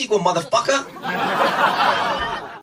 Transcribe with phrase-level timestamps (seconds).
[0.00, 0.86] sequel, motherfucker.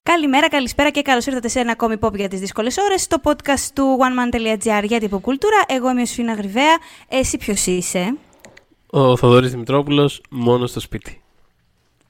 [0.04, 3.02] Καλημέρα, καλησπέρα και καλώς ήρθατε σε ένα ακόμη pop για τις δύσκολες ώρες.
[3.02, 5.62] Στο podcast του oneman.gr για την υποκουλτούρα.
[5.68, 6.78] Εγώ είμαι ο Σφίνα Γρυβαία.
[7.08, 8.18] Εσύ ποιος είσαι;
[8.90, 11.22] Ο Θοδωρής Δημητρόπουλος μόνο στο σπίτι.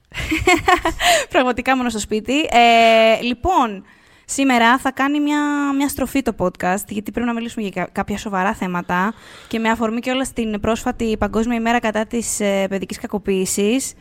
[1.32, 2.40] Πραγματικά μόνο στο σπίτι.
[2.40, 3.84] Ε, λοιπόν,
[4.24, 5.40] σήμερα θα κάνει μια,
[5.76, 9.14] μια στροφή το podcast, γιατί πρέπει να μιλήσουμε για κα- κάποια σοβαρά θέματα
[9.48, 13.92] και με αφορμή και όλα στην πρόσφατη Παγκόσμια ημέρα κατά της ε, παιδικής κακοποίησης.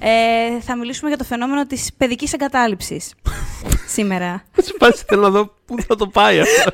[0.00, 3.14] Ε, θα μιλήσουμε για το φαινόμενο της παιδικής εγκατάλειψης
[3.96, 4.42] σήμερα.
[4.56, 6.70] Σε πάση θέλω να δω πού θα το πάει αυτό.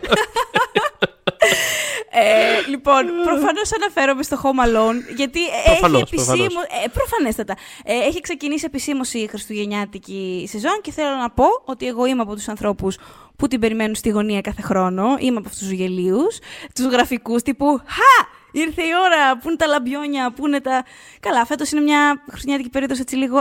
[2.17, 6.37] Ε, λοιπόν, προφανώς αναφέρομαι στο Home Alone, γιατί Προφανώς, έχει επισήμω.
[6.37, 6.65] προφανώς.
[6.85, 7.57] Ε, προφανέστατα.
[7.85, 12.35] Ε, έχει ξεκινήσει επισήμω η Χριστουγεννιάτικη σεζόν και θέλω να πω ότι εγώ είμαι από
[12.35, 12.97] τους ανθρώπους
[13.37, 15.17] που την περιμένουν στη γωνία κάθε χρόνο.
[15.19, 16.39] Είμαι από αυτούς τους γελίους,
[16.75, 18.34] τους γραφικούς τύπου Χα!
[18.63, 19.39] Ήρθε η ώρα!
[19.39, 20.85] Πού είναι τα λαμπιόνια, πού είναι τα.
[21.21, 23.39] Καλά, φέτος είναι μια Χριστουγεννιάτικη περίοδος έτσι λίγο.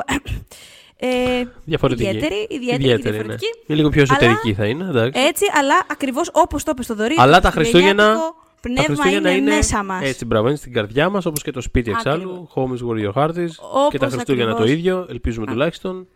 [0.97, 2.09] Ε, Διαφορετική.
[2.09, 3.11] Ιδιαίτερη, ιδιαίτερη, και ναι.
[3.11, 3.45] διαφορετική.
[3.67, 5.21] Είναι λίγο πιο εσωτερική Αλλά- θα είναι, εντάξει.
[5.21, 7.15] Έτσι, αλλά ακριβώς όπως το είπες στο Δωρή.
[7.17, 10.01] Αλλά το τα Χριστούγεννα- χριστουγεννιάτικο Τα Πνεύμα Χριστούγεννα είναι, μέσα μας.
[10.03, 12.49] Έτσι, μπράβο, είναι στην καρδιά μας, όπως και το σπίτι εξάλλου.
[12.55, 13.49] Home is where your heart is.
[13.71, 14.71] Όπως και τα Χριστούγεννα ακριβώς.
[14.71, 16.07] το ίδιο, ελπίζουμε τουλάχιστον.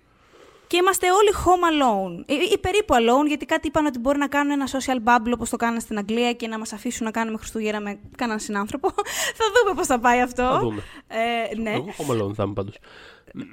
[0.67, 2.23] Και είμαστε όλοι home alone.
[2.25, 5.49] Ή, ή περίπου alone, γιατί κάτι είπαν ότι μπορεί να κάνουν ένα social bubble όπως
[5.49, 8.89] το κάνανε στην Αγγλία και να μας αφήσουν να κάνουμε Χριστούγεννα με κανέναν συνάνθρωπο.
[9.39, 10.43] θα δούμε πώς θα πάει αυτό.
[10.43, 10.83] Θα δούμε.
[11.07, 11.71] Ε, ναι.
[11.71, 12.75] Εγώ home alone θα είμαι πάντως.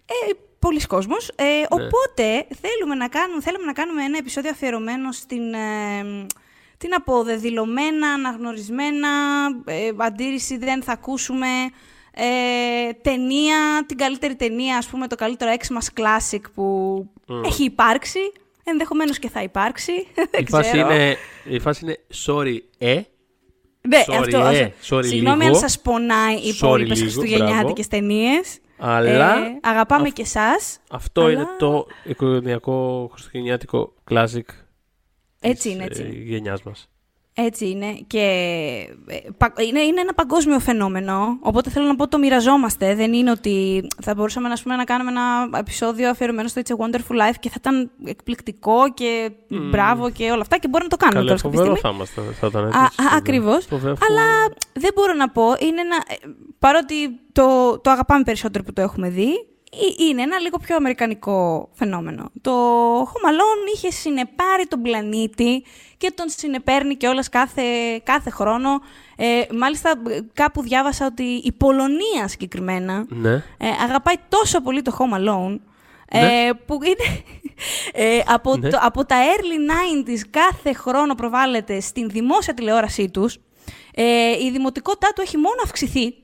[0.06, 0.32] Ε,
[0.64, 1.28] Πολλοί κόσμος.
[1.28, 6.26] Ε, Οπότε θέλουμε να, κάνουμε, θέλουμε να κάνουμε ένα επεισόδιο αφιερωμένο στην, ε,
[6.78, 9.08] την αποδεδηλωμένα, αναγνωρισμένα
[9.64, 11.46] ε, αντίρρηση δεν θα ακούσουμε
[12.14, 16.64] ε, ταινία, την καλύτερη ταινία, ας πούμε, το καλύτερο Xmas Classic που
[17.44, 18.18] έχει υπάρξει,
[18.64, 19.92] ενδεχομένως και θα υπάρξει,
[20.30, 20.92] δεν Η φάση, ξέρω.
[20.92, 23.00] είναι, η φάση είναι sorry, ε.
[23.89, 24.96] Ναι, sorry, αυτό, ε, αυτό.
[24.98, 25.55] sorry Συγγνώμη λίγο.
[25.55, 28.58] αν σας πονάει οι Sorry υπόλοιπες λίγο, χριστουγεννιάτικες ταινίες.
[28.78, 30.78] Αλλά Ε, αγαπάμε και εσάς.
[30.90, 34.48] αυτό αλλά- είναι το οικογενειακό χριστουγεννιάτικο classic
[35.40, 36.14] Έτσι της, είναι, έτσι ε, είναι.
[36.24, 36.89] γενιάς μας.
[37.36, 37.92] Έτσι είναι.
[38.06, 38.18] Και
[39.06, 41.39] ε, πα- είναι, είναι ένα παγκόσμιο φαινόμενο.
[41.40, 42.95] Οπότε θέλω να πω το μοιραζόμαστε.
[42.95, 46.77] Δεν είναι ότι θα μπορούσαμε ας πούμε, να κάνουμε ένα επεισόδιο αφιερωμένο στο It's a
[46.84, 50.58] Wonderful Life και θα ήταν εκπληκτικό και μπράβο και όλα αυτά.
[50.58, 51.95] Και μπορεί να το κάνουμε Καλέ, τώρα κάποια φοβερό στιγμή.
[51.96, 52.36] θα είμαστε.
[52.40, 52.78] Θα ήταν έτσι.
[52.78, 53.17] Α, α, φοβερό.
[53.17, 53.64] ακριβώς.
[53.66, 53.95] Φοβερό.
[54.08, 55.42] Αλλά δεν μπορώ να πω.
[55.58, 56.14] Είναι ένα, ε,
[56.58, 56.95] παρότι
[57.33, 59.53] το, το αγαπάμε περισσότερο που το έχουμε δει, ε,
[60.08, 62.30] είναι ένα λίγο πιο αμερικανικό φαινόμενο.
[62.40, 62.52] Το
[63.02, 65.64] Home Alone είχε συνεπάρει τον πλανήτη
[65.96, 67.62] και τον συνεπέρνει και όλας κάθε,
[68.02, 68.80] κάθε χρόνο.
[69.17, 73.33] Ε, μάλιστα ε, κάπου διάβασα ότι η Πολωνία συγκεκριμένα Ναι.
[73.34, 73.42] ε,
[73.84, 75.58] αγαπάει τόσο πολύ το Home Alone
[76.08, 76.55] ε, Ναι.
[76.67, 77.23] που είναι
[78.08, 78.68] ε, από, Ναι.
[78.68, 79.70] το, από τα early
[80.08, 83.39] 90s κάθε χρόνο προβάλλεται στην δημόσια τηλεόρασή τους.
[83.95, 86.14] Ε, η δημοτικότητά του έχει μόνο αυξηθεί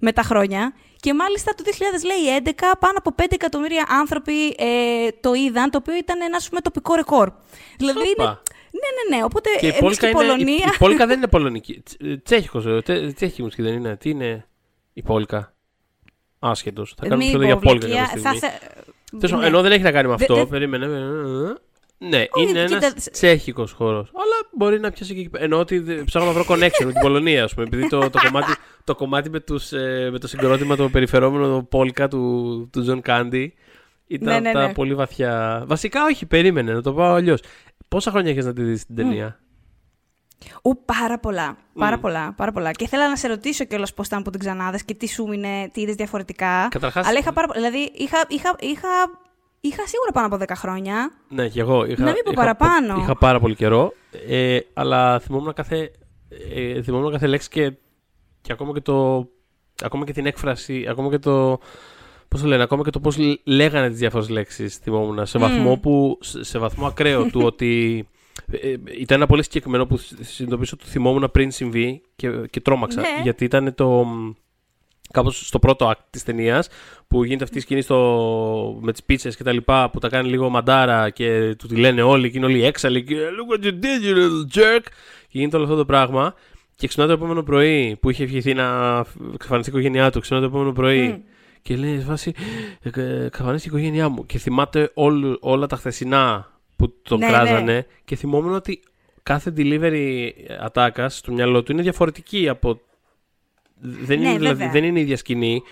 [0.00, 5.70] με τα χρόνια και μάλιστα το 2011 πάνω από 5 εκατομμύρια άνθρωποι ε, το είδαν,
[5.70, 7.30] το οποίο ήταν ένα ας πούμε, τοπικό ρεκόρ.
[7.78, 8.08] Δηλαδή είναι...
[8.08, 8.42] Σόπα.
[8.70, 9.24] Ναι, ναι, ναι.
[9.24, 10.70] Οπότε Και η εμείς Πόλκα, και η είναι, η, Πολωνία...
[10.74, 11.82] η Πόλκα δεν είναι πολωνική.
[11.90, 13.96] Ts- Τσέχικος, ε, τε- τσέχικη μουσική δεν είναι.
[13.96, 14.46] Τι είναι
[14.92, 15.54] η Πόλκα.
[16.38, 16.94] Άσχετος.
[16.96, 18.38] Θα κάνουμε Μη επεισόδιο για Πόλκα υποβλικία, κάποια στιγμή.
[18.38, 18.60] θα θε-
[19.10, 19.46] Τέλος πάντων, ναι.
[19.46, 20.34] Ενώ δεν έχει να κάνει με Δε- αυτό.
[20.34, 20.86] δε- Περίμενε.
[21.98, 22.22] Περίμενε.
[22.22, 24.08] Ναι, Όχι, είναι κοίτα, ένας σε- τσέχικος χώρος.
[24.14, 25.44] Αλλά μπορεί να πιάσει και εκεί πέρα.
[25.44, 27.66] Εννοώ ότι δε- ψάχνω να βρω connection με την Πολωνία, ας πούμε.
[27.66, 28.52] Επειδή το, το, κομμάτι,
[28.84, 33.10] το κομμάτι με, τους, ε, με το συγκρότημα, το περιφερόμενο το Πόλκα του, του John
[33.10, 33.46] Candy
[34.06, 34.72] ήταν Ναι, ναι, από τα ναι.
[34.72, 35.64] πολύ βαθιά.
[35.66, 37.40] Βασικά, όχι, περίμενε, να το πάω αλλιώς.
[37.88, 39.38] Πόσα χρόνια έχεις να τη δεις την ταινία;
[40.62, 41.56] Ου, πάρα πολλά.
[41.78, 42.70] Πάρα πολλά, πάρα πολλά.
[42.70, 45.70] Και ήθελα να σε ρωτήσω κιόλας πώς ήταν που την ξανάδες και τι σου είναι,
[45.72, 46.68] τι είδες διαφορετικά.
[46.70, 48.88] Καταρχάς- Αλλά είχα πάρα πο- Δηλαδή, είχα, είχα, είχα,
[49.68, 51.12] είχα σίγουρα πάνω από 10 χρόνια.
[51.28, 51.84] Ναι, και εγώ.
[51.84, 53.00] Είχα, Να μην πω είχα, παραπάνω.
[53.00, 53.92] Είχα πάρα πολύ καιρό.
[54.28, 55.90] Ε, αλλά θυμόμουν κάθε,
[56.54, 57.72] ε, θυμόμουν κάθε λέξη και,
[58.40, 59.28] και ακόμα και το.
[59.82, 61.58] Ακόμα και την έκφραση, ακόμα και το.
[62.28, 65.26] Πώς το λένε, ακόμα και το πώς λέγανε τις διάφορες λέξεις θυμόμουν.
[65.26, 68.04] Σε βαθμό, που, σε, σε βαθμό ακραίο του ότι.
[68.50, 73.00] ε, ε, ήταν ένα πολύ συγκεκριμένο που συνειδητοποίησα ότι θυμόμουν πριν συμβεί και, και τρόμαξα.
[73.00, 73.20] Ναι.
[73.22, 74.06] Γιατί ήταν το.
[75.14, 76.68] Κάπως στο πρώτο act της ταινίας
[77.08, 80.28] που γίνεται αυτή η σκηνή στο, με τις πίτσες και τα λοιπά που τα κάνει
[80.28, 83.70] λίγο μαντάρα και του τη λένε όλοι και είναι όλοι έξαλλοι και Look what you
[83.70, 84.82] did, you little jerk.
[85.28, 86.34] Και γίνεται όλο αυτό το πράγμα.
[86.76, 88.98] Και ξυπνά το επόμενο πρωί που είχε ευχηθεί να
[89.34, 91.22] εξαφανιστεί η οικογένειά του, ξυπνά το επόμενο πρωί
[91.62, 92.32] και λέει σε φάση
[92.82, 94.26] «Ε, ε, εξαφανίστηκε η οικογένειά μου.
[94.26, 98.80] Και θυμάται όλου- όλα τα χθεσινά που τον Ναι, κράζανε και θυμόμουν ότι
[99.22, 100.28] κάθε delivery
[100.60, 102.80] ατάκας στο μυαλό του είναι διαφορετική από.
[103.80, 104.70] Δεν, Ναι, είναι, δηλαδή, βέβαια.
[104.72, 105.62] δεν είναι η ίδια σκηνή.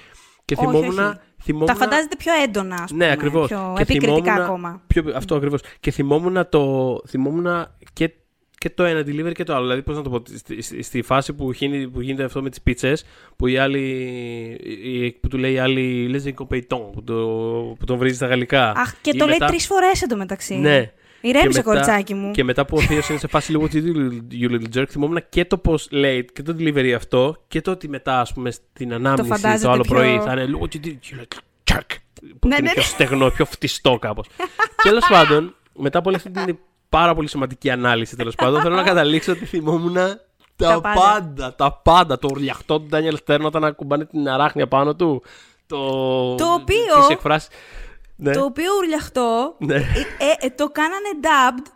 [0.44, 0.98] Και Όχι, θυμόμουν.
[0.98, 1.18] όχι.
[1.42, 3.48] θυμόμουν Τα φαντάζεται πιο έντονα, ας πούμε, ναι, ακριβώς.
[3.48, 4.82] πιο επικριτικά ακόμα.
[4.86, 5.60] Πιο, αυτό ακριβώς.
[5.80, 8.10] Και θυμόμουν, το, θυμόμουν και,
[8.58, 9.62] και το ένα delivery και το άλλο.
[9.62, 12.50] Δηλαδή, πώς να το πω, στη, στη, στη φάση που, γίνει, που γίνεται αυτό με
[12.50, 13.04] τις πίτσες,
[13.36, 13.80] που η άλλη.
[14.82, 16.08] η- που του λέει η άλλη.
[16.08, 17.14] Λες κομπεϊτόν, που, το,
[17.78, 18.70] που τον βρίζει στα γαλλικά.
[18.70, 20.54] Αχ, και Ή το λέει μετά- τρεις φορές εντωμεταξύ.
[20.54, 20.92] Ναι.
[21.22, 22.30] Ηρέμησε, Και μετά- κοριτσάκι μου.
[22.30, 23.82] Και μετά που ο Θείος είναι σε φάση λίγο ότι
[24.32, 27.88] you little jerk, θυμόμουν και το πώ λέει και το delivery αυτό και το ότι
[27.88, 31.14] μετά, ας πούμε, στην ανάμνηση το, φαντάζεται άλλο πιο- πρωί θα είναι λίγο ότι you
[31.20, 31.96] little jerk.
[32.38, 32.88] Που Ναι, είναι ναι, πιο ναι.
[32.88, 34.26] στεγνό, πιο φτιστό κάπως.
[34.82, 36.58] Τέλος πάντων, μετά από όλη αυτή την
[36.88, 40.18] πάρα πολύ σημαντική ανάλυση, τέλος πάντων, θέλω να καταλήξω ότι θυμόμουν τα,
[40.56, 41.00] Τα πάντα.
[41.00, 41.54] πάντα.
[41.54, 42.18] τα πάντα.
[42.18, 45.22] Το ουρλιαχτό του Ντάνιελ Στέρν όταν ακουμπάνε την αράχνια πάνω του.
[45.66, 45.76] Το,
[46.34, 47.48] Το οποίο- τις εκφράσεις.
[48.16, 48.32] Ναι.
[48.32, 49.74] Το οποίο ουρλιαχτό Ναι.
[49.74, 49.78] ε,
[50.18, 51.66] ε, ε, το κάνανε dubbed.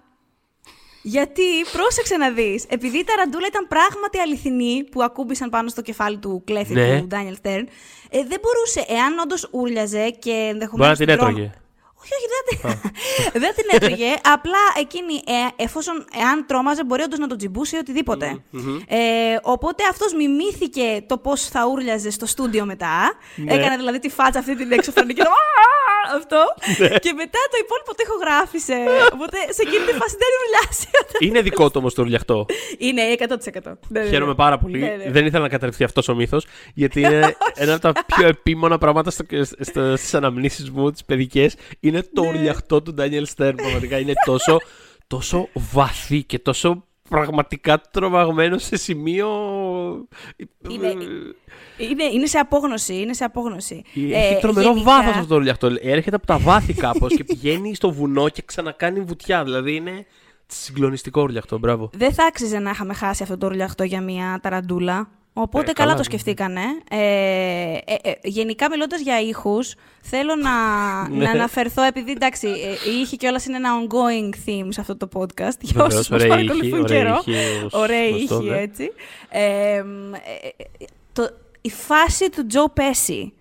[1.02, 1.42] Γιατί,
[1.72, 6.42] πρόσεξε να δεις, επειδή η ταραντούλα ήταν πράγματι αληθινή που ακούμπησαν πάνω στο κεφάλι του
[6.46, 7.00] κλέφτη Ναι.
[7.00, 7.68] του Ντάνιελ Στέρν,
[8.10, 10.98] ε, δεν μπορούσε, εάν όντως ούρλιαζε και Μπορεί ενδεχομένως...
[10.98, 11.52] να την τρόμ- έτρωγε.
[12.06, 12.60] Όχι, όχι, δεν την,
[13.42, 14.14] δεν την έτρωγε.
[14.22, 18.42] Απλά εκείνη, ε, εφόσον εάν τρόμαζε, μπορεί όντως να τον τσιμπούσε ή οτιδήποτε.
[18.88, 18.98] Ε,
[19.42, 23.12] οπότε αυτός μιμήθηκε το πώς θα ούρλιαζε στο στούντιο μετά.
[23.36, 23.54] Ναι.
[23.54, 25.20] Έκανε δηλαδή τη φάτσα αυτή την εξωφρενική.
[25.22, 26.40] το «Α!» αυτό.
[26.78, 26.88] Ναι.
[26.88, 28.76] και μετά το υπόλοιπο το ηχογράφησε.
[29.12, 30.88] Οπότε σε εκείνη τη φάση δεν ουρλιάσει.
[31.18, 32.46] Είναι δικό του όμως το ουρλιαχτό.
[32.78, 33.72] Είναι 100%.
[33.88, 34.36] Ναι, ναι, Χαίρομαι ναι.
[34.36, 34.78] πάρα πολύ.
[34.78, 35.10] Ναι, ναι.
[35.10, 39.10] Δεν ήθελα να καταρριφθεί αυτός ο μύθος, γιατί είναι ένα από τα πιο επίμονα πράγματα
[39.10, 39.24] στο,
[39.60, 41.56] στο, στις αναμνήσεις μου, τις παιδικές.
[41.80, 42.28] Είναι το Ναι.
[42.28, 43.54] ουρλιαχτό του Ντάνιελ Στέρν.
[43.56, 44.60] Πραγματικά είναι τόσο,
[45.06, 49.28] τόσο βαθύ και τόσο πραγματικά τρομαγμένο σε σημείο.
[50.68, 50.94] Είναι-
[51.78, 52.94] Είναι, είναι σε απόγνωση.
[52.94, 53.82] Είναι σε απόγνωση.
[53.94, 55.70] Έχει Ε, τρομερό γενικά- βάθος αυτό το ουρλιαχτό.
[55.80, 59.44] Έρχεται από τα βάθη κάπως και πηγαίνει στο βουνό και ξανακάνει βουτιά.
[59.44, 60.06] Δηλαδή είναι
[60.46, 61.58] συγκλονιστικό ουρλιαχτό.
[61.58, 61.90] Μπράβο.
[61.94, 65.08] Δεν θα άξιζε να είχαμε χάσει αυτό το ουρλιαχτό για μια ταραντούλα.
[65.38, 66.04] Οπότε Ε, καλά, καλά, το ναι.
[66.04, 66.60] σκεφτήκανε.
[66.90, 66.98] Ε,
[67.84, 70.50] ε, ε, γενικά μιλώντας για ήχους, θέλω να,
[71.16, 71.24] Ναι.
[71.24, 75.08] να αναφερθώ, επειδή εντάξει, ε, η ήχη κιόλας είναι ένα ongoing theme σε αυτό το
[75.14, 77.22] podcast, για Βεβαίως, όσους μας ωραία ήχη, παρακολουθούν ωραία καιρό.
[77.26, 78.58] ήχη, ως Ωραία γνωστό, ήχη, ναι.
[78.58, 78.92] έτσι.
[79.28, 80.18] Ε, μ, ε,
[80.56, 81.28] ε, το,
[81.60, 83.32] η φάση του Τζο Πέση.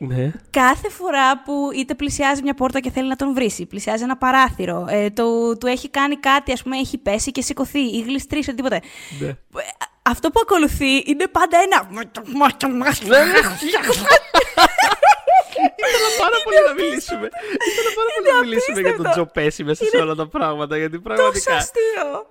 [0.00, 0.32] Ναι.
[0.50, 4.86] Κάθε φορά που είτε πλησιάζει μια πόρτα και θέλει να τον βρει, πλησιάζει ένα παράθυρο,
[4.88, 8.80] ε, το, του έχει κάνει κάτι, ας πούμε, έχει πέσει και σηκωθεί ή γλιστρήσει, οτιδήποτε.
[9.20, 9.36] Ναι.
[10.08, 11.88] Ε, Αυτό που ακολουθεί είναι πάντα ένα.
[15.82, 17.28] Ήθελα πάρα πολύ να μιλήσουμε.
[17.68, 19.10] Ήθελα πάρα πολύ να μιλήσουμε για τον απίστευτο.
[19.10, 20.76] Τζο Πέση μέσα σε Είναι όλα τα πράγματα.
[20.76, 21.54] Γιατί τόσο πραγματικά.
[21.56, 22.26] αστείο.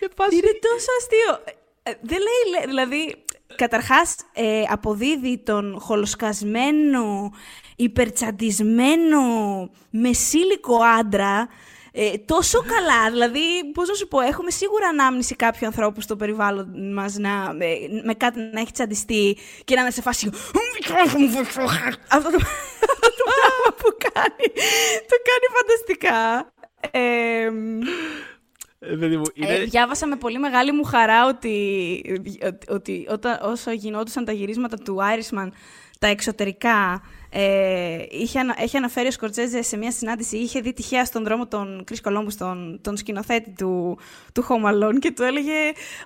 [0.00, 1.54] Και πας- Είναι τόσο αστείο.
[1.82, 3.24] Ε, Δεν λέει, λέ- δηλαδή,
[3.56, 7.30] καταρχάς ε, αποδίδει τον χολοσκασμένο,
[7.76, 9.20] υπερτσαντισμένο,
[9.90, 11.48] μεσήλικο άντρα
[11.98, 13.10] ε, τόσο καλά.
[13.10, 13.40] Δηλαδή,
[13.72, 18.14] πώς να σου πω, έχουμε σίγουρα ανάμνηση κάποιου ανθρώπου στο περιβάλλον μας να, ε, με
[18.14, 20.30] κάτι να έχει τσαντιστεί και να είναι σε φάση
[22.08, 22.38] αυτό το,
[22.88, 24.46] αυτό το πράγμα που κάνει,
[25.10, 26.52] το κάνει φανταστικά.
[26.90, 27.50] Ε,
[28.78, 29.54] Ε, παιδί μου, είναι...
[29.54, 34.76] ε, διάβασα με πολύ μεγάλη μου χαρά ότι, ότι, ότι όταν, όσο γινόντουσαν τα γυρίσματα
[34.76, 35.48] του Irishman,
[35.98, 41.04] τα εξωτερικά, ε, είχε, ανα- έχει αναφέρει ο Σκορτζέζε σε μια συνάντηση, είχε δει τυχαία
[41.04, 43.98] στον δρόμο τον Chris Columbus, τον, τον σκηνοθέτη του,
[44.32, 45.52] του Home Alone και του έλεγε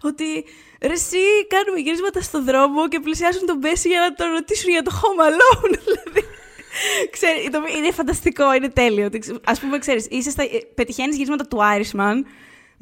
[0.03, 0.45] ότι
[0.83, 4.83] ρε εσύ κάνουμε γυρίσματα στον δρόμο και πλησιάζουν τον Μπέση για να τον ρωτήσουν για
[4.83, 5.79] το Home Alone.
[5.85, 6.29] δηλαδή.
[7.11, 9.07] Ξέρει, το- είναι φανταστικό, είναι τέλειο.
[9.45, 10.07] Α πούμε, ξέρεις,
[10.75, 12.17] πετυχαίνεις γυρίσματα του Irishman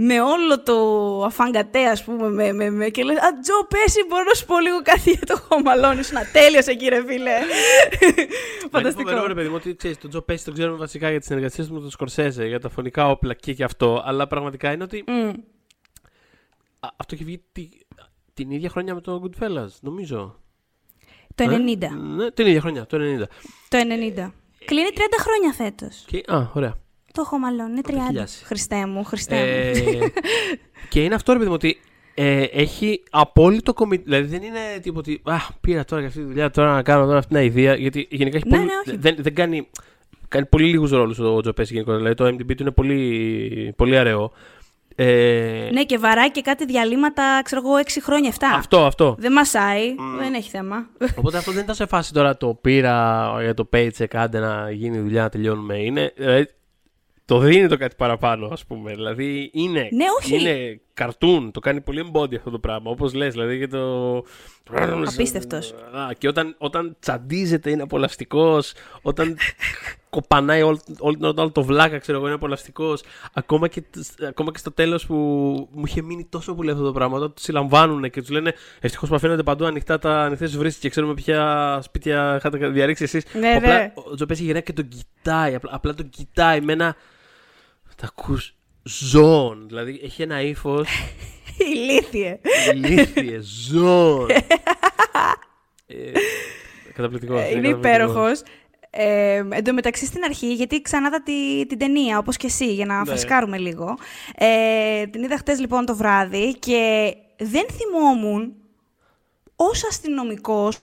[0.00, 0.76] με όλο το
[1.24, 4.60] αφαγκατέ, ας πούμε, με, με, με, και λες, Α, Τζο, πέσει, μπορώ να σου πω
[4.60, 5.54] λίγο κάτι για το Home
[5.94, 5.98] Alone.
[5.98, 7.30] Ήσουν ατέλειος εκεί, ρε φίλε.
[8.70, 8.70] Φανταστικό.
[8.70, 9.26] Φανταστικό.
[9.26, 11.74] ρε παιδί μου, ότι ξέρεις, τον Τζο Πέση τον ξέρουμε βασικά για τις συνεργασίες του
[11.74, 14.02] με τον Σκορσέζε, για τα φωνικά όπλα και γι' αυτό.
[14.04, 15.04] Αλλά πραγματικά είναι ότι.
[15.06, 15.28] Μμ.
[16.80, 17.68] Α, αυτό έχει βγει τη-
[18.34, 20.40] την ίδια χρονιά με το Goodfellas, νομίζω.
[21.34, 21.82] Το 90.
[21.82, 23.26] Ε; Ναι, την ίδια χρονιά, το 90.
[23.68, 24.32] Το 90.
[24.64, 26.04] Κλείνει 30 χρόνια φέτος.
[26.06, 26.74] Και, α, ωραία.
[27.18, 28.06] Το Home Alone είναι 30.
[28.06, 28.44] χιλιάσει.
[28.44, 29.42] Χριστέ μου, Χριστέ μου.
[29.42, 30.12] Ε,
[30.90, 31.80] και είναι αυτό, ρε παιδί μου, ότι
[32.14, 34.04] ε, έχει απόλυτο κομιτ.
[34.04, 35.20] Δηλαδή δεν είναι τίποτα ότι.
[35.24, 37.74] Α, πήρα τώρα για αυτή τη δουλειά, τώρα να κάνω τώρα αυτή την ιδέα.
[37.74, 38.68] Γιατί γενικά έχει Ναι, πολύ.
[38.68, 38.96] ναι, όχι.
[38.96, 39.68] δεν, δεν κάνει.
[40.28, 42.02] Κάνει πολύ λίγους ρόλους ο Τζο Πέση γενικότερα.
[42.04, 44.32] Δηλαδή το MDB του είναι πολύ, πολύ αραιό.
[45.00, 48.36] Ε, ναι, και βαράει και κάτι διαλύματα, ξέρω εγώ, 6 χρόνια, 7.
[48.54, 49.16] Αυτό, αυτό.
[49.18, 50.88] Δεν μασάει, δεν έχει θέμα.
[51.16, 54.96] Οπότε αυτό δεν ήταν σε φάση τώρα το πήρα για το paycheck, άντε να γίνει
[54.96, 55.78] η δουλειά, να τελειώνουμε.
[55.78, 56.48] Είναι, δηλαδή,
[57.28, 58.94] το δίνει το κάτι παραπάνω, ας πούμε.
[58.94, 60.40] Δηλαδή είναι, Ναι, όχι.
[60.40, 62.90] είναι καρτούν, το κάνει πολύ embody αυτό το πράγμα.
[62.90, 64.16] Όπως λες, δηλαδή και το.
[65.06, 65.72] Απίστευτος.
[65.72, 68.72] Α, και όταν, όταν τσαντίζεται είναι απολαυστικός.
[69.02, 69.36] Όταν
[70.10, 73.02] κοπανάει όλο, όλο, όλο το βλάκα, ξέρω εγώ, είναι απολαυστικός.
[73.32, 73.82] Ακόμα, και,
[74.28, 75.14] ακόμα και στο τέλος που
[75.72, 77.16] μου είχε μείνει τόσο πολύ αυτό το πράγμα.
[77.16, 80.88] Όταν τους συλλαμβάνουν και τους λένε Ευτυχώς που αφήνονται παντού ανοιχτά τα ανοιχτές βρίσκει και
[80.88, 83.24] ξέρουμε ποια σπίτια είχατε διαρρήξει εσείς.
[83.38, 83.92] Ναι, απλά ναι.
[83.94, 85.54] ο Τζοπέση γυρνάει και τον κοιτάει.
[85.54, 86.96] Απλά, απλά τον κοιτάει με ένα.
[88.00, 88.54] Τα ακούς.
[88.82, 89.64] ζώων.
[89.66, 90.88] Δηλαδή έχει ένα ύφος.
[91.74, 92.38] Ηλίθιε.
[92.74, 94.28] Ηλίθιε ζώων.
[95.86, 95.94] ε,
[96.94, 97.40] καταπληκτικός.
[97.40, 98.42] Ε, είναι υπέροχος.
[98.90, 102.74] Ε, εν τω μεταξύ στην αρχή, γιατί ξανά είδα τη, την ταινία, όπως και εσύ,
[102.74, 103.04] για να Ναι.
[103.04, 103.96] φρεσκάρουμε λίγο.
[104.34, 108.54] Ε, την είδα χτες λοιπόν το βράδυ και δεν θυμόμουν
[109.56, 110.78] ως αστυνομικός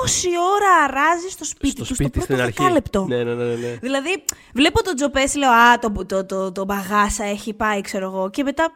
[0.00, 2.56] πόση ώρα αράζει στο σπίτι στο τους σπίτι στο στην πρώτο αρχή.
[2.62, 3.04] δεκάλεπτο.
[3.08, 3.76] Ναι, ναι, ναι, ναι.
[3.80, 4.24] Δηλαδή,
[4.54, 8.30] βλέπω τον Τζοπέση, λέω Α, το, το, το, το μπαγάσα έχει πάει, ξέρω εγώ.
[8.30, 8.72] Και μετά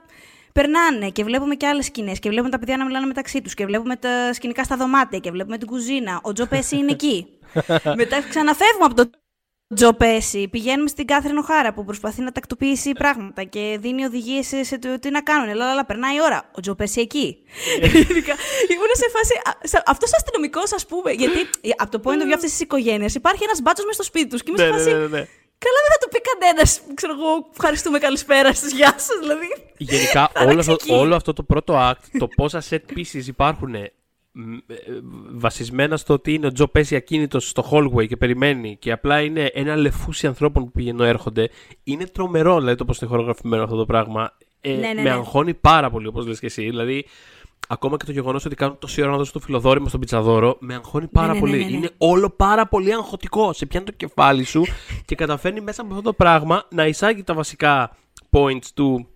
[0.52, 2.18] περνάνε και βλέπουμε και άλλες σκηνές.
[2.18, 3.54] Και βλέπουμε τα παιδιά να μιλάνε μεταξύ τους.
[3.54, 5.18] Και βλέπουμε τα σκηνικά στα δωμάτια.
[5.18, 6.20] Και βλέπουμε την κουζίνα.
[6.22, 7.26] Ο Τζοπέση είναι εκεί.
[8.00, 8.94] μετά ξαναφεύγουμε από
[9.74, 10.48] τον Τζοπέση.
[10.48, 14.98] Πηγαίνουμε στην Κάθριν Οχάρα που προσπαθεί να τακτοποιήσει πράγματα και δίνει οδηγίες σε, σε το
[14.98, 15.48] τι να κάνουν.
[15.48, 16.50] Αλλά, αλλά περνάει η ώρα.
[16.56, 17.36] Ο Τζοπέση εκεί.
[17.82, 18.34] Ειδικά,
[18.72, 19.34] Ήμουν σε φάση.
[19.86, 21.10] Αυτός ο αστυνομικός, ας πούμε.
[21.12, 21.38] Γιατί
[21.76, 24.42] από το point of view αυτής της οικογένειας υπάρχει ένας μπάτσος μες στο σπίτι τους.
[24.42, 24.90] Και είμαι Ναι, σε ναι, φάση.
[24.92, 25.26] ναι, ναι, ναι.
[25.64, 26.80] Καλά, δεν θα το πει κανένας.
[26.94, 29.18] Ξέρω εγώ, ευχαριστούμε, καλησπέρα σας, γεια σας.
[29.20, 29.46] Δηλαδή.
[29.76, 31.02] Γενικά Θα όλο άλλαξε αυτό, εκεί.
[31.02, 33.92] όλο αυτό το πρώτο act, το πόσα set pieces υπάρχουν ε, μ, ε,
[35.30, 39.50] βασισμένα στο ότι είναι ο Τζο Πέση ακίνητος στο hallway και περιμένει και απλά είναι
[39.54, 41.50] ένα λεφούσι ανθρώπων που πηγαίνουν έρχονται.
[41.84, 44.36] Είναι τρομερό δηλαδή το πώς είναι χορογραφημένο αυτό το πράγμα.
[44.60, 45.10] Ε, Ναι, ναι, με ναι.
[45.10, 46.62] αγχώνει πάρα πολύ όπως λες και εσύ.
[46.62, 47.06] Δηλαδή,
[47.68, 50.74] ακόμα και το γεγονός ότι κάνουν τόση ώρα να δώσουν το φιλοδόρημα στον πιτσαδόρο, με
[50.74, 51.58] αγχώνει πάρα ναι, ναι, πολύ.
[51.58, 51.76] ναι, ναι.
[51.76, 53.52] Είναι όλο πάρα πολύ αγχωτικό.
[53.52, 54.64] Σε πιάνει το κεφάλι σου
[55.04, 57.96] και καταφέρνει μέσα από αυτό το πράγμα να εισάγει τα βασικά
[58.30, 59.06] points του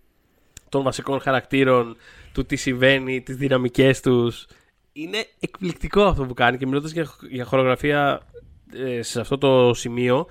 [0.69, 1.97] των βασικών χαρακτήρων,
[2.33, 4.47] του τι συμβαίνει, τις δυναμικές τους.
[4.97, 8.21] Είναι εκπληκτικό αυτό που κάνει και μιλώντας για, για χορογραφία
[8.73, 10.27] ε, σε αυτό το σημείο,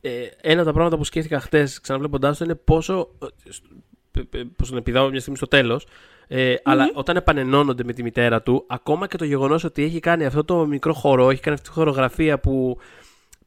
[0.00, 3.62] ε, ένα από τα πράγματα που σκέφτηκα χτες ξαναβλέποντάς το είναι πόσο, ε, σ-
[4.10, 5.86] π- π- πώς τον επιδάω μια στιγμή στο τέλος,
[6.26, 10.24] ε, αλλά όταν επανενώνονται με τη μητέρα του, ακόμα και το γεγονός ότι έχει κάνει
[10.24, 12.78] αυτό το μικρό χορό, έχει κάνει αυτή τη χορογραφία που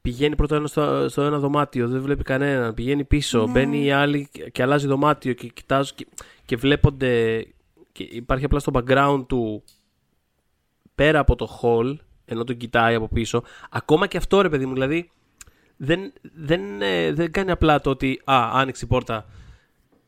[0.01, 3.51] πηγαίνει πρώτα ένα στο, στο ένα δωμάτιο, δεν βλέπει κανέναν, πηγαίνει πίσω, Ναι.
[3.51, 6.07] μπαίνει η άλλη και, και αλλάζει δωμάτιο και κοιτάζω και,
[6.45, 7.43] και βλέπονται,
[7.91, 9.63] και υπάρχει απλά στο background του
[10.97, 14.73] πέρα από το hall, ενώ τον κοιτάει από πίσω, ακόμα και αυτό ρε παιδί μου,
[14.73, 15.09] δηλαδή
[15.77, 19.25] δεν, δεν, ε, δεν κάνει απλά το ότι α, άνοιξε η πόρτα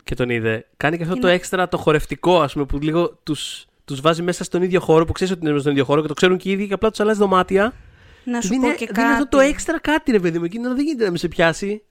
[0.03, 0.67] και τον είδε.
[0.77, 4.21] Κάνει και αυτό το Είναι- έξτρα το χορευτικό, ας πούμε, που λίγο τους, τους βάζει
[4.21, 6.37] μέσα στον ίδιο χώρο, που ξέρεις ότι είναι μέσα στον ίδιο χώρο και το ξέρουν
[6.37, 7.73] και οι ίδιοι και απλά τους αλλάζει δωμάτια.
[8.23, 8.99] Να σου Δίνει, πω και κάτι.
[9.01, 10.43] δίνει αυτό το έξτρα κάτι, ρε παιδί μου.
[10.45, 11.83] Εκείνο δεν γίνεται να με σε πιάσει.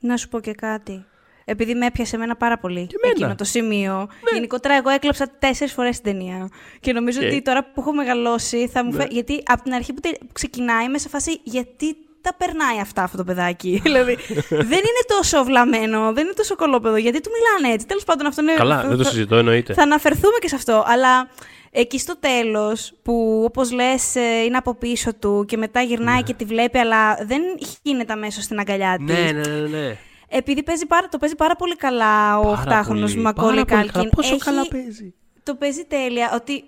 [0.00, 1.04] Να σου πω και κάτι.
[1.48, 2.90] Επειδή με έπιασε εμένα πάρα πολύ εμένα.
[3.04, 3.10] Ναι.
[3.10, 4.08] εκείνο το σημείο.
[4.32, 6.48] Γενικότερα, εγώ έκλαψα τέσσερις φορές την ταινία.
[6.80, 7.26] Και νομίζω Οκ.
[7.26, 9.02] ότι τώρα που έχω μεγαλώσει θα μου Ναι.
[9.02, 9.06] φε...
[9.10, 13.16] Γιατί από την αρχή που τε- ξεκινάει είμαι σε φάση γιατί τα περνάει αυτά αυτό
[13.16, 14.16] το παιδάκι; δηλαδή
[14.50, 16.96] δεν είναι τόσο βλαμμένο, δεν είναι τόσο κωλόπαιδο.
[16.96, 17.86] Γιατί του μιλάνε έτσι.
[17.86, 18.52] Τέλος πάντων, αυτό είναι.
[18.54, 19.72] Καλά, θα- δεν το θα- συζητώ, εννοείται.
[19.74, 20.84] Θα αναφερθούμε και σε αυτό.
[20.86, 21.28] Αλλά
[21.70, 24.14] εκεί στο τέλος, που όπως λες,
[24.46, 27.42] είναι από πίσω του και μετά γυρνάει και τη βλέπει, αλλά δεν
[27.82, 29.14] γίνεται αμέσως στην αγκαλιά της.
[29.16, 29.96] Ναι, ναι, ναι, ναι.
[30.28, 33.64] Επειδή παίζει πάρα, το παίζει πάρα πολύ καλά ο Πάρα 8χρονο πολύ, Μακόλι πάρα πολύ
[33.64, 33.90] καλά.
[33.92, 34.10] Κάλκιν.
[34.10, 35.14] Πόσο Έχει- καλά παίζει.
[35.42, 36.30] Το παίζει τέλεια.
[36.34, 36.64] Ότι...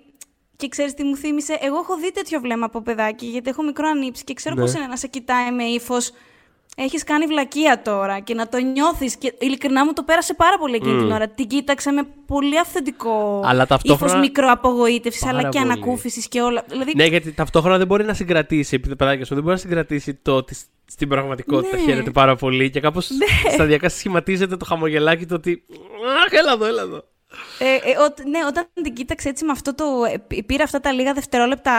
[0.55, 1.57] Και ξέρεις τι μου θύμισε.
[1.61, 4.61] Εγώ έχω δει τέτοιο βλέμμα από παιδάκι, γιατί έχω μικρό ανήψει και ξέρω Ναι.
[4.61, 6.11] πώς είναι να σε κοιτάει με ύφος.
[6.81, 9.15] Έχεις κάνει βλακεία τώρα και να το νιώθεις.
[9.15, 11.27] Και ειλικρινά μου το πέρασε πάρα πολύ εκείνη την ώρα.
[11.29, 15.71] Την κοίταξε με πολύ αυθεντικό Αλλά ταυτόχρονα- ύφος μικροαπογοήτευσης, Πάρα αλλά και πολύ.
[15.71, 16.63] ανακούφισης και όλα.
[16.67, 20.13] Δηλαδή, Ναι, γιατί ταυτόχρονα δεν μπορεί να συγκρατήσει, επειδή παιδάκια σου, δεν μπορεί να συγκρατήσει
[20.21, 21.83] το ότι σ- στην πραγματικότητα Ναι.
[21.83, 23.09] χαίρεται πάρα πολύ και κάπως
[23.53, 25.63] σταδιακά σχηματίζεται το χαμογελάκι το ότι.
[26.25, 27.03] Αχ, έλα εδώ, έλα εδώ.
[27.59, 29.85] Ε, ε, ο- ναι, όταν την κοίταξε έτσι με αυτό το.
[30.35, 31.71] ε, πήρα αυτά τα λίγα δευτερόλεπτα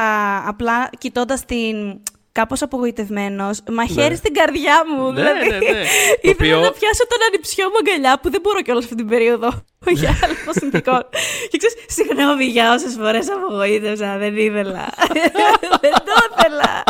[0.49, 2.01] απλά κοιτώντας την.
[2.41, 5.13] Κάπως απογοητευμένος, μαχαίρι στην καρδιά μου.
[5.13, 5.85] Ναι, δηλαδή, ναι, ναι.
[6.23, 9.09] Το ήθελα οποίο- να πιάσω τον ανιψιό μου αγκαλιά που δεν μπορώ κιόλας αυτή την
[9.09, 9.49] περίοδο.
[10.01, 11.03] για άλλο συνθηκών.
[11.51, 14.89] και ξέρεις, συγγνώμη για όσες φορές απογοήτευσα, δεν ήθελα.
[15.85, 16.85] δεν το ήθελα.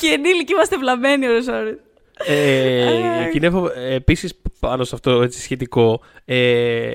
[0.00, 1.76] και ενήλικοι είμαστε βλαμμένοι ώρες ώρες.
[2.26, 6.00] Ε, Κινεύω επίσης πάνω σε αυτό έτσι, σχετικό.
[6.24, 6.90] Ε,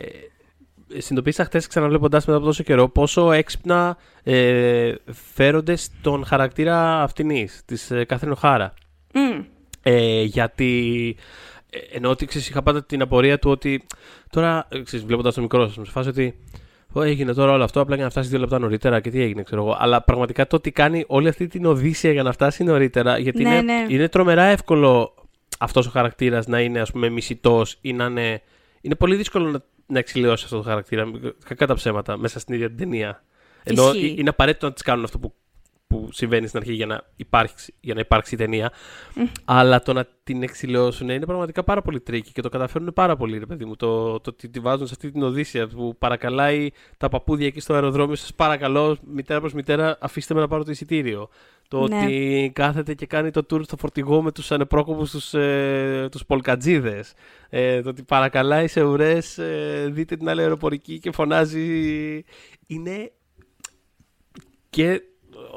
[0.97, 4.93] Συνειδητοποίησα χθες ξαναβλέποντάς μετά από τόσο καιρό πόσο έξυπνα ε,
[5.33, 7.29] φέρονται στον χαρακτήρα αυτήν
[7.65, 8.73] της ε, Κάθριν Οχάρα.
[9.13, 9.43] Μμ.
[9.83, 11.15] Ε, γιατί
[11.69, 13.85] ε, ενώ ότι ξέρεις, είχα πάντα την απορία του ότι
[14.29, 16.39] τώρα, ε, ξέρεις, βλέποντας το μικρό σας, μου σε φάση ότι
[16.91, 19.43] «Ω, έγινε τώρα όλο αυτό απλά για να φτάσεις δύο λεπτά νωρίτερα και τι έγινε,
[19.43, 19.77] ξέρω εγώ.
[19.79, 23.49] Αλλά πραγματικά το ότι κάνει όλη αυτή την οδύσσια για να φτάσει νωρίτερα, γιατί Ναι,
[23.49, 23.85] είναι, ναι.
[23.87, 25.13] είναι τρομερά εύκολο
[25.59, 28.41] αυτός ο χαρακτήρας να είναι, ας πούμε, μισητός ή να είναι...
[28.81, 31.11] Είναι πολύ δύσκολο να, να εξηλαιώσει αυτό το χαρακτήρα,
[31.45, 33.23] κακά τα ψέματα, μέσα στην ίδια την ταινία.
[33.63, 34.15] Ενώ Ισχύει.
[34.17, 35.33] είναι απαραίτητο να τις κάνουν αυτό που,
[35.95, 38.71] που που συμβαίνει στην αρχή για να υπάρξει, για να υπάρξει η ταινία.
[39.45, 43.37] Αλλά το να την εξηλαιώσουν είναι πραγματικά πάρα πολύ τρίκη και το καταφέρνουν πάρα πολύ,
[43.37, 43.75] ρε παιδί μου.
[43.75, 47.73] Το, το ότι τη βάζουν σε αυτή την Οδύσσια που παρακαλάει τα παππούδια εκεί στο
[47.73, 48.15] αεροδρόμιο.
[48.15, 51.29] Σας παρακαλώ, μητέρα προς μητέρα, αφήστε με να πάρω το εισιτήριο.
[51.67, 51.97] Το Ναι.
[51.97, 57.13] ότι κάθεται και κάνει το tour στο φορτηγό με τους ανεπρόκοπους τους, ε, τους πολκατζίδες.
[57.49, 62.23] Ε, το ότι παρακαλάει σε ουρές, ε, δείτε την άλλη αεροπορική και φωνάζει.
[62.67, 63.11] Είναι
[64.69, 65.01] και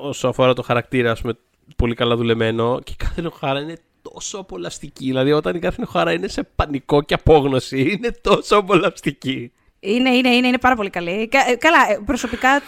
[0.01, 1.33] όσο αφορά το χαρακτήρα, ας πούμε,
[1.77, 5.05] πολύ καλά δουλεμένο και η κάθε χώρα είναι τόσο απολαυστική.
[5.05, 9.53] Δηλαδή όταν η κάθε χώρα είναι σε πανικό και απόγνωση, είναι τόσο απολαυστική.
[9.81, 11.29] Είναι, είναι, είναι, είναι πάρα πολύ καλή.
[11.29, 12.59] Κα- ε, Καλά, ε, προσωπικά ε,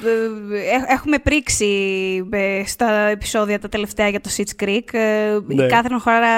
[0.58, 1.66] ε, έχουμε πρίξει
[2.30, 4.92] ε, στα επεισόδια τα τελευταία για το Sitch Creek.
[4.94, 5.64] Ε, Ναι.
[5.64, 6.28] Η Κάθριν Χώρα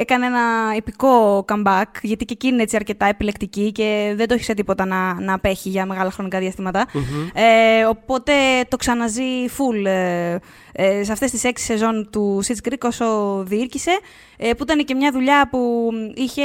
[0.00, 0.40] έκανε ένα
[0.76, 4.84] επικό comeback, γιατί και εκείνη είναι έτσι αρκετά επιλεκτική και δεν το έχει σε τίποτα
[4.84, 6.86] να, να απέχει για μεγάλα χρονικά διαστήματα.
[7.34, 8.32] Ε, οπότε
[8.68, 10.36] το ξαναζεί full ε,
[10.72, 13.98] ε, σε αυτές τις έξι σεζόν του Sitch Creek όσο διήρκησε,
[14.36, 16.42] ε, που ήταν και μια δουλειά που είχε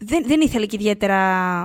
[0.00, 1.16] δεν, δεν ήθελε και ιδιαίτερα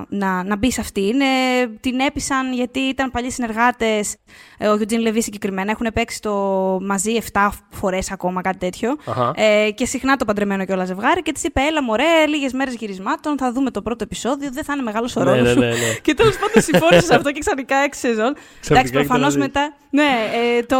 [0.10, 1.22] να, να μπει σε αυτήν.
[1.22, 4.16] Ε, την έπεισαν γιατί ήταν παλιοί συνεργάτες.
[4.58, 5.72] Ε, ο Eugene Levy συγκεκριμένα.
[5.72, 6.34] Έχουν παίξει το
[6.82, 8.96] μαζί 7 φορές ακόμα, κάτι τέτοιο.
[9.06, 9.34] Αχα.
[9.36, 11.22] Ε, και συχνά το παντρεμένο και όλα ζευγάρι.
[11.22, 13.38] Και της είπε: Έλα, μωρέ, λίγες μέρες γυρισμάτων.
[13.38, 14.50] Θα δούμε το πρώτο επεισόδιο.
[14.52, 15.60] Δεν θα είναι μεγάλος ο Ναι, ρόλος ναι, σου.
[15.60, 15.94] ναι, ναι.
[16.02, 18.36] και τέλος πάντων συμφώνησες σε αυτό και ξαφνικά έξι σεζόν.
[18.70, 19.52] Εντάξει, και προφανώς τώρα δει.
[19.52, 19.74] μετά.
[19.90, 20.10] Ναι,
[20.58, 20.78] ε, το,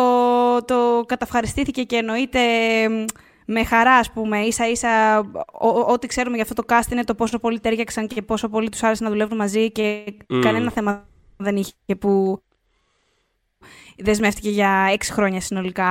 [0.66, 2.40] το καταυχαριστήθηκε και εννοείται
[2.90, 3.04] μ,
[3.52, 4.40] με χαρά, ας πούμε.
[4.50, 5.20] σα ίσα
[5.52, 8.50] ό- ό- ό,τι ξέρουμε για αυτό το cast είναι το πόσο πολύ τέριαξαν και πόσο
[8.50, 10.42] πολύ τους άρεσε να δουλεύουν μαζί και Μμ.
[10.42, 12.42] κανένα θέμα δεν είχε που
[13.98, 15.90] δεσμεύτηκε για έξι χρόνια συνολικά.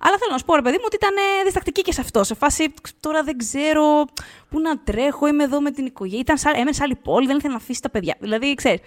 [0.00, 2.24] Αλλά θέλω να σου πω, ρε παιδί μου, ότι ήταν ε, διστακτική και σε αυτό.
[2.24, 4.04] Σε φάση τώρα δεν ξέρω
[4.50, 6.20] πού να τρέχω, είμαι εδώ με την οικογένεια.
[6.20, 8.16] Ήταν σε, έμενε σε άλλη πόλη, δεν ήθελε να αφήσει τα παιδιά.
[8.20, 8.80] Δηλαδή, ξέρεις.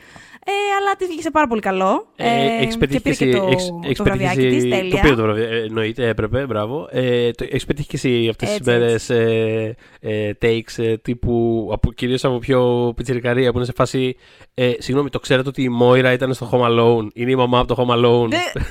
[0.46, 2.08] Ε, αλλά τη βγήκε πάρα πολύ καλό.
[2.16, 4.64] Ε, έχεις πετύχει και πήρε εσύ, και το, έχεις, το έχεις πετύχει βραβιάκι εσύ- της,
[4.64, 5.02] Το τέλεια.
[5.02, 6.88] πήρε το βραβείο, ε, εννοείται, έπρεπε, μπράβο.
[6.92, 11.70] Ε, το, έχεις πετύχει και εσύ αυτές τις Έτσι, μέρες ε, ε, takes ε, τύπου,
[11.74, 14.16] από, κυρίως από πιο πιτσιρικαρία που είναι σε φάση,
[14.54, 17.76] ε, συγγνώμη, το ξέρετε ότι η Μόιρα ήταν στο Home Alone, είναι η μαμά από
[17.76, 18.28] το Home Alone.
[18.28, 18.38] Ναι.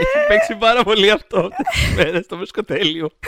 [0.00, 3.08] Έχει παίξει πάρα πολύ αυτό αυτές τις μέρες στο μεσκοτέλειο.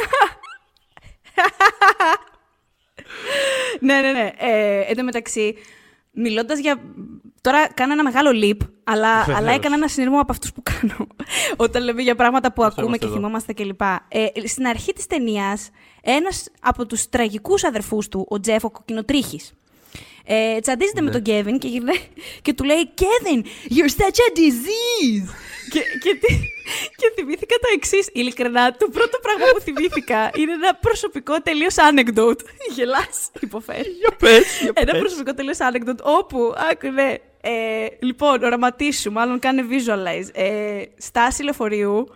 [3.82, 4.30] ναι, ναι, ναι.
[4.38, 5.54] Ε, εν τω μεταξύ,
[6.10, 6.80] μιλώντας για.
[7.40, 9.38] Τώρα κάνω ένα μεγάλο leap, αλλά, Βεβαίως.
[9.38, 11.06] αλλά έκανα ένα συνειρμό από αυτούς που κάνω.
[11.56, 13.14] Όταν λέμε για πράγματα που Αυτό ακούμε είμαστε και εδώ.
[13.14, 13.80] θυμόμαστε κλπ.
[14.08, 15.71] Ε, στην αρχή της ταινίας,
[16.02, 19.52] ένας από τους τραγικούς αδερφούς του, ο Τζέφ, ο κοκκινοτρίχης,
[20.25, 21.13] ε, τσαντίζεται με Ναι.
[21.13, 22.00] τον Κέβιν και, γυρνάει
[22.43, 23.39] και του λέει Kevin,
[23.73, 25.28] you're such a disease!
[25.71, 26.41] και, και, τι-
[26.97, 28.09] και θυμήθηκα το εξής.
[28.13, 32.41] Ειλικρινά, το πρώτο πράγμα που θυμήθηκα είναι ένα προσωπικό τελείως anecdote.
[32.75, 33.89] Γελάς, υποφέρει.
[33.91, 35.00] Για πες, για Ένα πες.
[35.00, 37.15] προσωπικό τελείως anecdote όπου, άκου, ναι.
[37.45, 40.28] Ε, λοιπόν, οραματίσου, μάλλον κάνε visualize.
[40.33, 42.09] Ε, στάση λεωφορείου,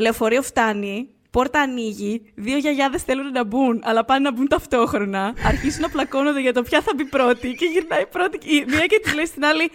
[0.00, 5.34] λεωφορείο φτάνει, πόρτα ανοίγει, δύο γιαγιάδες θέλουν να μπουν, αλλά πάνε να μπουν ταυτόχρονα.
[5.44, 8.38] Αρχίζουν να πλακώνονται για το ποια θα μπει πρώτη και γυρνάει πρώτη.
[8.38, 9.70] και Η μία και τη λέει στην άλλη,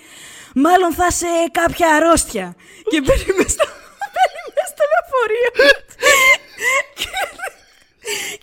[0.56, 2.56] Μάλλον θα σε κάποια αρρώστια.
[2.89, 3.66] και μπαίνει μες στο,
[4.13, 5.52] μπαίνει μες στο λεωφορείο.
[6.98, 7.08] και,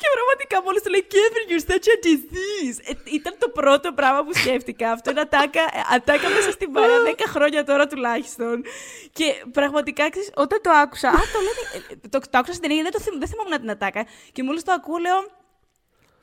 [0.00, 2.76] και πραγματικά μόλις του λέει Kevin, you're such a disease.
[2.90, 4.86] Ε, ήταν το πρώτο πράγμα που σκέφτηκα.
[4.96, 8.54] Αυτό είναι ατάκα, ε, ατάκα μέσα στην παρέα 10 χρόνια τώρα τουλάχιστον.
[9.12, 11.08] Και πραγματικά ξέρεις, όταν το άκουσα.
[11.08, 11.60] Α, το λένε.
[12.02, 14.02] ε, Το, το άκουσα στην ταινία, δεν, το θυμ, δεν θυμόμουν την ατάκα.
[14.32, 15.18] Και μόλις το ακούω, λέω.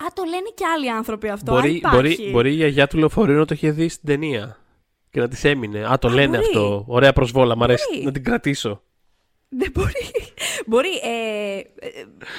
[0.04, 1.52] Α, το λένε και άλλοι άνθρωποι αυτό.
[1.54, 1.96] αν Μπορεί, υπάρχει.
[2.18, 4.58] μπορεί, μπορεί η γιαγιά του λεωφορείου να το είχε δει στην ταινία.
[5.12, 5.86] Και να της έμεινε.
[5.92, 6.48] Α, το λένε μπορεί.
[6.48, 6.86] αυτό.
[6.88, 7.56] Ωραία προσβόλα.
[7.56, 8.06] Μ' αρέσει Μπορεί.
[8.06, 8.82] να την κρατήσω.
[9.60, 10.12] Δεν μπορεί.
[10.66, 11.00] μπορεί.
[11.04, 11.90] Ε, ε,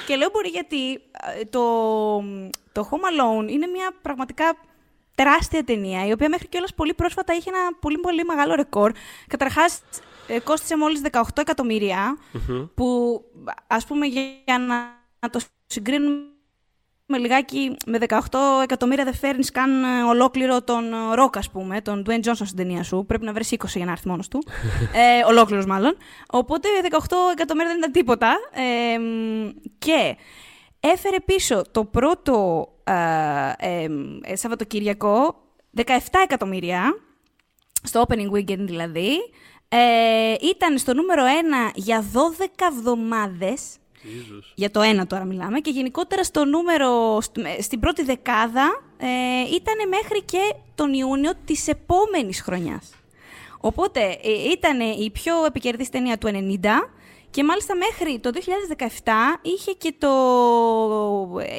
[0.07, 1.63] και λέω μπορεί γιατί ε, το,
[2.71, 4.57] το Home Alone είναι μια πραγματικά
[5.15, 8.91] τεράστια ταινία, η οποία μέχρι κιόλας πολύ πρόσφατα είχε ένα πολύ πολύ μεγάλο ρεκόρ.
[9.27, 9.81] Καταρχάς,
[10.27, 12.17] ε, κόστησε μόλις 18 εκατομμύρια,
[12.75, 13.21] που
[13.67, 14.75] ας πούμε για, για να,
[15.19, 16.23] να το συγκρίνουμε
[17.11, 18.17] με λιγάκι με 18
[18.63, 22.83] εκατομμύρια δεν φέρνεις καν ε, ολόκληρο τον Ροκ, ας πούμε, τον Dwayne Johnson στην ταινία
[22.83, 23.05] σου.
[23.07, 24.43] Πρέπει να βρεις 20 για να έρθει μόνος του.
[25.21, 25.97] ε, Ολόκληρος μάλλον.
[26.29, 26.97] Οπότε 18
[27.31, 28.35] εκατομμύρια δεν ήταν τίποτα.
[28.51, 30.15] Ε, μ, και
[30.79, 32.93] έφερε πίσω το πρώτο ε,
[33.57, 33.87] ε,
[34.21, 35.35] ε, Σαββατοκύριακο
[35.75, 35.83] 17
[36.23, 36.81] εκατομμύρια.
[37.83, 39.11] Στο opening weekend δηλαδή.
[39.69, 41.23] Ε, ήταν στο νούμερο
[41.69, 43.77] 1 για 12 εβδομάδες.
[44.55, 45.59] Για το ένα τώρα μιλάμε.
[45.59, 49.07] Και γενικότερα στο νούμερο, στ- με- στην πρώτη δεκάδα ε,
[49.55, 52.89] ήταν μέχρι και τον Ιούνιο της επόμενης χρονιάς.
[53.59, 56.65] Οπότε ε, ήταν η πιο επικερδής ταινία του 90
[57.31, 58.29] και μάλιστα μέχρι το
[59.03, 60.09] 2017 είχε και, το,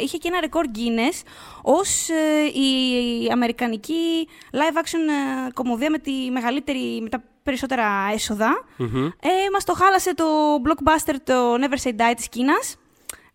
[0.03, 1.23] είχε και ένα ρεκόρ Guinness
[1.63, 8.65] ως ε, η αμερικανική live action ε, κομμωδία με, τη μεγαλύτερη, με τα περισσότερα έσοδα.
[8.77, 9.05] Μμμ.
[9.07, 9.11] Ε,
[9.53, 10.25] μας το χάλασε το
[10.65, 12.77] blockbuster το Never Say Die της Κίνας.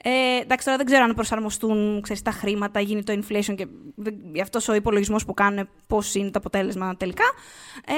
[0.08, 4.16] Ε, εντάξει, τώρα δεν ξέρω αν προσαρμοστούν ξέρεις, τα χρήματα, γίνει το inflation και δεν-
[4.42, 7.24] αυτός ο υπολογισμός που κάνουν πώς είναι το αποτέλεσμα τελικά.
[7.86, 7.94] Ε,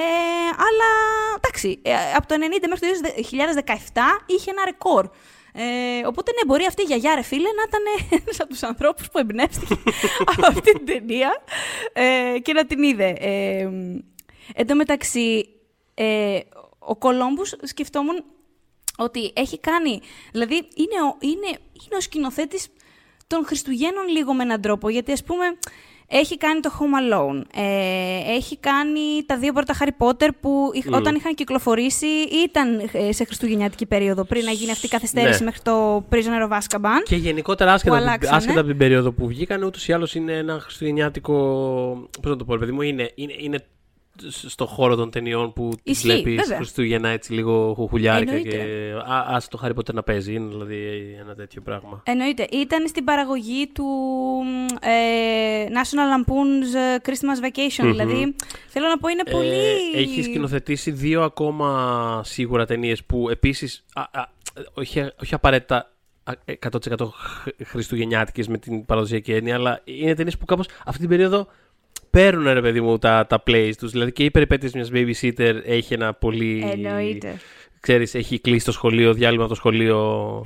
[0.48, 0.90] αλλά
[1.36, 5.08] εντάξει, ε, από το 90 μέχρι το 2017 είχε ένα ρεκόρ.
[5.52, 7.82] Ε, οπότε ναι, μπορεί αυτή η γιαγιά ρε φίλε να ήταν
[8.22, 9.74] ένας από τους ανθρώπους που εμπνεύστηκε
[10.36, 11.42] από αυτή την ταινία
[11.92, 13.08] ε, και να την είδε.
[13.18, 13.68] Ε,
[14.54, 15.48] εν τω μεταξύ,
[16.02, 16.38] ε,
[16.78, 18.24] ο Κολόμπους σκεφτόμουν
[18.96, 20.00] ότι έχει κάνει.
[20.32, 21.46] Δηλαδή, είναι ο, είναι,
[21.84, 22.66] είναι ο σκηνοθέτης
[23.26, 24.88] των Χριστουγέννων λίγο με έναν τρόπο.
[24.88, 25.44] Γιατί, ας πούμε,
[26.10, 27.42] έχει κάνει το Home Alone.
[27.54, 32.06] Ε, έχει κάνει τα δύο πρώτα Harry Potter που είχ- όταν είχαν κυκλοφορήσει
[32.44, 35.44] ήταν ε, σε χριστουγεννιάτικη περίοδο πριν να γίνει αυτή η καθυστέρηση Ναι.
[35.44, 37.02] μέχρι το Prisoner of Azkaban.
[37.04, 38.36] Και γενικότερα, άσχετα, από την- αλλάξανε.
[38.36, 41.34] άσχετα από την περίοδο που βγήκαν, ούτως ή άλλως είναι ένα χριστουγεννιάτικο.
[42.22, 43.64] Πώς να το πω, ρε παιδί μου, είναι, είναι, είναι
[44.28, 46.56] στο χώρο των ταινιών που τις Ισχύει, βλέπεις βέβαια.
[46.56, 48.56] Χριστούγεννα έτσι λίγο χουχουλιάρικα Εννοείται.
[48.56, 48.92] και.
[49.12, 50.34] Α ας το Harry Potter να παίζει.
[50.34, 50.76] Είναι δηλαδή
[51.20, 52.02] ένα τέτοιο πράγμα.
[52.06, 52.46] Εννοείται.
[52.52, 53.84] Ήταν στην παραγωγή του
[54.80, 57.84] ε, National Lampoon's ε, Christmas Vacation.
[57.84, 57.90] Μμμ.
[57.90, 58.34] Δηλαδή,
[58.68, 59.48] θέλω να πω, είναι πολύ...
[59.94, 63.84] Ε, έχεις σκηνοθετήσει δύο ακόμα σίγουρα ταινίες που επίσης.
[64.74, 65.92] Όχι, όχι απαραίτητα
[66.24, 66.32] α,
[66.70, 71.46] 100% χ- χριστουγεννιάτικες με την παραδοσιακή έννοια, αλλά είναι ταινίες που κάπως αυτή την περίοδο
[72.10, 73.90] παίρνουν ρε παιδί μου τα, τα plays τους.
[73.90, 76.68] Δηλαδή και η περιπέτειες μιας babysitter έχει ένα πολύ.
[76.72, 77.36] Εννοείται.
[77.80, 80.44] Ξέρεις, έχει κλείσει το σχολείο, διάλειμμα από το σχολείο.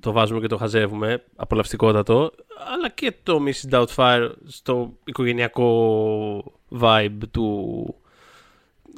[0.00, 1.24] το βάζουμε και το χαζεύουμε.
[1.36, 2.32] Απολαυστικότατο.
[2.74, 3.74] Αλλά και το Mrs.
[3.84, 7.94] Doubtfire στο οικογενειακό vibe του.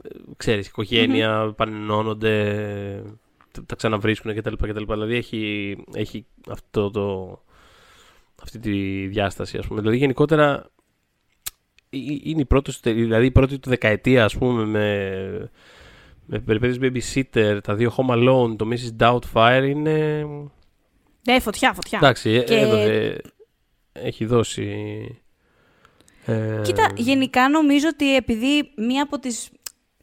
[0.02, 3.02] ε, Ξέρεις, οικογένεια, πανενώνονται,
[3.52, 4.54] τα- τα ξαναβρίσκουν κτλ.
[4.54, 4.84] κτλ.
[4.92, 7.38] Δηλαδή έχει, έχει αυτό το,
[8.42, 9.80] αυτή τη διάσταση, ας πούμε.
[9.80, 10.64] Δηλαδή γενικότερα ε- ε-
[12.22, 15.50] είναι η πρώτη, σου τε- δηλαδή η πρώτη του δεκαετία, ας πούμε, με,
[16.26, 19.02] με περιπέτειες babysitter, τα δύο Home Alone, το Mrs.
[19.04, 20.26] Doubtfire είναι...
[21.26, 21.98] Ναι, φωτιά, φωτιά.
[22.02, 23.20] Εντάξει, ε, Και- έδωσε-
[23.92, 24.66] έχει δώσει...
[26.24, 29.48] ε, Κοίτα, γενικά νομίζω ότι επειδή μία από τις...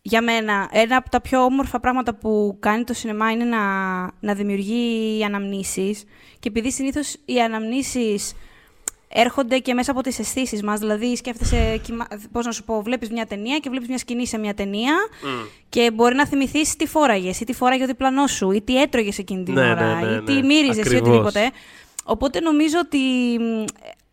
[0.01, 3.57] Για μένα, ένα από τα πιο όμορφα πράγματα που κάνει το σινεμά είναι να,
[4.19, 6.03] να δημιουργεί αναμνήσεις
[6.39, 8.33] και επειδή συνήθως οι αναμνήσεις
[9.09, 13.09] έρχονται και μέσα από τις αισθήσεις μας, δηλαδή σκέφτεσαι, κοιμα- πώς να σου πω, βλέπεις
[13.09, 14.93] μια ταινία και βλέπεις μια σκηνή σε μια ταινία
[15.69, 19.17] και μπορεί να θυμηθείς τι φόραγες ή τι φόραγε ο διπλανός σου ή τι έτρωγες
[19.17, 20.41] εκείνη την Ναι, ώρα ναι, ναι, ή τι ναι.
[20.41, 21.07] μύριζες ή Ακριβώς.
[21.07, 21.51] οτιδήποτε.
[22.03, 22.97] Οπότε νομίζω ότι
[23.39, 23.63] μ,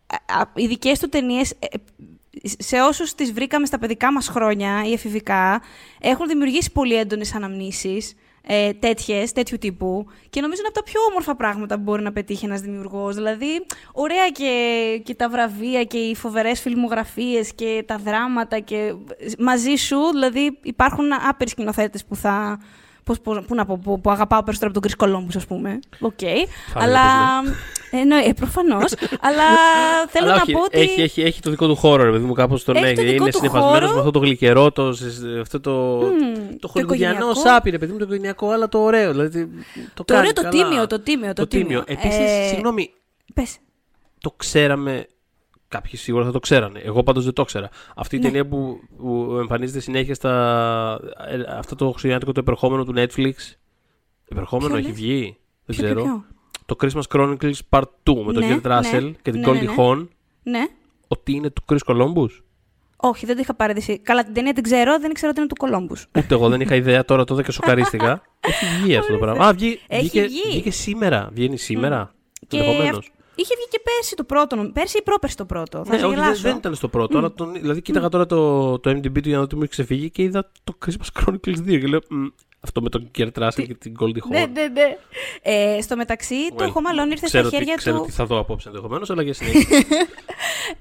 [0.07, 1.67] α- α- οι δικές του ταινίες, ε,
[2.57, 5.61] σε όσους τις βρήκαμε στα παιδικά μας χρόνια ή εφηβικά,
[5.99, 8.13] έχουν δημιουργήσει πολύ έντονες αναμνήσεις
[8.47, 12.11] ε, τέτοιες, τέτοιου τύπου και νομίζω είναι από τα πιο όμορφα πράγματα που μπορεί να
[12.11, 13.15] πετύχει ένας δημιουργός.
[13.15, 18.93] Δηλαδή, ωραία και, και τα βραβεία και οι φοβερές φιλμογραφίες και τα δράματα και
[19.39, 22.59] μαζί σου, δηλαδή υπάρχουν άπειροι σκηνοθέτες που θα...
[23.05, 25.79] Πώς, πώς, πού να πω, που, που αγαπάω περισσότερο από τον Chris Columbus, ας πούμε.
[25.99, 26.19] Οκ.
[26.73, 27.01] αλλά.
[27.91, 28.93] Εννοεί, ε, προφανώς.
[29.19, 29.43] αλλά
[30.11, 30.79] θέλω Αλλά να όχι, πω ότι.
[30.79, 32.95] έχει, έχει, έχει το δικό του χώρο, ρε παιδί μου, κάπως τον Έχει έχει.
[32.95, 33.93] το δικό είναι του συνυφασμένος χώρο.
[33.93, 34.93] με αυτό το γλυκερό, το,
[35.41, 37.39] αυτό το, Μμμ, το χολιγουδιανό οικογενειακό.
[37.49, 39.11] sappy, ρε παιδί μου, το οικογενειακό, αλλά το ωραίο.
[39.11, 39.49] Δηλαδή, το
[39.93, 40.53] Το κάνει ωραίο, το καλά.
[40.63, 41.33] τίμιο, το τίμιο.
[41.33, 41.83] Το, τίμιο.
[41.87, 42.93] Επίσης, Ε, συγγνώμη,
[43.33, 43.57] Πες.
[44.19, 45.07] το ξέραμε.
[45.75, 46.79] Κάποιοι σίγουρα θα το ξέρανε.
[46.79, 47.69] Εγώ πάντως δεν το ήξερα.
[47.95, 48.25] Αυτή η Ναι.
[48.25, 50.99] ταινία που, που εμφανίζεται συνέχεια στα.
[51.27, 53.33] ε, αυτό το χριστουγεννιάτικο το επερχόμενο του Netflix.
[54.29, 55.37] Επερχόμενο Ποιο έχει λες; βγει.
[55.65, 56.01] Δεν Ποιο, ξέρω.
[56.03, 56.25] ποιο, ποιο;
[56.65, 59.11] Το Christmas Chronicles Part 2 με τον Ναι, Gert Russell ναι.
[59.21, 59.73] και την Ναι, Goldie ναι, ναι.
[59.77, 60.07] Hawn.
[60.43, 60.65] Ναι.
[61.07, 62.29] Ότι είναι του Chris Columbus.
[62.97, 63.99] Όχι, δεν το είχα πάρει.
[64.03, 65.95] Καλά, την ταινία την ξέρω, δεν ήξερα ότι είναι του Κολόμπου.
[66.17, 68.21] Ούτε εγώ δεν είχα ιδέα τώρα, το είδα και σοκαρίστηκα.
[68.39, 69.47] έχει βγει αυτό το πράγμα.
[69.47, 70.41] Α, βγει, Έχει βγήκε, βγει.
[70.49, 71.29] βγήκε σήμερα.
[71.33, 72.13] Βγαίνει σήμερα.
[72.47, 72.97] Και Ενδεχομένως.
[72.97, 74.55] αυ- Είχε βγει και πέρσι το πρώτο.
[74.55, 75.85] νομ- Πέρσι ή πρόπερσι το πρώτο.
[75.85, 76.41] Θα Ναι, σε όχι, δεν, γελάσω.
[76.41, 77.17] δεν ήταν στο πρώτο.
[77.17, 79.71] Αλλά τον, δηλαδή, κοίταγα τώρα το, το MDB του για να δω τι μου έχει
[79.71, 81.79] ξεφύγει και είδα το Christmas Chronicles 2.
[81.79, 82.25] Και λέω, «Μμ,
[82.59, 84.29] αυτό με τον Kurt Russell και την Goldie Hawn.
[84.29, 84.97] Ναι, ναι, ναι.
[85.41, 88.05] Ε, στο μεταξύ, Well, το Home Alone ήρθε ξέρω στα χέρια τι, Ξέρω του.
[88.05, 89.77] τι θα δω απόψε ενδεχομένως, αλλά για συνέχεια.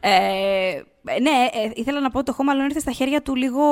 [0.00, 0.82] Ε,
[1.20, 3.62] ναι, ε, ήθελα να πω ότι το Home Alone ήρθε στα χέρια του λίγο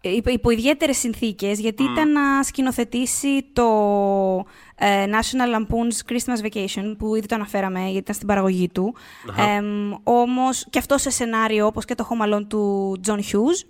[0.00, 6.94] ε, υπό, υπό ιδιαίτερες συνθήκες, γιατί ήταν να σκηνοθετήσει το ε, National Lampoon's Christmas Vacation,
[6.98, 8.94] που ήδη το αναφέραμε, γιατί ήταν στην παραγωγή του.
[9.30, 9.42] Αχα.
[9.50, 9.62] Ε,
[10.02, 13.66] Όμως και αυτό σε σενάριο, όπως και το Home Alone του John Hughes.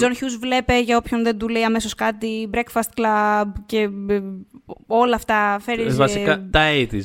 [0.00, 4.20] John Hughes βλέπε, για όποιον δεν του λέει αμέσως κάτι, Breakfast Club και ε,
[4.86, 5.58] όλα αυτά.
[5.60, 5.82] Ferris.
[5.82, 7.02] Ε, Βασικά τα 80s.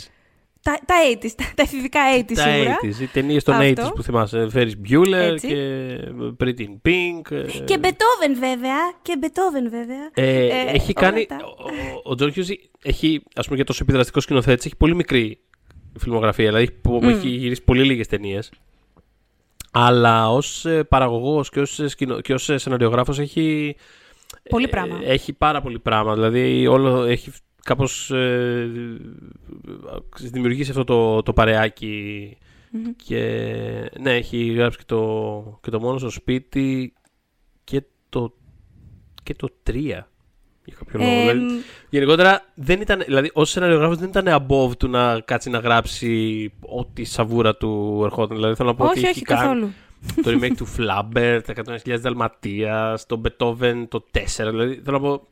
[0.63, 2.75] Τα, τα 80s, τα, τα εφηβικά 80s Τα σίγουρα.
[2.83, 3.01] 80s.
[3.01, 3.87] Οι ταινίες των Αυτό.
[3.87, 4.47] 80s που θυμάσαι.
[4.53, 5.47] Ferris Bueller Έτσι.
[5.47, 5.97] και
[6.43, 7.31] Pretty in Pink.
[7.31, 8.77] ε, Και Beethoven βέβαια.
[9.01, 10.09] Και Beethoven βέβαια.
[10.13, 11.27] Ε, Ε, έχει όλα κάνει.
[11.31, 11.45] αυτά.
[11.45, 12.49] Ο, ο Τζον Χιούζ
[12.83, 15.39] έχει, ας πούμε, για τόσο επιδραστικό σκηνοθέτης, έχει πολύ μικρή
[15.99, 16.45] φιλμογραφία.
[16.45, 18.51] Δηλαδή έχει, πο- έχει γυρίσει πολύ λίγες ταινίες.
[19.71, 23.75] Αλλά ως παραγωγός και ως σκηνο, και ως σεναριογράφος έχει,
[24.49, 24.99] Πολύ πράγμα.
[25.03, 26.13] έχει πάρα πολύ πράγμα.
[26.13, 27.31] Δηλαδή, όλο έχει
[27.63, 28.71] κάπως ε,
[30.19, 32.37] δημιουργήσει αυτό το, το παρεακι
[33.05, 33.21] και
[33.99, 36.93] ναι, έχει γράψει και το, και το μόνος στο σπίτι
[37.63, 38.33] και το,
[39.23, 40.03] και το 3
[40.65, 41.11] για κάποιο λόγο.
[41.11, 45.59] Ε, δηλαδή, γενικότερα δεν ήταν, δηλαδή ως σεναριογράφος δεν ήταν above του να κάτσει να
[45.59, 48.35] γράψει ό,τι σαβούρα του ερχόταν.
[48.37, 49.73] Δηλαδή θέλω να πω ότι όχι, έχει όχι κάνει καθόλου.
[50.23, 51.53] το remake του Flubber, τα
[51.85, 54.19] 100.000 Δαλματίας, το Beethoven το 4.
[54.35, 55.27] Δηλαδή θέλω να πω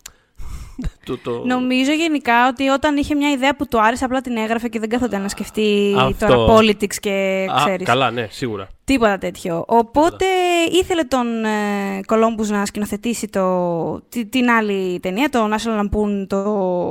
[1.05, 1.43] το, το...
[1.45, 4.89] Νομίζω γενικά ότι όταν είχε μια ιδέα που του άρεσε, απλά την έγραφε και δεν
[4.89, 6.25] κάθονταν να σκεφτεί Αυτό.
[6.27, 7.85] τώρα politics και Α, ξέρεις.
[7.85, 8.67] καλά, ναι, σίγουρα.
[8.83, 9.63] Τίποτα τέτοιο.
[9.67, 10.25] Οπότε
[10.71, 11.49] ήθελε τον ε,
[12.05, 16.43] Κολόμπους να σκηνοθετήσει το, τη- την άλλη ταινία, το National Lampoon, το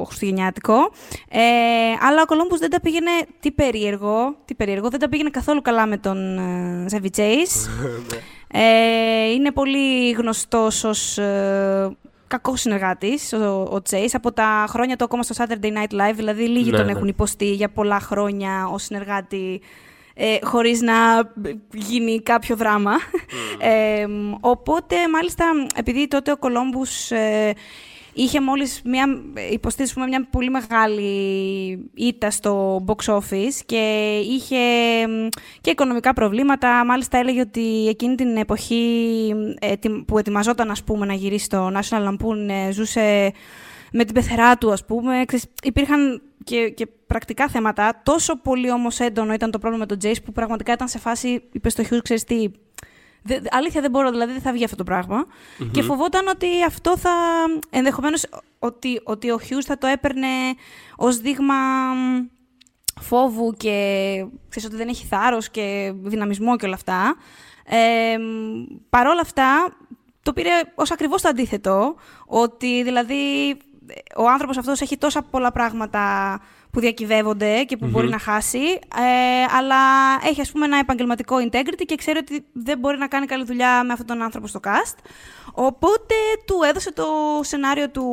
[0.07, 0.75] Χριστουγεννιάτικο.
[1.29, 1.41] Ε,
[2.01, 3.11] αλλά ο Κολόμπους δεν τα πήγαινε,
[3.41, 7.69] τι περίεργο, τι περίεργο, δεν τα πήγαινε καθόλου καλά με τον ε, Chevy Chase.
[8.61, 11.97] ε, είναι πολύ γνωστός ως ε,
[12.31, 16.47] κακός συνεργάτης ο, ο Chase από τα χρόνια του ακόμα στο Saturday Night Live, δηλαδή
[16.47, 16.93] λίγοι Ναι, τον ναι.
[16.93, 19.61] έχουν υποστεί για πολλά χρόνια ως συνεργάτη
[20.15, 20.95] ε, χωρίς να
[21.73, 22.93] γίνει κάποιο δράμα.
[23.59, 24.07] Ε,
[24.41, 27.55] οπότε, μάλιστα, επειδή τότε ο Κολόμπους ε,
[28.23, 29.07] είχε μόλις μια,
[29.53, 31.11] υποστήσει πούμε, μια πολύ μεγάλη
[31.95, 34.57] ήττα στο box office και είχε
[35.09, 35.29] μ,
[35.61, 36.85] και οικονομικά προβλήματα.
[36.85, 38.85] Μάλιστα, έλεγε ότι εκείνη την εποχή
[39.61, 43.33] ε, ετοι- που ετοιμαζόταν ας πούμε, να γυρίσει στο National Lampoon ε, ζούσε
[43.93, 45.25] με την πεθερά του, ας πούμε.
[45.27, 48.01] Ξέρεις, υπήρχαν και, και πρακτικά θέματα.
[48.05, 51.43] Τόσο πολύ όμως έντονο ήταν το πρόβλημα με τον Jace που πραγματικά ήταν σε φάση,
[51.53, 52.51] είπες στο Hughes, ξέρεις τι,
[53.23, 55.27] Δε, αλήθεια δεν μπορώ, δηλαδή δεν θα βγει αυτό το πραγμα
[55.73, 57.11] Και φοβόταν ότι αυτό θα.
[57.71, 58.27] ενδεχομένως
[58.59, 60.27] ότι, ότι ο Hughes θα το έπαιρνε
[60.97, 61.55] ως δείγμα
[61.95, 62.27] μ,
[63.01, 63.77] φόβου και
[64.49, 67.17] ξέρεις ότι δεν έχει θάρρος και δυναμισμό και όλα αυτά.
[67.65, 68.17] Ε,
[68.91, 69.77] Παρ' όλα αυτά,
[70.23, 71.95] το πήρε ως ακριβώς το αντίθετο,
[72.27, 73.57] ότι δηλαδή
[74.17, 76.01] ο άνθρωπος αυτός έχει τόσα πολλά πράγματα
[76.73, 78.59] που διακυβεύονται και που μπορεί να χάσει,
[78.97, 79.77] ε, αλλά
[80.25, 83.85] έχει ας πούμε ένα επαγγελματικό integrity και ξέρει ότι δεν μπορεί να κάνει καλή δουλειά
[83.85, 84.97] με αυτόν τον άνθρωπο στο cast.
[85.55, 87.05] Οπότε του έδωσε το
[87.41, 88.05] σενάριο του,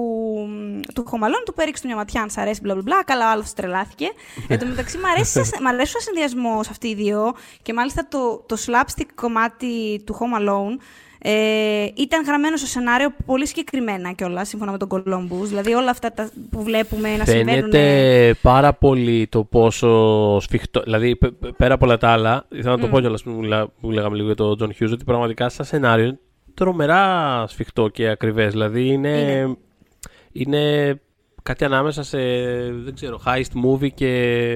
[0.95, 3.03] του Χωμαλών, του πέριξε του μια ματιά αν σ' αρέσει, μπλα μπλα μπλα.
[3.03, 4.07] Καλά, ο άλλος τρελάθηκε.
[4.47, 8.07] Εν τω μεταξύ, μου αρέσει, σαν- μ' αρέσει ο συνδυασμός αυτοί οι δύο και μάλιστα
[8.07, 10.77] το, το slapstick κομμάτι του Home Alone
[11.29, 15.45] ε, ήταν γραμμένο στο σενάριο πολύ συγκεκριμένα κιόλας, σύμφωνα με τον Columbus.
[15.47, 17.71] Δηλαδή, όλα αυτά τα που βλέπουμε να συμβαίνουν.
[17.71, 20.81] Φαίνεται πάρα πολύ το πόσο σφιχτό.
[20.81, 23.67] Δηλαδή, π- π- πέρα από όλα τα άλλα, ήθελα να το πω κιόλας που, μιλά-
[23.81, 26.19] που λέγαμε λίγο για τον John Hughes, ότι πραγματικά σαν σενάριο είναι
[26.53, 28.51] τρομερά σφιχτό και ακριβές.
[28.51, 29.57] Δηλαδή, είναι, Είναι.
[30.31, 30.95] είναι
[31.43, 32.17] κάτι ανάμεσα σε
[32.71, 34.53] δεν ξέρω, heist movie και.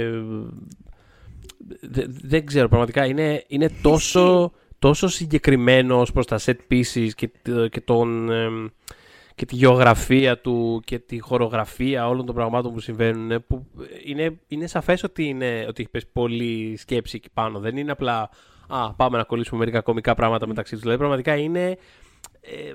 [1.82, 4.52] δε- δεν ξέρω, πραγματικά είναι, είναι τόσο,
[4.82, 8.68] τόσο συγκεκριμένο ως προς τα set pieces και, τ- και τον, εμ,
[9.36, 13.66] και τη γεωγραφία του και τη χορογραφία όλων των πραγμάτων που συμβαίνουν ε, που
[14.06, 17.60] είναι, είναι σαφές ότι, είναι, ότι έχεις πέσει πολύ σκέψη εκεί πάνω.
[17.60, 18.30] Δεν είναι απλά
[18.68, 20.82] α, πάμε να κολλήσουμε μερικά κομικά πράγματα μεταξύ τους.
[20.82, 21.78] Δηλαδή πραγματικά είναι...
[22.42, 22.74] Ε,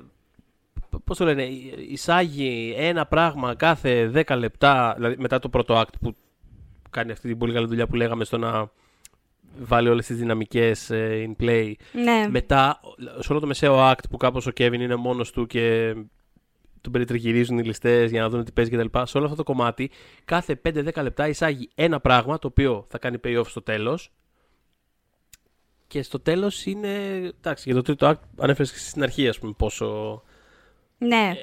[1.03, 1.43] Πώς το λένε,
[1.89, 6.15] εισάγει ένα πράγμα κάθε 10 λεπτά, δηλαδή μετά το πρώτο act που
[6.89, 8.69] κάνει αυτή την πολύ καλή δουλειά που λέγαμε στο να
[9.59, 11.73] βάλει όλες τις δυναμικές ε, in play.
[11.91, 12.27] Ναι.
[12.29, 12.79] Μετά,
[13.19, 15.95] σε όλο το μεσαίο act που κάπως ο Kevin είναι μόνος του και
[16.81, 18.99] τον περιτριγυρίζουν οι ληστές για να δουν τι παίζει κτλ.
[19.03, 19.91] Σε όλο αυτό το κομμάτι,
[20.25, 24.11] κάθε 5-10 λεπτά εισάγει ένα πράγμα το οποίο θα κάνει payoff στο τέλος.
[25.87, 26.87] Και στο τέλος είναι.
[27.37, 30.21] Εντάξει, για το τρίτο act ανέφερες και στην αρχή, ας πούμε, πόσο
[30.97, 31.33] ναι.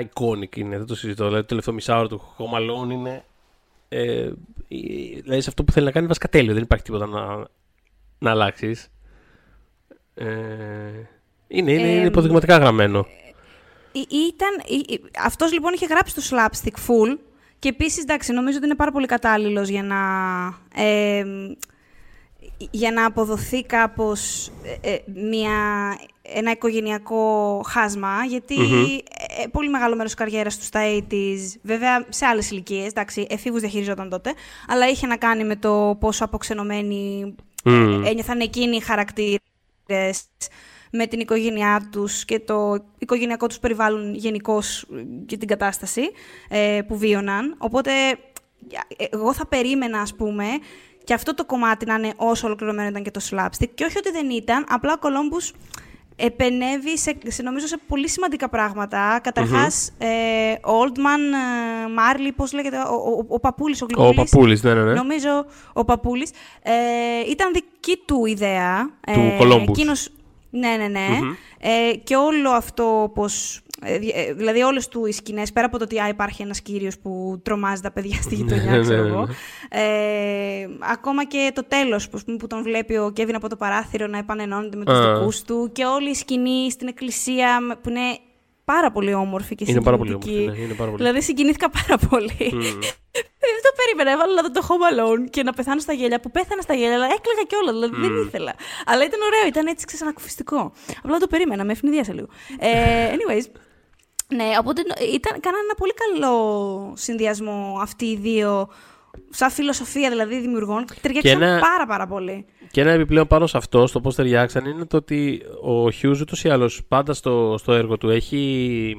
[0.00, 1.24] iconic είναι, δεν το συζητώ.
[1.24, 3.24] Δηλαδή, το τελευταίο μισάωρο του Home Alone είναι.
[3.94, 4.32] Ε, ε,
[5.22, 6.54] δηλαδή, σε αυτό που θέλει να κάνει βασικά τέλειο.
[6.54, 7.46] Δεν υπάρχει τίποτα να,
[8.18, 8.88] να αλλάξεις.
[10.14, 10.26] Ε,
[11.48, 13.06] είναι, είναι, είναι Ε, υποδειγματικά γραμμένο.
[13.92, 17.18] Ή- Ήταν, ή- ή- αυτός λοιπόν είχε γράψει το slapstick full
[17.58, 19.98] και επίσης εντάξει νομίζω ότι είναι πάρα πολύ κατάλληλος για να,
[20.82, 21.24] ε,
[22.70, 24.50] για να αποδοθεί κάπως
[24.80, 25.52] ε, ε, μια,
[26.34, 28.54] ένα οικογενειακό χάσμα γιατί
[29.42, 33.60] ε, πολύ μεγάλο μέρος της καριέρας τους στα 80's βέβαια σε άλλες ηλικίες, εντάξει εφήβους
[33.60, 34.32] διαχειριζόταν τότε
[34.68, 38.04] αλλά είχε να κάνει με το πόσο αποξενωμένοι Μμμ.
[38.04, 40.28] ε, ένιωθαν εκείνοι οι χαρακτήρες
[40.90, 44.86] με την οικογένειά τους και το οικογενειακό τους περιβάλλον γενικώς
[45.26, 46.02] και την κατάσταση
[46.48, 47.54] ε, που βίωναν.
[47.58, 47.90] Οπότε
[48.96, 50.44] ε, εγώ θα περίμενα, ας πούμε,
[51.04, 53.68] και αυτό το κομμάτι να είναι όσο ολοκληρωμένο ήταν και το slapstick.
[53.74, 55.52] Και όχι ότι δεν ήταν, απλά ο Κολόμπους
[56.16, 59.20] επενεύει σε, σε, νομίζω σε πολύ σημαντικά πράγματα.
[59.22, 60.06] Καταρχάς, ε,
[60.62, 64.30] Oldman, ε, Marley, πώς λέγεται, ο, ο, ο, ο Παπούλης, ο Ο Γλυκούλης.
[64.30, 64.92] Παππούλης, ναι, ναι, ναι.
[64.92, 66.30] Νομίζω ο Παπούλης.
[66.62, 66.72] Ε,
[67.30, 68.90] ήταν δική του ιδέα.
[69.12, 69.68] Του Columbus.
[69.68, 70.08] εκείνος-
[70.50, 71.08] ναι, ναι, ναι.
[71.60, 73.71] Ε, και όλο αυτό, πώς ε, ε,
[74.36, 77.80] δηλαδή όλες του οι σκηνές, πέρα από το ότι α, υπάρχει ένας κύριος που τρομάζει
[77.82, 79.26] τα παιδιά στη γειτονιά, Ναι, ξέρω ναι, εγώ.
[79.26, 79.32] ναι.
[79.68, 83.56] Ε, ακόμα και το τέλος που, ας πούμε, που τον βλέπει ο Κέβιν από το
[83.56, 85.14] παράθυρο να επανενώνεται με τους Α.
[85.18, 88.18] δικούς του και όλη η σκηνή στην εκκλησία με- που είναι
[88.64, 90.40] πάρα πολύ όμορφη και Είναι πάρα πολύ συγκινητική.
[90.42, 90.58] όμορφη.
[90.60, 91.02] Ναι, είναι πάρα πολύ.
[91.02, 92.50] Δηλαδή συγκινήθηκα πάρα πολύ.
[92.52, 92.60] Μμ.
[93.44, 94.10] Δεν το περίμενα.
[94.10, 96.20] Έβαλα να δω το Home Alone και να πεθάνω στα γέλια.
[96.20, 97.74] Που πέθανα στα γέλια, αλλά έκλαιγα κιόλας.
[97.74, 98.54] Δηλαδή δεν ήθελα.
[98.86, 100.72] Αλλά ήταν ωραίο, ήταν έτσι ξανακουφιστικό.
[101.02, 102.26] Απλά το περίμενα, με ευνηδίασε λίγο.
[102.58, 102.68] Ε,
[103.14, 103.44] anyways.
[104.36, 108.68] Ναι, οπότε νο- ήταν, κάνανε ένα πολύ καλό συνδυασμό αυτοί οι δύο.
[109.30, 110.84] Σαν φιλοσοφία δηλαδή δημιουργών.
[111.00, 112.44] Ταιριάξαν ένα- πάρα πάρα πολύ.
[112.70, 116.44] Και ένα επιπλέον πάνω σε αυτό, στο πώς ταιριάξαν, είναι το ότι ο Hughes ούτως
[116.44, 118.94] ή άλλως πάντα στο, στο έργο του έχει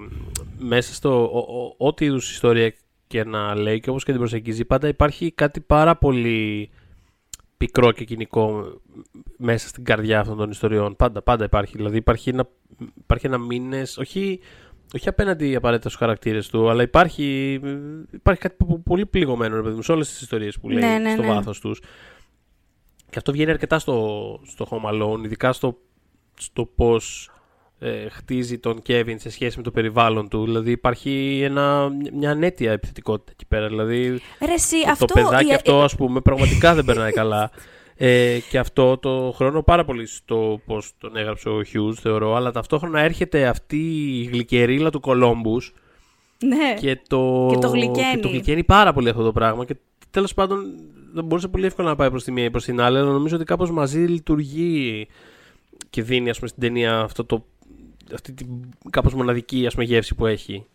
[0.57, 1.23] μέσα στο.
[1.23, 2.73] ο- ο- ό,τι είδους ιστορία
[3.07, 6.69] και να λέει και όπως και την προσεγγίζει, πάντα υπάρχει κάτι πάρα πολύ
[7.57, 8.73] πικρό και κοινικό
[9.37, 10.95] μέσα στην καρδιά αυτών των ιστοριών.
[10.95, 11.77] Πάντα, πάντα υπάρχει.
[11.77, 12.47] Δηλαδή υπάρχει ένα,
[12.99, 14.39] υπάρχει ένα μήνες, όχι,
[14.95, 17.53] όχι απέναντι απαραίτητα στους χαρακτήρες του, αλλά υπάρχει,
[18.11, 20.97] υπάρχει κάτι πο- πολύ πληγωμένο ρε παιδί μου, σε όλες τις ιστορίες που λέει Ναι,
[20.97, 21.27] ναι, στο ναι.
[21.27, 21.81] βάθος τους.
[23.09, 25.77] Και αυτό βγαίνει αρκετά στο, στο Home Alone, ειδικά στο,
[26.39, 27.31] στο πώς
[27.79, 30.43] ε, χτίζει τον Kevin σε σχέση με το περιβάλλον του.
[30.43, 33.67] Δηλαδή υπάρχει ένα, μια ανέτεια επιθετικότητα εκεί πέρα.
[33.67, 34.07] Δηλαδή
[34.45, 35.05] Ρε, εσύ, το, αυτό.
[35.05, 37.51] το παιδάκι η- αυτό, ας πούμε, πραγματικά δεν περνάει καλά.
[37.95, 42.51] Ε, και αυτό το χρόνο πάρα πολύ στο πώς τον έγραψε ο Hughes, θεωρώ, αλλά
[42.51, 43.77] ταυτόχρονα έρχεται αυτή
[44.19, 45.73] η γλυκερίλα του Κολόμπους
[46.45, 46.73] Ναι.
[46.79, 48.11] και το, Και το γλυκαίνει.
[48.15, 49.75] και το γλυκαίνει πάρα πολύ αυτό το πράγμα και
[50.11, 50.65] τέλος πάντων
[51.13, 53.35] δεν μπορούσε πολύ εύκολα να πάει προς τη μία ή προς την άλλη, αλλά νομίζω
[53.35, 55.07] ότι κάπως μαζί λειτουργεί
[55.89, 57.45] και δίνει ας πούμε, στην ταινία αυτό το,
[58.13, 58.47] αυτή την
[58.89, 60.65] κάπως μοναδική ας πούμε, γεύση που έχει.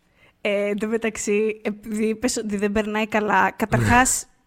[0.40, 4.26] Ε, εν τω μεταξύ, επειδή είπες ότι δεν περνάει καλά, καταρχάς ε-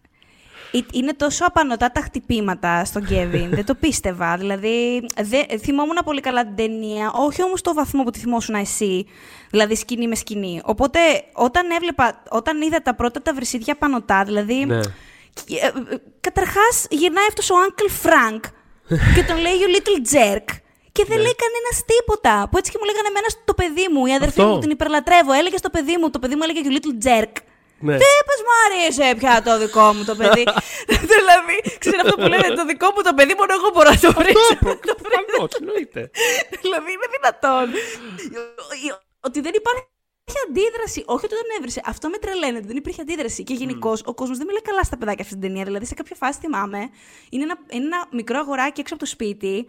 [0.92, 3.50] είναι τόσο απανοτά τα χτυπήματα στον Κέβιν.
[3.56, 4.36] δεν το πίστευα.
[4.36, 9.06] Δηλαδή, δε, θυμόμουν πολύ καλά την ταινία, όχι όμως στο βαθμό που τη θυμόσουν εσύ.
[9.50, 10.60] Δηλαδή, σκηνή με σκηνή.
[10.64, 10.98] Οπότε,
[11.32, 14.64] όταν έβλεπα, όταν είδα τα πρώτα τα βρυσίδια πανωτά, δηλαδή.
[14.64, 14.80] Ναι.
[15.44, 18.40] και, ε, ε, καταρχάς, γυρνάει αυτός ο Uncle Frank
[19.14, 20.46] και τον λέει You little jerk.
[20.92, 21.22] Και δεν Ναι.
[21.22, 22.48] λέει κανένας τίποτα.
[22.50, 24.06] Που έτσι και μου λέγανε εμένα στο παιδί μου.
[24.06, 24.52] Η αδερφή Αυτό.
[24.52, 25.32] μου την υπερλατρεύω.
[25.32, 27.32] Έλεγε στο παιδί μου, το παιδί μου έλεγε You little jerk.
[27.86, 27.96] Ναι.
[28.04, 30.44] Δεν πες μου αρέσει πια το δικό μου το παιδί.
[31.14, 34.12] δηλαδή, ξέρει αυτό που λένε το δικό μου το παιδί, μόνο εγώ μπορώ να το
[34.20, 34.70] βρίσκω.
[34.74, 36.02] Αυτό, προφανώς, εννοείται.
[36.62, 37.66] δηλαδή, είναι δυνατόν.
[39.26, 39.52] Ότι δεν
[40.24, 41.02] υπάρχει αντίδραση.
[41.06, 41.80] Όχι ότι τον έβρισε.
[41.84, 42.56] Αυτό με τρελαίνει.
[42.56, 43.42] ότι Δεν υπήρχε αντίδραση.
[43.44, 45.64] Και γενικώ ο κόσμος δεν μιλάει καλά στα παιδάκια αυτή την ταινία.
[45.64, 46.78] Δηλαδή, σε κάποια φάση θυμάμαι,
[47.30, 49.66] είναι ένα, είναι ένα μικρό αγοράκι έξω από το σπίτι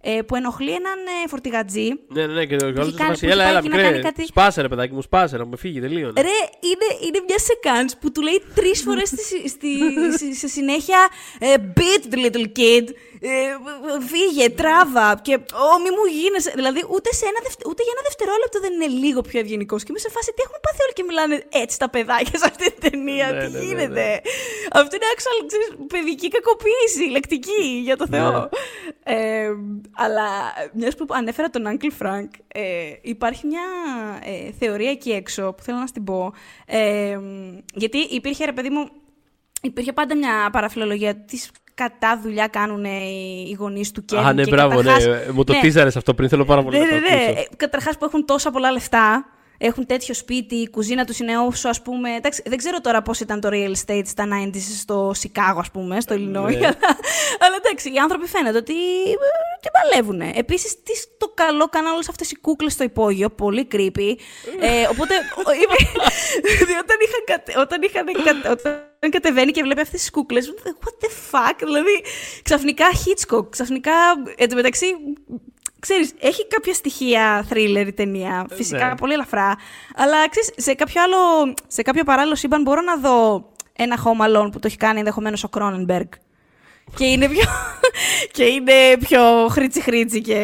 [0.00, 1.88] ε, που ενοχλεί έναν ε, φορτηγατζή.
[2.08, 3.68] Ναι, ναι, ναι, και ο άλλος κάνει- του φάση, που έχει έλα, πάει έλα, εκεί
[3.68, 6.20] να μικρέ, κάνει κάτι- σπάσε ρε παιδάκι μου, σπάσε, να μου φύγει, τελείωνε.
[6.20, 6.28] Ρε,
[6.60, 9.78] είναι, είναι μια σεκάνς που του λέει τρεις φορές στη, στη,
[10.12, 13.13] στη- σε συνέχεια ε, beat the little kid, ε,
[14.10, 15.34] φύγε, τράβα και
[15.68, 16.52] «Ω, μη μου γίνεσαι».
[16.58, 19.80] Δηλαδή, ούτε, σε ένα, δευτε- ούτε για ένα δευτερόλεπτο δεν είναι λίγο πιο ευγενικός.
[19.82, 22.64] Και είμαι σε φάση, τι έχουν πάθει όλοι και μιλάνε έτσι τα παιδάκια σε αυτή
[22.72, 24.04] την ταινία, Ναι, τι ναι, ναι, γίνεται.
[24.80, 28.30] Αυτό είναι actual, ξέρεις, παιδική κακοποίηση, λεκτική, για το Θεό.
[28.40, 28.48] Ναι.
[29.14, 29.50] Ε,
[30.04, 30.28] αλλά
[30.72, 33.66] μιας που ανέφερα τον Uncle Frank, ε, υπάρχει μια
[34.24, 36.32] ε, θεωρία εκεί έξω που θέλω να στην πω.
[36.66, 37.18] Ε,
[37.74, 38.88] γιατί υπήρχε, ρε παιδί μου,
[39.62, 41.38] υπήρχε πάντα μια παραφιλολογία τι
[41.74, 44.16] κατά δουλειά κάνουν οι, οι γονείς του Kevin.
[44.24, 45.32] Α, ναι, και μπράβο, καταρχάς- ναι.
[45.32, 47.24] Μου το ναι, τίζαρες αυτό πριν, θέλω πάρα πολύ ναι, να το ναι, ναι.
[47.30, 47.46] ακούσω.
[47.56, 49.26] Καταρχάς που έχουν τόσα πολλά λεφτά,
[49.66, 52.14] έχουν τέτοιο σπίτι, η κουζίνα τους είναι όσο ας πούμε.
[52.14, 56.00] Εντάξει, δεν ξέρω τώρα πώς ήταν το real estate στα 90s στο Σικάγο, ας πούμε,
[56.00, 56.30] στο Illinois.
[56.58, 56.66] Ναι.
[56.66, 56.76] αλλά,
[57.38, 58.72] αλλά εντάξει, οι άνθρωποι φαίνεται ότι
[59.10, 59.14] ε,
[59.60, 60.20] τι παλεύουν.
[60.20, 64.14] Επίσης, τι το καλό κάναν όλες αυτές οι κούκλες στο υπόγειο, πολύ creepy.
[64.60, 65.14] ε, οπότε,
[65.46, 65.76] ο- είπε,
[66.42, 71.04] δηλαδή, όταν, είχαν, κατε- όταν, είχαν, κατε- όταν κατεβαίνει και βλέπει αυτές τις κούκλες, what
[71.04, 72.04] the fuck, δηλαδή
[72.42, 73.92] ξαφνικά Hitchcock, ξαφνικά.
[74.36, 74.86] Εν τω μεταξύ,
[75.86, 78.94] ξέρεις, έχει κάποια στοιχεία thriller η ταινία, φυσικά Ναι.
[78.96, 79.56] πολύ ελαφρά,
[79.96, 84.48] αλλά ξέρεις, σε κάποιο άλλο, σε κάποιο παράλληλο σύμπαν μπορώ να δω ένα Home Alone
[84.52, 86.08] που το έχει κάνει ενδεχομένως ο Κρόνενμπεργκ.
[86.96, 87.42] Και είναι πιο,
[88.36, 89.20] και είναι πιο
[89.50, 90.34] χρήτσι χρήτσι και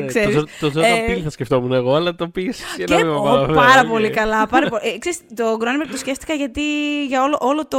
[0.00, 0.34] Ναι, ξέρεις.
[0.34, 3.16] Το, το Jordan ε, Peele θα σκεφτόμουν εγώ, αλλά το πήγες σε και, ένα βήμα
[3.16, 3.86] ω, παραπέρα, πάρα οκ.
[3.86, 4.46] πολύ καλά.
[4.46, 4.82] Πάρα πολύ.
[4.94, 6.62] Ε, ξέρεις, το Κρόνενμπεργκ το σκέφτηκα γιατί
[7.06, 7.78] για όλο, όλο το,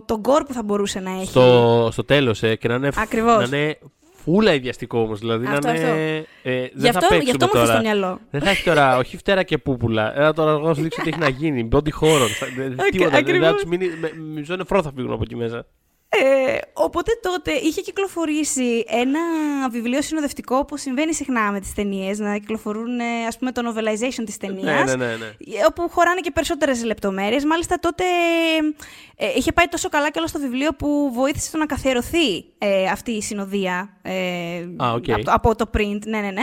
[0.00, 1.26] το gore που θα μπορούσε να έχει.
[1.26, 3.50] Στο, στο τέλος, ε, και να είναι, Ακριβώς.
[3.50, 3.78] να είναι
[4.32, 5.84] φουλ αηδιαστικό όμως, δηλαδή Αυτό, να είναι...
[5.88, 5.98] αυτό.
[6.42, 7.66] Ε, Γι' δεν θα αυτό, γι' παίξουμε αυτό μου ήρθε τώρα.
[7.72, 8.20] στο μυαλό.
[8.30, 10.16] Δεν θα έχει τώρα, όχι φτερά και πούπουλα.
[10.18, 11.68] Έλα τώρα εγώ να σου δείξω τι έχει να γίνει.
[11.72, 12.28] Body horror.
[12.38, 12.98] Θα- δεν- Ακ- Τίποτα.
[12.98, 13.62] Δεν θα ακριβώς.
[13.62, 13.86] του μείνει.
[14.00, 15.66] με- Μισό νεφρό θα φύγουν από εκεί μέσα.
[16.24, 19.20] Ε, Οπότε τότε είχε κυκλοφορήσει ένα
[19.70, 24.36] βιβλίο συνοδευτικό, όπως συμβαίνει συχνά με τις ταινίες, να κυκλοφορούν ας πούμε το novelization της
[24.36, 24.84] ταινίας.
[24.84, 25.32] Ναι, ναι, ναι, ναι.
[25.68, 27.44] Όπου χωράνε και περισσότερες λεπτομέρειες.
[27.44, 28.04] Μάλιστα τότε
[29.16, 32.84] ε, είχε πάει τόσο καλά και όλο στο βιβλίο που βοήθησε το να καθιερωθεί ε,
[32.86, 34.12] αυτή η συνοδεία ε,
[34.76, 35.04] Α, οκ.
[35.10, 35.98] από, το- από το print.
[36.06, 36.42] Ναι, ναι, ναι.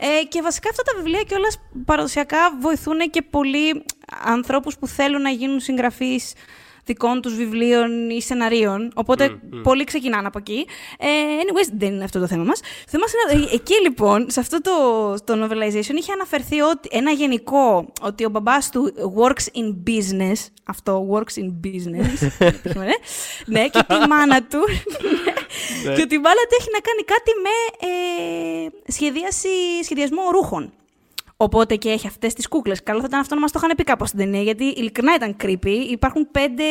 [0.00, 3.84] Ε, και βασικά αυτά τα βιβλία κιόλας παραδοσιακά βοηθούν και πολλοί
[4.24, 6.32] ανθρώπους που θέλουν να γίνουν συγγραφείς
[6.88, 8.92] δικών τους βιβλίων ή σεναρίων.
[8.94, 10.66] Οπότε πολλοί ξεκινάνε από εκεί.
[10.98, 11.06] Ε,
[11.42, 12.60] anyways, δεν είναι αυτό το θέμα μας.
[12.60, 14.72] Το θέμα είναι, ε, εκεί λοιπόν, σε αυτό το,
[15.24, 21.08] το novelization, είχε αναφερθεί ότι, ένα γενικό, ότι ο μπαμπάς του works in business, αυτό,
[21.12, 22.28] works in business,
[22.78, 22.94] ναι,
[23.46, 24.58] ναι, και τη μάνα του,
[25.84, 25.94] Ναι.
[25.94, 27.54] και ότι η μάνα του έχει να κάνει κάτι με
[27.88, 29.48] ε, σχεδίαση,
[29.82, 30.72] σχεδιασμό ρούχων.
[31.40, 32.82] Οπότε και έχει αυτές τις κούκλες.
[32.82, 35.36] Καλό θα ήταν αυτό να μας το είχαν πει κάπως στην ταινία, γιατί ειλικρινά ήταν
[35.42, 35.86] creepy.
[35.90, 36.62] Υπάρχουν πέντε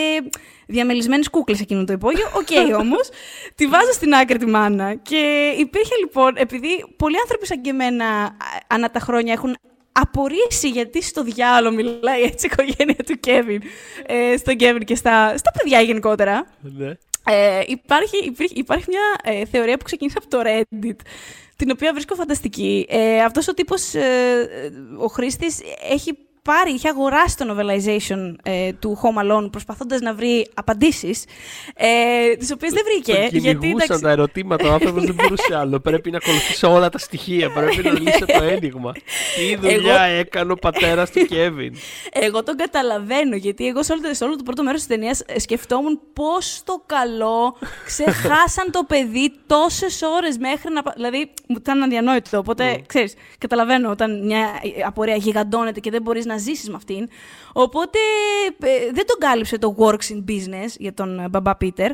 [0.67, 2.25] διαμελισμένες κούκλες εκείνο το υπόγειο.
[2.35, 2.47] Οκ
[2.81, 3.09] όμως.
[3.55, 4.95] τη βάζω στην άκρη τη μάνα.
[4.95, 8.33] Και υπήρχε λοιπόν, επειδή πολλοί άνθρωποι σαν και εμένα α,
[8.67, 9.55] ανά τα χρόνια έχουν
[9.91, 13.61] απορήσει γιατί στο διάλογο μιλάει έτσι η οικογένεια του Κέβιν.
[14.05, 16.47] Ε, στον Κέβιν και στα, στα παιδιά γενικότερα.
[16.61, 16.91] Ναι.
[17.29, 20.95] Ε, υπάρχει, υπήρχε- υπάρχει μια ε, θεωρία που ξεκίνησε από το Reddit,
[21.57, 22.85] την οποία βρίσκω φανταστική.
[22.89, 26.17] Ε, αυτός ο τύπος, ε, ε, ο χρήστης, έχει
[26.51, 31.23] πάρει, είχε αγοράσει το novelization ε, του Home Alone προσπαθώντας να βρει απαντήσεις,
[31.75, 33.11] ε, τις οποίες δεν βρήκε.
[33.13, 35.79] Τον γιατί, κυνηγούσαν εντάξει, τα ερωτήματα, ο άνθρωπος δεν μπορούσε άλλο.
[35.79, 37.51] Πρέπει να ακολουθήσει όλα τα στοιχεία.
[37.51, 38.91] Πρέπει να λύσει το ένιγμα.
[39.35, 41.75] Τι δουλειά έκανε ο πατέρας του Κέβιν.
[42.11, 45.21] Εγώ τον καταλαβαίνω, γιατί εγώ σε όλο, το- σε όλο το πρώτο μέρος της ταινίας
[45.25, 50.81] ε, σκεφτόμουν πώς το καλό ξεχάσαν το παιδί τόσες ώρες μέχρι να...
[50.81, 54.47] πα- Δηλαδή, μου ήταν αδιανόητο, οπότε, ξέρεις, καταλαβαίνω όταν μια
[54.85, 57.07] απορία γιγαντώνεται και δεν μπορείς να ζήσεις με αυτήν.
[57.53, 57.97] Οπότε,
[58.59, 61.91] ε, δεν τον κάλυψε το works in business για τον ε, μπαμπά Πίτερ.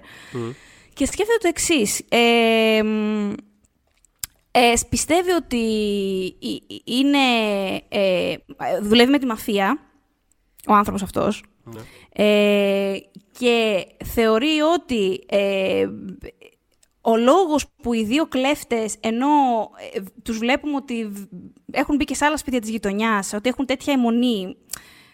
[0.94, 2.02] Και σκέφτεται το εξής.
[2.10, 3.32] Ε, μ,
[4.52, 5.58] ε, πιστεύει ότι
[6.40, 7.18] η- η- είναι,
[7.90, 8.36] ε,
[8.82, 9.80] δουλεύει με τη μαφία,
[10.68, 11.44] ο άνθρωπος αυτός,
[12.14, 12.96] ε,
[13.40, 15.86] και θεωρεί ότι ε,
[17.06, 19.28] ο λόγος που οι δύο κλέφτες, ενώ
[19.94, 21.24] ε, τους βλέπουμε ότι β-
[21.72, 24.56] έχουν μπει και σε άλλα σπίτια της γειτονιάς, ότι έχουν τέτοια εμμονή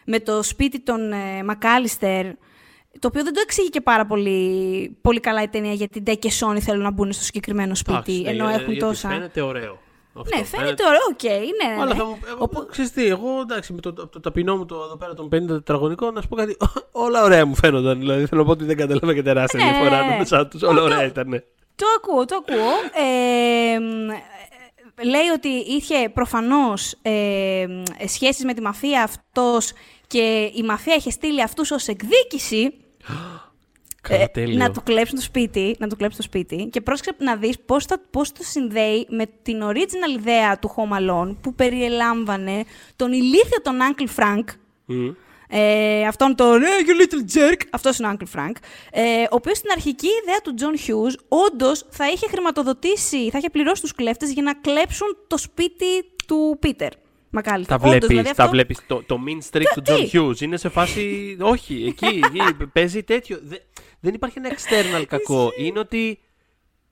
[0.06, 2.26] με το σπίτι των ε, Μακάλιστερ,
[3.00, 6.32] το οποίο δεν το εξηγεί και πάρα πολύ, πολύ καλά η ταινία, γιατί ντε και
[6.32, 9.10] σώνει θέλουν να μπουν στο συγκεκριμένο σπίτι, Εντάξει, ενώ ε, έχουν γιατί τόσα...
[9.10, 9.80] Φαίνεται ωραίο.
[10.14, 11.82] Αυτό, Ναι, φαίνεται ωραίο, οκ, ναι, ναι.
[11.82, 12.00] Αλλά ναι.
[12.00, 15.14] θα μου, εγώ, ξέρεις τι, εγώ εντάξει, με το, το ταπεινό μου το, εδώ πέρα
[15.14, 16.58] των 50 τετραγωνικών, να σου πω κάτι,
[17.06, 18.00] όλα ωραία μου φαίνονταν.
[18.00, 20.08] Δηλαδή θέλω να πω ότι δεν κατάλαβα και τεράστια Ναι, ναι, διαφορά ναι.
[20.08, 20.62] ανάμεσά τους.
[20.62, 21.44] Όλα ωραία ήταν.
[21.80, 22.74] Το ακούω, το ακούω.
[22.94, 29.72] Ε, μ, ε, λέει ότι είχε προφανώς ε, μ, σχέσεις με τη μαφία αυτός
[30.08, 32.74] και η μαφία είχε στείλει αυτούς ως εκδίκηση
[34.02, 34.58] Καλά, ε, τέλειο.
[34.58, 37.86] να του κλέψουν το σπίτι, να του κλέψουν το σπίτι και πρόσεξε να δεις πώς,
[37.86, 42.64] θα, πώς το συνδέει με την original ιδέα του Home Alone που περιελάμβανε
[42.96, 44.44] τον ηλίθιο τον Uncle Frank
[44.86, 45.10] Μμ.
[45.52, 48.52] Ε, αυτόν τον hey, you little jerk, αυτός είναι ο Uncle Frank,
[48.92, 51.16] ε, ο οποίος στην αρχική ιδέα του John Hughes
[51.48, 55.86] όντως θα είχε χρηματοδοτήσει, θα είχε πληρώσει τους κλέφτες για να κλέψουν το σπίτι
[56.28, 56.90] του Peter.
[57.30, 57.78] Μακάλιστα.
[57.78, 58.80] Τα βλέπεις, δηλαδή, τα αυτό- βλέπεις.
[58.88, 61.38] Το, το mean streak του τι; John Hughes είναι σε φάση.
[61.42, 62.40] Όχι, εκεί, εκεί
[62.74, 63.40] παίζει τέτοιο.
[63.44, 63.58] Δε-
[64.00, 65.52] δεν υπάρχει ένα external κακό.
[65.58, 66.20] είναι ότι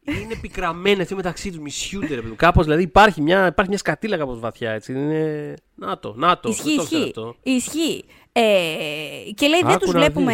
[0.03, 1.59] είναι πικραμένοι αυτοί μεταξύ τους.
[1.59, 2.35] Μισιούνται, ρε παιδί.
[2.35, 4.91] Κάπως δηλαδή υπάρχει μια, υπάρχει μια σκατήλα κάπως βαθιά έτσι.
[4.93, 5.53] Είναι.
[5.75, 6.49] Να το, να το.
[6.49, 7.07] Ισχύει, δεν το ξέρω ισχύει.
[7.09, 7.35] αυτό.
[7.43, 8.05] Ισχύει.
[8.39, 10.33] Ε, και λέει, δεν Άκου τους να βλέπουμε...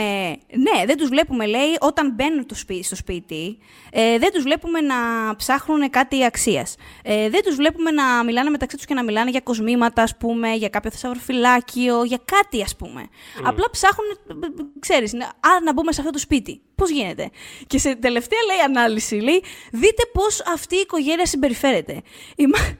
[0.51, 3.57] Ναι, δεν τους βλέπουμε, λέει, όταν μπαίνουν το σπίτι, στο σπίτι,
[3.91, 4.95] ε, δεν τους βλέπουμε να
[5.35, 6.75] ψάχνουν κάτι αξίας.
[7.03, 10.53] Ε, δεν τους βλέπουμε να μιλάνε μεταξύ τους και να μιλάνε για κοσμήματα, ας πούμε,
[10.53, 13.07] για κάποιο θησαυροφυλάκιο, για κάτι, ας πούμε.
[13.43, 14.09] Απλά ψάχνουν,
[14.43, 14.49] ε, ε,
[14.79, 16.61] ξέρεις, να- α, να μπούμε σε αυτό το σπίτι.
[16.75, 17.29] Πώς γίνεται;
[17.67, 22.01] Και σε τελευταία, λέει, ανάλυση, λέει, δείτε πώς αυτή η οικογένεια συμπεριφέρεται.
[22.35, 22.77] Η, μα-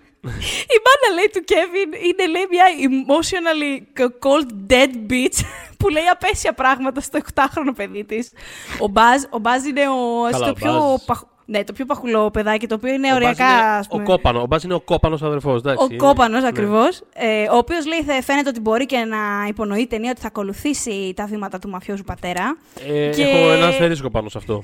[0.76, 5.40] η μάνα λέει του Κέβιν είναι λέει μια emotionally cold dead bitch
[5.80, 8.32] που λέει απέσια πράγματα στο 8χρονο παιδί της.
[8.80, 11.02] Ο Μπάζ, ο Μπάζ είναι ο, Καλά, το, ο πιο, Μπάζ.
[11.06, 13.44] παχ- ναι, το πιο παχουλό παιδάκι, το οποίο είναι Ο Μπάζ ωριακά.
[13.52, 14.04] είναι ας πούμε.
[14.04, 14.42] Ο κόπανο.
[14.42, 15.62] Ο Μπάζ είναι ο κόπανος αδερφός.
[15.66, 17.02] Ο κόπανος ακριβώς.
[17.14, 19.18] Ε, ο οποίος λέει θα φαίνεται ότι μπορεί και να
[19.48, 22.58] υπονοεί η ταινία ότι θα ακολουθήσει τα βήματα του μαφιόζου πατέρα.
[22.88, 24.64] Ε, Και- Έχω ένα αστερίσκο πάνω σε αυτό.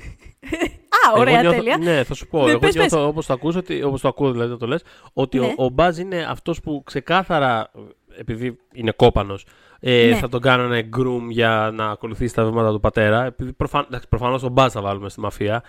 [1.08, 1.76] Α, ωραία, Εγώ νιώθω- τέλεια.
[1.94, 2.44] Ναι, θα σου πω.
[2.44, 5.38] Ναι, εγώ πες, νιώθω όπως το ακούς, ότι, όπως το ακούω δηλαδή το λες, ότι
[5.38, 5.46] Ναι.
[5.56, 7.70] ο, ο Μπάζ είναι αυτός που ξεκάθαρα,
[8.18, 9.46] επειδή είναι κόπανος,
[9.80, 10.14] ε, Ναι.
[10.14, 13.24] θα τον κάνανε groom για να ακολουθήσει τα βήματα του πατέρα.
[13.24, 15.62] Επειδή προφαν, εντάξει, προφανώς τον Μπάζ θα βάλουμε στη μαφία.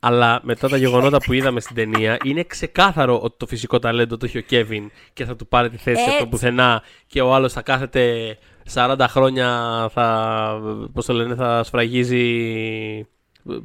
[0.00, 4.26] Αλλά μετά τα γεγονότα που είδαμε στην ταινία, είναι ξεκάθαρο ότι το φυσικό ταλέντο το
[4.26, 6.28] έχει ο Κέβιν και θα του πάρει τη θέση από το Έτσι.
[6.28, 8.36] πουθενά και ο άλλος θα κάθεται
[8.72, 9.48] 40 χρόνια,
[9.92, 10.60] θα,
[10.92, 12.24] πώς το λένε, θα σφραγίζει
[13.04, 13.06] πώς-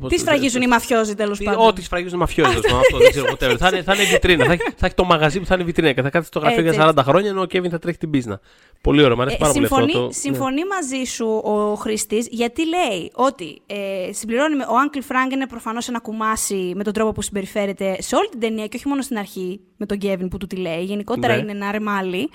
[0.07, 2.49] Τι σφραγίζουν οι μαφιόζοι τέλος Τι- πάντων; Ό,τι σφραγίζουν οι μαφιόζοι.
[2.51, 3.57] τέλος πάντων, Αυτό δεν ξέρω ποτέ.
[3.57, 4.45] Θα είναι, θα είναι βιτρίνα.
[4.45, 6.63] θα, έχει, θα έχει το μαγαζί που θα είναι βιτρίνα και θα κάθεται στο γραφείο
[6.67, 8.39] Έτσι, για 40 χρόνια ενώ ο Κέβιν θα τρέχει την πίσνα.
[8.81, 10.05] Πολύ ωραίο, μου αρέσει Ε, πάρα συμφωνεί, πολύ αυτό.
[10.07, 15.31] το- συμφωνεί μαζί σου ο χρήστης, γιατί λέει ότι ε, συμπληρώνει με ο Uncle Frank
[15.33, 18.87] είναι προφανώς ένα κουμάσι με τον τρόπο που συμπεριφέρεται σε όλη την ταινία και όχι
[18.87, 20.83] μόνο στην αρχή με τον Kevin που του τη λέει.
[20.83, 21.41] Γενικότερα Ναι.
[21.41, 22.29] είναι ένα ρεμάλι.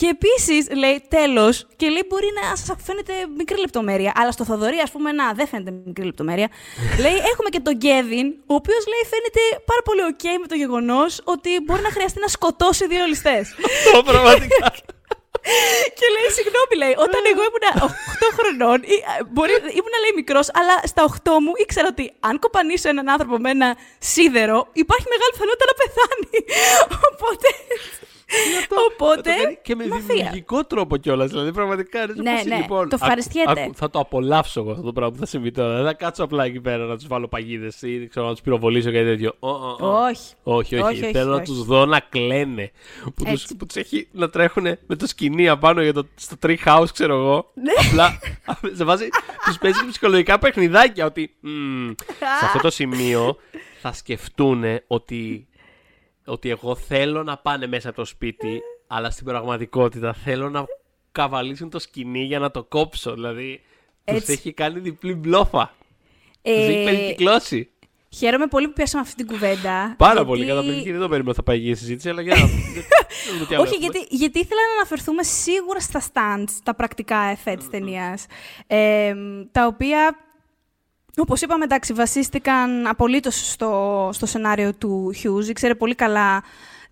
[0.00, 4.78] Και επίσης λέει τέλος, και λέει μπορεί να σας φαίνεται μικρή λεπτομέρεια, αλλά στο Θοδωρή,
[4.86, 6.48] ας πούμε, να δεν φαίνεται μικρή λεπτομέρεια.
[7.04, 11.20] λέει έχουμε και τον Kevin, ο οποίος λέει φαίνεται πάρα πολύ OK με το γεγονός
[11.24, 13.44] ότι μπορεί να χρειαστεί να σκοτώσει δύο ληστές.
[13.76, 14.66] Αυτό πραγματικά.
[15.98, 20.46] Και λέει, συγγνώμη, λέει, όταν εγώ ήμουν 8 χρονών, ή, α, μπορεί, ήμουν λέει μικρός,
[20.58, 23.68] αλλά στα 8 μου ήξερα ότι αν κοπανίσω έναν άνθρωπο με ένα
[24.12, 26.38] σίδερο, υπάρχει μεγάλη πιθανότητα να πεθάνει.
[27.08, 27.48] Οπότε.
[28.90, 29.30] Οπότε.
[29.30, 30.14] Θα το κάνει και με μαφία.
[30.14, 31.30] δημιουργικό τρόπο κιόλας.
[31.30, 32.02] Δηλαδή, πραγματικά.
[32.02, 33.62] είναι Ναι, όπως, ναι, λοιπόν, το άκου- ευχαριστιέται.
[33.62, 35.74] άκου, θα το απολαύσω εγώ αυτό το πράγμα που θα συμβεί τώρα.
[35.76, 38.90] Δεν θα κάτσω απλά εκεί πέρα να τους βάλω παγίδες ή ξέρω, να τους πυροβολήσω
[38.90, 39.34] και τέτοιο.
[39.38, 39.86] Ω, ω, ω.
[40.04, 40.32] Όχι.
[40.42, 40.84] Όχι, όχι.
[40.84, 41.44] Όχι, όχι, Θέλω να όχι.
[41.44, 42.70] τους δω να κλαίνε.
[43.04, 43.56] Που τους, Έτσι.
[43.56, 47.14] που τους έχει να τρέχουν με το σκηνή απάνω για το, στο tree house, ξέρω
[47.16, 47.50] εγώ.
[47.54, 47.72] Ναι.
[47.88, 48.18] Απλά
[48.72, 49.08] σε βάζει,
[49.44, 51.88] τους παίζει και ψυχολογικά παιχνιδάκια ότι «Μμμ,
[52.38, 53.36] σε αυτό το σημείο
[53.80, 55.46] θα σκεφτούν ότι,
[56.26, 60.64] ότι εγώ θέλω να πάνε μέσα από το σπίτι, αλλά στην πραγματικότητα θέλω να
[61.12, 63.12] καβαλήσουν το σκηνή για να το κόψω.
[63.14, 63.60] Δηλαδή,
[64.04, 64.32] τους Έτσι.
[64.32, 65.74] έχει κάνει διπλή μπλόφα.
[66.42, 67.70] Τους Ε, έχει περικυκλώσει.
[68.16, 69.94] Χαίρομαι πολύ που πιάσαμε αυτή την κουβέντα.
[69.98, 70.90] Πάρα γιατί- πολύ καταπληκτική.
[70.92, 72.40] Δεν το περίμενα θα πάει η συζήτηση, αλλά για να.
[72.40, 73.76] να δούμε τι άλλο Όχι, έχουμε.
[73.98, 78.26] γιατί, γιατί ήθελα να αναφερθούμε σίγουρα στα stunts, τα πρακτικά εφέ της ταινίας,
[78.66, 79.14] ε,
[79.52, 80.16] τα οποία,
[81.20, 85.48] όπως είπαμε, εντάξει, βασίστηκαν απολύτως στο, στο σενάριο του Hughes.
[85.48, 86.42] Ήξερε πολύ καλά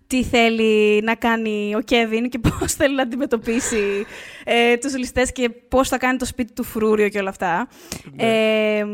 [0.07, 4.05] τι θέλει να κάνει ο Κέβιν και πώς θέλει να αντιμετωπίσει
[4.43, 7.67] ε, τους ληστές και πώς θα κάνει το σπίτι του φρούριο και όλα αυτά.
[8.15, 8.85] Ε,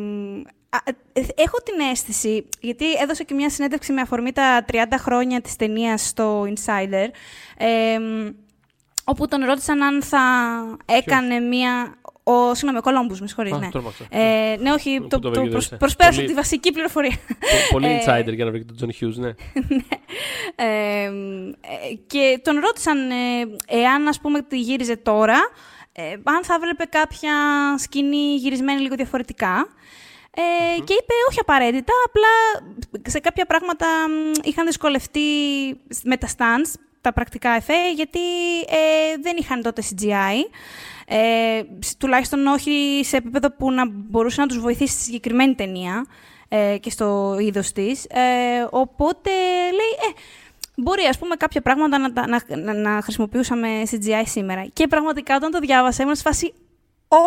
[0.70, 0.78] α,
[1.14, 5.56] ε, έχω την αίσθηση, γιατί έδωσε και μια συνέντευξη με αφορμή τα 30 χρόνια της
[5.56, 7.08] ταινίας στο Insider,
[7.58, 7.98] ε,
[9.04, 10.20] όπου τον ρώτησαν αν θα
[10.86, 11.96] έκανε μια...
[12.24, 13.70] Ο, συγγνώμη, ο Κολόμπους, με συγχωρείς, Α, ναι.
[13.70, 14.06] τρόμαξα.
[14.10, 17.18] Ε, ναι, όχι, Πού το, το το, βρήκε, προσ- δεν προσπέρασα Πολύ- τη βασική πληροφορία.
[17.28, 19.32] Πο- Πολύ Ε, insider για να βρει και τον John Hughes, ναι.
[20.56, 21.10] Ε, ε,
[22.08, 23.16] και τον ρώτησαν ε,
[23.68, 25.38] εάν, ας πούμε, τη γύριζε τώρα,
[25.92, 27.34] ε, αν θα βλέπε κάποια
[27.78, 29.68] σκηνή γυρισμένη λίγο διαφορετικά.
[30.36, 32.34] Ε, Και είπε όχι απαραίτητα, απλά
[33.08, 35.20] σε κάποια πράγματα μ, είχαν δυσκολευτεί
[36.04, 38.20] με τα stands, τα πρακτικά εφέ, γιατί
[38.68, 40.40] ε, δεν είχαν τότε CGI.
[41.14, 46.06] Ε, σ- τουλάχιστον όχι σε επίπεδο που να μπορούσε να τους βοηθήσει στη συγκεκριμένη ταινία
[46.48, 48.06] ε, και στο είδος της.
[48.06, 48.20] Ε,
[48.70, 49.30] οπότε
[49.72, 50.20] λέει, ε,
[50.76, 54.66] μπορεί ας πούμε κάποια πράγματα να, τα- να, να, να χρησιμοποιούσαμε CGI σήμερα.
[54.74, 56.54] Και πραγματικά όταν το διάβασα ήμουν σε φάση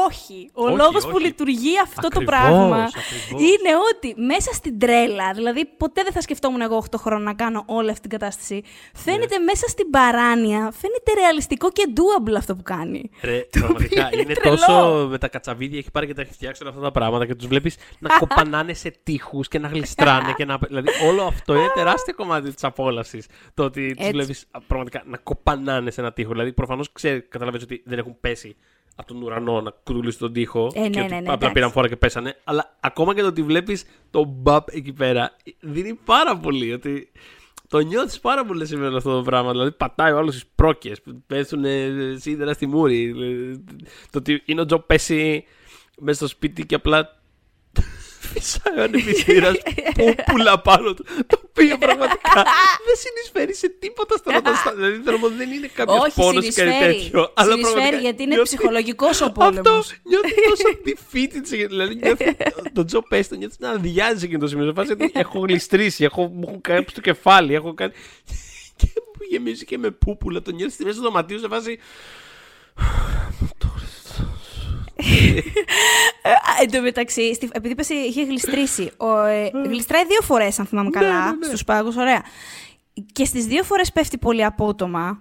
[0.07, 0.51] όχι.
[0.55, 1.25] Ο Όχι, λόγος που όχι.
[1.25, 3.41] λειτουργεί αυτό το Ακριβώς, πράγμα ακριβώς.
[3.43, 7.63] είναι ότι μέσα στην τρέλα, δηλαδή ποτέ δεν θα σκεφτόμουν εγώ 8 χρόνια να κάνω
[7.67, 8.63] όλη αυτή την κατάσταση.
[8.95, 9.45] Φαίνεται Ναι.
[9.45, 13.11] μέσα στην παράνοια, φαίνεται ρεαλιστικό και doable αυτό που κάνει.
[13.23, 14.57] Ρε, πραγματικά είναι είναι τρελό.
[14.57, 17.35] τόσο με τα κατσαβίδια έχει πάρει και τα έχει φτιάξει όλα αυτά τα πράγματα και
[17.35, 20.59] τους βλέπεις να κοπανάνε σε τείχους και να γλιστράνε και να.
[20.67, 23.27] Δηλαδή, όλο αυτό είναι τεράστιο κομμάτι της απόλαυσης.
[23.55, 24.11] Το ότι τους Έτσι.
[24.13, 26.31] βλέπεις πραγματικά να κοπανάνε σε ένα τείχο.
[26.31, 26.93] Δηλαδή, προφανώς
[27.29, 28.57] καταλαβαίνεις ότι δεν έχουν πέσει
[28.95, 30.71] από τον ουρανό να κουτουλήσουν τον τοίχο.
[30.75, 31.53] Ε, ναι, και ναι, ότι ναι, απλά εντάξει.
[31.53, 32.41] πήραν φόρα και πέσανε.
[32.45, 36.73] Αλλά ακόμα και το ότι βλέπεις τον μπαπ εκεί πέρα δίνει πάρα πολύ.
[36.73, 37.13] Ότι
[37.69, 39.51] το νιώθεις πάρα πολύ σήμερα αυτό το πράγμα.
[39.51, 43.15] Δηλαδή, πατάει ο άλλος τι πρόκειες, πέσουν ε, σίδερα στη μούρη.
[43.21, 43.57] Ε,
[44.11, 45.45] Το ότι είναι ο Τζο πέσει
[45.99, 47.23] μέσα στο σπίτι και απλά
[48.33, 49.53] φυσάει ο ανεπιστήρα
[49.95, 51.05] πούπουλα πάνω του.
[51.27, 52.33] Το οποίο πραγματικά
[52.87, 55.99] δεν συνεισφέρει σε τίποτα στο να το στα- Δηλαδή, θέλω να πω, δεν είναι κάποιος
[55.99, 56.95] Όχι, πόνος ή κάτι συνεισφέρει.
[56.95, 57.31] τέτοιο.
[57.35, 59.93] Αλλά Συνεισφέρει πραγματικά γιατί είναι νιώθει- ψυχολογικός ο Αυτό πόλεμος.
[60.03, 61.67] νιώθει τόσο defeated.
[61.69, 62.37] Δηλαδή, νιώθει
[62.73, 64.65] τον Τζο Πέστη, το νιώθεις να αδειάζει εκείνο το σημείο.
[64.67, 67.93] Σε φάση ότι έχω γλιστρήσει, έχω, μου έχουν κάνει το κεφάλι, έχω κάνει.
[68.77, 70.43] Και μου γεμίζει και με πούπουλα.
[70.43, 71.79] Το νιώθεις στη μέση του δωματίου σε φάση.
[72.79, 73.74] Ε, α,
[76.61, 78.91] Εν τω μεταξύ, στη- επειδή είπες είχε γλιστρήσει.
[78.97, 81.47] Ο, ε, γλιστράει δύο φορές, αν θυμάμαι καλά, ναι, ναι.
[81.47, 82.23] στους πάγους, ωραία.
[83.13, 85.19] Και στις δύο φορές πέφτει πολύ απότομα.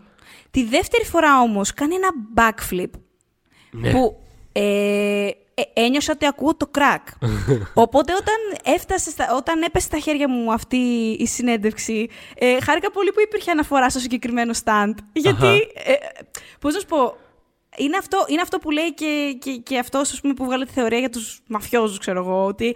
[0.51, 2.89] Τη δεύτερη φορά όμως κάνει ένα backflip
[3.71, 3.91] Ναι.
[3.91, 4.17] που
[4.51, 7.07] ε, ε, ένιωσα ότι ακούω το κρακ.
[7.73, 8.35] Οπότε όταν,
[8.75, 10.77] έφτασε στα, όταν έπεσε στα χέρια μου αυτή
[11.19, 14.93] η συνέντευξη, ε, χάρηκα πολύ που υπήρχε αναφορά στο συγκεκριμένο stand.
[15.13, 15.55] Γιατί, Αχα.
[15.91, 15.95] ε,
[16.59, 17.17] πώς να σου πω,
[17.77, 20.71] είναι αυτό, είναι αυτό που λέει και, και, και αυτός ας πούμε, που βγάλε τη
[20.71, 22.75] θεωρία για τους μαφιόζους, ξέρω εγώ, ότι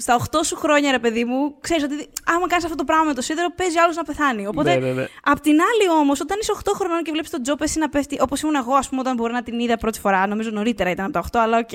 [0.00, 3.14] στα 8 σου χρόνια, ρε παιδί μου, ξέρεις ότι άμα κάνεις αυτό το πράγμα με
[3.14, 4.46] το σίδερο, παίζει άλλος να πεθάνει.
[4.46, 5.06] Οπότε, Ναι, ναι, ναι.
[5.22, 8.16] απ' την άλλη όμως, όταν είσαι 8 χρονών και βλέπεις τον Τζο Πέσι να πέφτει,
[8.20, 11.04] όπως ήμουν εγώ, ας πούμε, όταν μπορεί να την είδα πρώτη φορά, νομίζω νωρίτερα ήταν
[11.04, 11.68] από τα 8, αλλά οκ.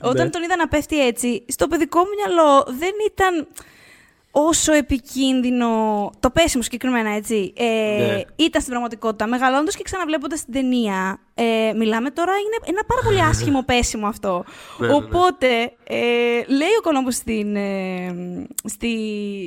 [0.00, 0.30] Όταν Ναι.
[0.30, 3.46] τον είδα να πέφτει έτσι, στο παιδικό μου μυαλό δεν ήταν
[4.30, 6.10] όσο επικίνδυνο.
[6.20, 7.52] Το πέσιμο συγκεκριμένα, έτσι.
[7.56, 8.22] Ε, Ναι.
[8.36, 9.26] Ήταν στην πραγματικότητα.
[9.26, 14.44] Μεγαλώνοντας και ξαναβλέποντας την ταινία, ε, μιλάμε τώρα, είναι ένα πάρα πολύ άσχημο πέσιμο αυτό.
[14.78, 14.98] Ναι, ναι, ναι.
[14.98, 15.96] Οπότε, ε,
[16.46, 18.14] λέει ο Κολόμπος στην, ε,
[18.64, 18.94] στη,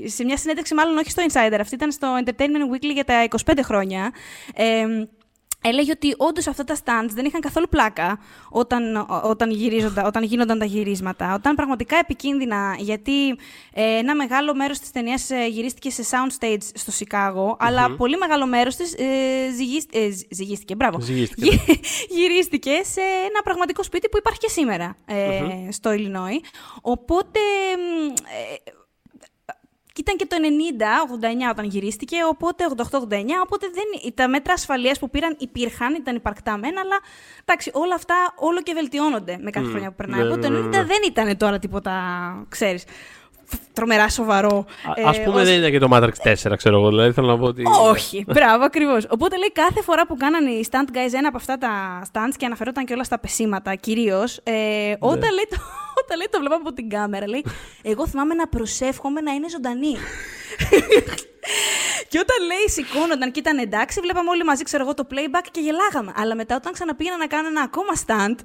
[0.05, 3.59] σε μια συνέντευξη, μάλλον όχι στο Insider, αυτή ήταν στο Entertainment Weekly για τα 25
[3.63, 4.11] χρόνια.
[5.63, 10.23] Ε, Έλεγε ότι όντως αυτά τα stands δεν είχαν καθόλου πλάκα όταν, όταν, γυρίζοντα, όταν
[10.23, 11.33] γίνονταν τα γυρίσματα.
[11.33, 13.27] Όταν πραγματικά επικίνδυνα, γιατί
[13.73, 18.75] ε, ένα μεγάλο μέρος της ταινίας γυρίστηκε σε soundstage στο σικαγο αλλά πολύ μεγάλο μέρος
[18.75, 19.05] της ε,
[19.55, 20.75] ζυγίσ- ε, ζ- ζυγίστηκε.
[20.75, 20.99] Μπράβο.
[21.01, 25.41] Ζυγίστηκε, Γυ- γυρίστηκε σε ένα πραγματικό σπίτι που υπάρχει και σήμερα ε,
[25.71, 26.39] στο Illinois.
[26.81, 27.39] Οπότε.
[27.77, 28.71] μ, ε,
[29.93, 30.35] και ήταν και το
[31.47, 32.77] 90-89 όταν γυρίστηκε, οπότε 88-89,
[33.43, 36.99] οπότε δεν, τα μέτρα ασφαλείας που πήραν υπήρχαν, ήταν υπαρκτά μεν, αλλά
[37.45, 40.21] εντάξει, όλα αυτά όλο και βελτιώνονται με κάθε χρονιά που περνάει.
[40.21, 40.83] ναι, οπότε ναι, το 90 ναι, ναι.
[40.83, 41.93] δεν ήταν τώρα τίποτα,
[42.49, 42.83] ξέρεις,
[43.73, 44.65] τρομερά σοβαρό.
[45.05, 46.89] Α Ε, πούμε ως- δεν ήταν και το Matrix 4, ξέρω εγώ.
[46.89, 47.63] Δηλαδή θέλω να πω ότι.
[47.81, 49.05] όχι, μπράβο, ακριβώς.
[49.09, 52.45] Οπότε λέει κάθε φορά που κάνανε οι stand guys ένα από αυτά τα stands και
[52.45, 54.53] αναφερόταν και όλα στα πεσήματα κυρίως, ε,
[54.99, 55.57] όταν, λέει το,
[56.03, 57.45] όταν λέει το βλέπαμε από την κάμερα, λέει
[57.81, 59.95] Εγώ θυμάμαι να προσεύχομαι να είναι ζωντανή.
[62.09, 65.59] και όταν λέει σηκώνονταν και ήταν εντάξει, βλέπαμε όλοι μαζί, ξέρω εγώ, το playback και
[65.59, 66.13] γελάγαμε.
[66.15, 68.35] Αλλά μετά όταν ξαναπήγαινα να κάνω ένα ακόμα stand,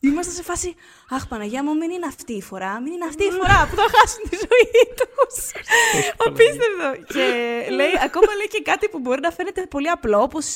[0.00, 0.74] Είμαστε σε φάση.
[1.10, 2.80] Αχ, Παναγία μου, μην είναι αυτή η φορά.
[2.80, 5.36] Μην είναι αυτή η φορά που θα χάσουν τη ζωή τους.
[6.26, 7.12] Απίστευτο.
[7.12, 7.24] και
[7.70, 10.54] λέει, ακόμα λέει και κάτι που μπορεί να φαίνεται πολύ απλό, όπως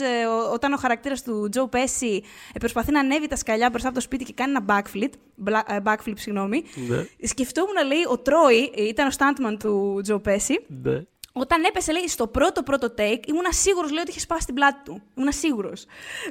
[0.53, 2.22] όταν ο χαρακτήρας του Τζο Πέση
[2.53, 5.11] ε, προσπαθεί να ανέβει τα σκαλιά μπροστά από το σπίτι και κάνει ένα backflip.
[5.34, 6.62] μπλα- ε, backflip συγγνώμη.
[6.88, 7.07] Ναι.
[7.26, 11.03] Σκεφτόμουν, λέει, ο Τρόι, ε, ήταν ο stuntman του Τζο Πέση, Ναι.
[11.33, 14.80] Όταν έπεσε, λέει, στο πρώτο πρώτο take, ήμουν σίγουρος, λέει, ότι είχε σπάσει την πλάτη
[14.85, 15.03] του.
[15.18, 15.85] Ήμουν σίγουρος.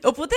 [0.04, 0.36] Οπότε,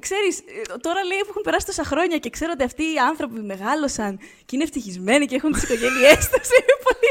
[0.00, 0.34] ξέρεις,
[0.80, 4.52] τώρα λέει που έχουν περάσει τόσα χρόνια και ξέρω ότι αυτοί οι άνθρωποι μεγάλωσαν και
[4.54, 6.48] είναι ευτυχισμένοι και έχουν τις οικογένειές τους.
[6.58, 7.10] Είναι πολύ,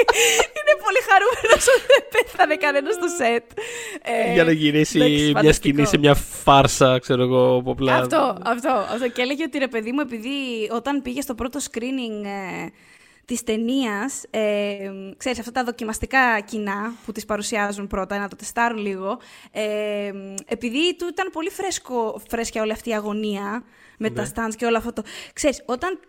[0.58, 3.46] είναι πολύ χαρούμενος ότι δεν πέθανε κανένας στο σετ.
[4.02, 5.54] Ε, Για να γυρίσει εντάξει, μια φανταστικό.
[5.54, 7.96] σκηνή σε μια φάρσα, ξέρω εγώ, από απλά.
[7.96, 9.10] Αυτό, αυτό, αυτό.
[9.10, 10.30] Και έλεγε ότι ρε παιδί μου, επειδή
[10.72, 12.68] όταν πήγε στο πρώτο screening ε,
[13.32, 18.78] της ταινίας, ε, ξέρεις, αυτά τα δοκιμαστικά κοινά που τις παρουσιάζουν πρώτα, να το τεστάρουν
[18.78, 19.20] λίγο,
[19.52, 20.12] ε,
[20.46, 23.64] επειδή του ήταν πολύ φρέσκο, φρέσκια όλη αυτή η αγωνία
[23.98, 25.04] με τα stands και όλο αυτό το...
[25.34, 26.00] Ξέρεις, όταν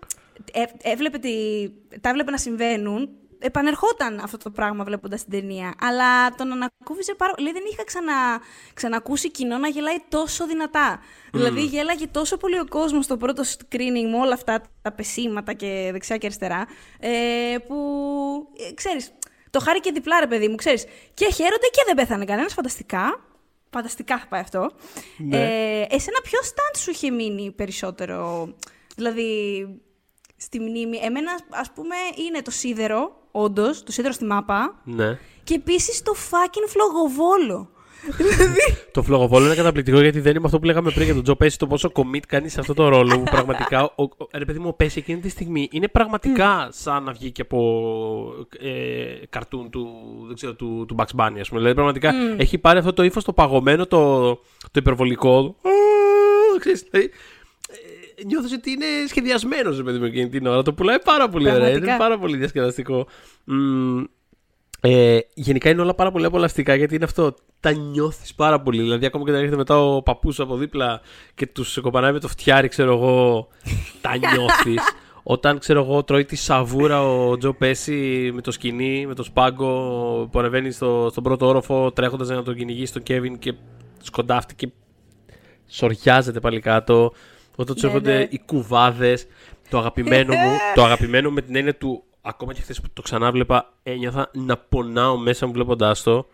[0.53, 1.31] ε, έβλεπε τη,
[2.01, 3.09] τα έβλεπε να συμβαίνουν,
[3.43, 5.75] επανερχόταν αυτό το πράγμα βλέποντας την ταινία.
[5.81, 8.41] Αλλά τον ανακούφιζε πάρα Λέει, δεν είχα ξανα,
[8.75, 11.01] ξανακούσει κοινό να γελάει τόσο δυνατά.
[11.33, 15.89] Δηλαδή, γέλαγε τόσο πολύ ο κόσμος στο πρώτο screening με όλα αυτά τα πεσήματα και
[15.93, 16.67] δεξιά και αριστερά.
[17.01, 17.77] Ε, που
[18.69, 19.13] ε, ξέρεις,
[19.51, 20.85] το χάρη και διπλά, ρε παιδί μου, ξέρεις.
[21.15, 22.53] Και χαίρονται και δεν πέθανε κανένας.
[22.53, 23.21] Φανταστικά.
[23.71, 24.71] Φανταστικά θα πάει αυτό.
[25.19, 25.37] Ναι.
[25.37, 28.49] Ε, εσένα ποιο stand σου είχε μείνει περισσότερο,
[28.97, 29.67] δηλαδή
[30.43, 30.97] στη μνήμη.
[31.03, 31.95] Εμένα, ας πούμε,
[32.27, 34.81] είναι το σίδερο, όντως, το σίδερο στη μάπα.
[34.85, 35.19] Ναι.
[35.45, 37.71] Και επίσης το fucking φλογοβόλο.
[38.93, 41.59] Το φλογοβόλο είναι καταπληκτικό γιατί δεν είναι αυτό που λέγαμε πριν για τον Τζο Πέση,
[41.59, 43.19] το πόσο commit κάνεις σε αυτό το ρόλο.
[43.19, 47.03] Που πραγματικά, ο, ο, ρε παιδί μου, ο Πέση εκείνη τη στιγμή είναι πραγματικά σαν
[47.03, 49.89] να βγει και από ε, καρτούν του,
[50.27, 51.61] δεν ξέρω, του, του Bugs Bunny, ας πούμε.
[51.61, 54.31] Δηλαδή, πραγματικά έχει πάρει αυτό το ύφος το παγωμένο, το,
[54.61, 55.57] το υπερβολικό.
[55.63, 57.11] Α, ξέρεις, δηλαδή, ε,
[58.27, 60.63] νιώθω ότι είναι σχεδιασμένος, ρε παιδί μου, εκείνη την ώρα.
[60.63, 61.57] Το πουλάει πάρα πολύ ωραία.
[61.59, 61.97] Είναι Πραγματικά.
[61.97, 63.07] πάρα πολύ διασκεδαστικό.
[63.45, 64.03] Μμ,
[64.81, 67.35] ε, γενικά είναι όλα πάρα πολύ απολαυστικά γιατί είναι αυτό.
[67.61, 68.83] Τα νιώθεις πάρα πολύ.
[68.83, 71.01] Δηλαδή, ακόμα και όταν έρχεται μετά ο παππούς από δίπλα
[71.35, 73.49] και τους κοπανάει με το φτιάρι, ξέρω εγώ,
[74.01, 74.83] τα νιώθεις.
[75.23, 79.69] Όταν ξέρω εγώ τρώει τη σαβούρα ο Τζο Πέση με το σκηνή, με το σπάγκο
[80.33, 83.55] που ανεβαίνει στο, στον πρώτο όροφο τρέχοντας να τον κυνηγήσει τον Κέβιν και
[84.03, 84.69] σκοντάφτει και
[85.67, 87.13] σοριάζεται πάλι κάτω.
[87.57, 88.27] Όταν τους Ναι, έρχονται ναι.
[88.31, 89.27] οι κουβάδες.
[89.71, 93.03] Το αγαπημένο μου, το αγαπημένο μου με την έννοια του ακόμα και χθες που το
[93.03, 96.27] ξανά βλέπα, ένιωθα να πονάω μέσα μου βλέποντάς το.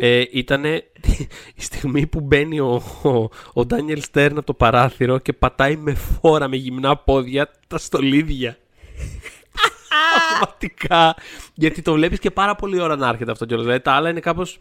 [0.00, 0.64] Ε, ήταν
[1.54, 5.94] η στιγμή που μπαίνει ο, ο, ο Ντάνιελ Στέρν από το παράθυρο και πατάει με
[5.94, 8.56] φόρα, με γυμνά πόδια, τα στολίδια.
[10.16, 11.14] Αυτοματικά.
[11.54, 13.64] Γιατί το βλέπεις και πάρα πολύ ώρα να έρχεται αυτό κιόλας.
[13.64, 14.58] Δηλαδή τα άλλα είναι κάπως.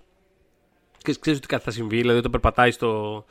[1.20, 1.98] Ξέρεις ότι κάτι θα συμβεί.
[1.98, 3.26] Δηλαδή όταν περπατάει στο,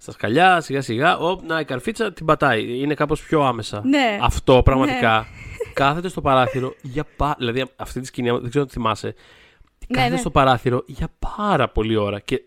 [0.00, 2.78] στα σκαλιά, σιγά σιγά, οπ, να η καρφίτσα την πατάει.
[2.78, 3.82] Είναι κάπως πιο άμεσα.
[3.84, 4.18] Ναι.
[4.22, 5.26] Αυτό πραγματικά.
[5.74, 7.34] Κάθεται στο παράθυρο για πά...
[7.38, 9.14] Δηλαδή αυτή τη σκηνή, δεν ξέρω αν τη θυμάσαι.
[9.88, 10.20] Κάθεται ναι.
[10.20, 12.20] στο παράθυρο για πάρα πολλή ώρα.
[12.20, 12.42] Και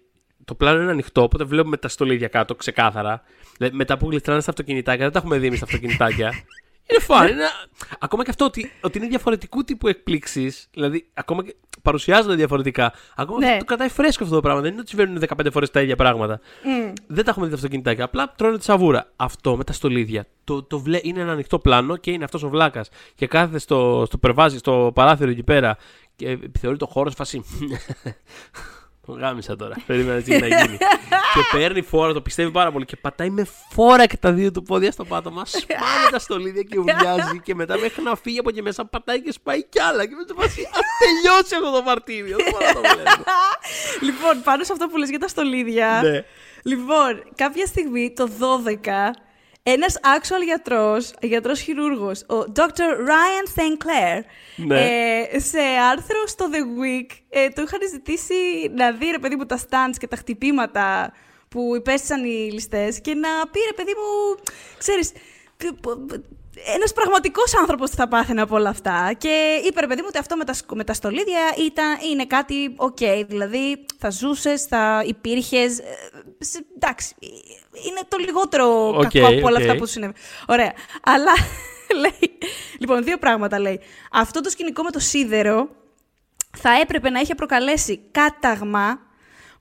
[0.46, 3.22] το πλάνο είναι ανοιχτό, οπότε βλέπουμε τα στολίδια κάτω ξεκάθαρα.
[3.58, 6.32] Δηλαδή, μετά που γλιστράνε στα αυτοκινητάκια, δεν τα έχουμε δει εμείς στα αυτοκινητάκια.
[6.90, 7.30] Είναι fun.
[7.32, 7.44] είναι...
[8.00, 10.68] Ακόμα και αυτό ότι, ότι είναι διαφορετικού τύπου εκπλήξεις.
[10.74, 12.94] Δηλαδή, ακόμα και παρουσιάζονται διαφορετικά.
[13.16, 13.52] Ακόμα Ναι.
[13.52, 14.62] και το κρατάει φρέσκο αυτό το πράγμα.
[14.62, 16.40] Δεν είναι ότι συμβαίνουν 15 φορές τα ίδια πράγματα.
[16.64, 16.94] Μμ.
[17.08, 18.04] Δεν τα έχουμε δει τα αυτοκινητάκια.
[18.04, 19.12] Απλά τρώνε τη σαβούρα.
[19.16, 20.26] Αυτό με τα στολίδια.
[20.44, 21.00] Το, το βλέ...
[21.04, 22.90] Είναι ένα ανοιχτό πλάνο και είναι αυτός ο βλάκας.
[23.16, 25.78] Και κάθεται στο, στο περβάζι, στο παράθυρο εκεί πέρα
[26.16, 27.44] και επιθεωρεί το χώρο σε φάση.
[29.06, 29.76] Τον γάμισα τώρα.
[29.86, 30.78] Περίμενα τι να γίνει.
[31.34, 34.64] και παίρνει φόρα, το πιστεύει πάρα πολύ και πατάει με φόρα και τα δύο του
[34.64, 35.46] πόδια στο πάτωμα.
[35.46, 37.40] Σπάνε τα στολίδια και ουρλιάζει.
[37.44, 40.06] και μετά μέχρι να φύγει από εκεί μέσα πατάει και σπάει κι άλλα.
[40.06, 40.62] Και με το φάση.
[40.62, 42.38] Α τελειώσει αυτό το μαρτύριο.
[42.38, 43.24] Δεν μπορώ να το βλέπω.
[44.02, 46.00] λοιπόν, πάνω σε αυτό που λες για τα στολίδια.
[46.04, 46.24] ναι.
[46.64, 48.90] Λοιπόν, κάποια στιγμή το 12,
[49.64, 52.90] ένας actual γιατρός, γιατρός χειρούργος, ο Dr.
[53.08, 53.78] Ryan St.
[53.86, 54.22] Clair,
[54.56, 54.82] Ναι.
[55.32, 55.60] ε, σε
[55.92, 58.34] άρθρο στο The Week, ε, του είχαν ζητήσει
[58.76, 61.14] να δει, ρε παιδί μου, τα stunts και τα χτυπήματα
[61.50, 64.44] που υπέστησαν οι ληστές και να πει, ρε παιδί μου,
[64.78, 65.12] ξέρεις,
[66.76, 70.36] ένας πραγματικός άνθρωπος θα πάθαινε από όλα αυτά και είπε ρε παιδί μου ότι αυτό
[70.36, 72.98] με τα, σκ- με τα στολίδια ήταν, είναι κάτι οκ,
[73.28, 75.84] δηλαδή θα ζούσες, θα υπήρχες, ε,
[76.40, 77.28] σε- εντάξει, ε,
[77.88, 79.62] είναι το λιγότερο Οκ, κακό από όλα οκ.
[79.62, 80.14] αυτά που συνέβη.
[80.48, 80.74] Ωραία,
[81.04, 81.32] αλλά
[82.02, 82.38] λέει,
[82.80, 83.80] λοιπόν δύο πράγματα λέει,
[84.12, 85.70] αυτό το σκηνικό με το σίδερο
[86.58, 89.00] θα έπρεπε να είχε προκαλέσει κάταγμα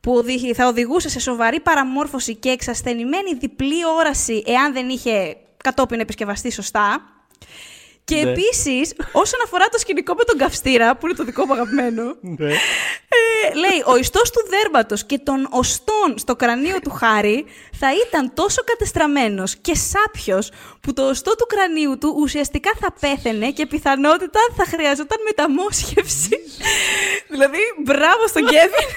[0.01, 6.01] που οδηγεί- θα οδηγούσε σε σοβαρή παραμόρφωση και εξασθενημένη διπλή όραση εάν δεν είχε κατόπιν
[6.01, 7.03] επισκευαστεί σωστά.
[8.15, 8.31] Και Ναι.
[8.31, 12.53] επίσης, όσον αφορά το σκηνικό με τον καυστήρα, που είναι το δικό μου αγαπημένο, ναι.
[12.53, 17.45] ε, λέει, ο ιστός του δέρματος και των οστών στο κρανίο του Χάρη
[17.81, 20.51] θα ήταν τόσο κατεστραμμένος και σάπιος
[20.81, 26.39] που το οστό του κρανίου του ουσιαστικά θα πέθαινε και πιθανότητα θα χρειαζόταν μεταμόσχευση.
[27.29, 28.89] δηλαδή, μπράβο στον Κέβιν.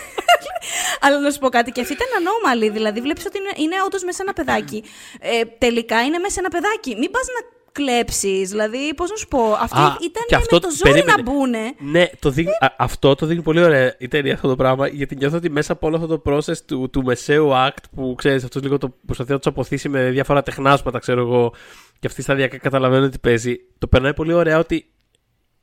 [1.01, 2.69] Αλλά να σου πω κάτι, και αυτή ήταν ανώμαλη.
[2.69, 4.83] Δηλαδή, βλέπεις ότι είναι, είναι όντως μέσα ένα παιδάκι.
[5.19, 6.95] Ε, τελικά είναι μέσα ένα παιδάκι.
[6.99, 8.49] Μην πας να κλέψεις.
[8.49, 11.21] Δηλαδή, πώς να σου πω, αυτοί Α, ήταν και αυτό με το ζόρι περίμενε.
[11.23, 11.73] να μπουνε.
[11.79, 14.87] Ναι, το δείχνει, α, αυτό το δείχνει πολύ ωραία η ταινία αυτό το πράγμα.
[14.87, 18.43] Γιατί νιώθω ότι μέσα από όλο αυτό το process του, του μεσαίου act που ξέρεις,
[18.43, 21.53] αυτός λίγο το προσπαθεί να τους αποθήσει με διάφορα τεχνάσματα, ξέρω εγώ,
[21.99, 23.55] και αυτή σταδιακά καταλαβαίνουν τι παίζει.
[23.77, 24.89] Το περνάει πολύ ωραία ότι.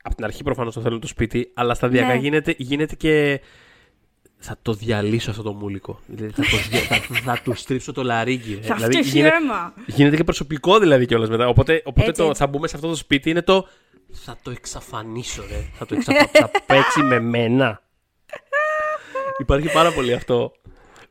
[0.05, 2.19] Από την αρχή προφανώς το θέλουν το σπίτι, αλλά σταδιακά Ναι.
[2.19, 3.41] γίνεται, γίνεται και.
[4.45, 5.99] Θα το διαλύσω αυτό το μούλικο.
[6.05, 8.53] Δηλαδή θα, το, δια- θα, θα του στρίψω το λαρίκι.
[8.53, 8.61] ρε.
[8.67, 9.73] Θα δηλαδή, φτιάξει γίνεται, αίμα.
[9.85, 11.47] γίνεται και προσωπικό δηλαδή κιόλας μετά.
[11.47, 12.41] Οπότε, οπότε Έτσι, το, έτσι.
[12.41, 13.67] θα μπούμε σε αυτό το σπίτι είναι το.
[14.11, 15.65] Θα το εξαφανίσω, ρε.
[15.73, 16.29] Θα το εξαφανίσω.
[16.33, 17.81] θα παίξει με μένα.
[19.39, 20.51] Υπάρχει πάρα πολύ αυτό.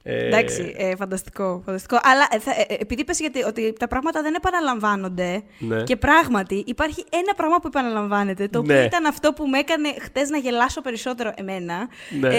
[0.04, 1.98] Ε, Εντάξει, ε, φανταστικό, φανταστικό.
[2.02, 5.82] Αλλά ε, θα- ε, ε, επειδή είπες γιατί, ότι τα πράγματα δεν επαναλαμβάνονται Ναι.
[5.82, 8.84] και πράγματι υπάρχει ένα πράγμα που επαναλαμβάνεται, το οποίο Ναι.
[8.84, 11.88] ήταν αυτό που με έκανε χτες να γελάσω περισσότερο εμένα.
[12.20, 12.28] Ναι.
[12.28, 12.36] Ε,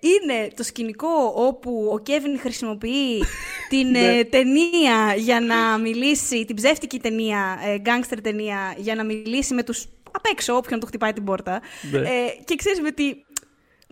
[0.00, 3.24] είναι το σκηνικό όπου ο Κέβιν χρησιμοποιεί
[3.72, 4.16] την Ναι.
[4.18, 9.62] ε, ταινία για να μιλήσει, την ψεύτικη ταινία, ε, γκάνγκστερ ταινία, για να μιλήσει με
[9.62, 11.60] τους απ' έξω όποιον του χτυπάει την πόρτα.
[11.90, 11.98] Ναι.
[11.98, 12.04] Ε,
[12.44, 13.04] και ξέρεις με τι...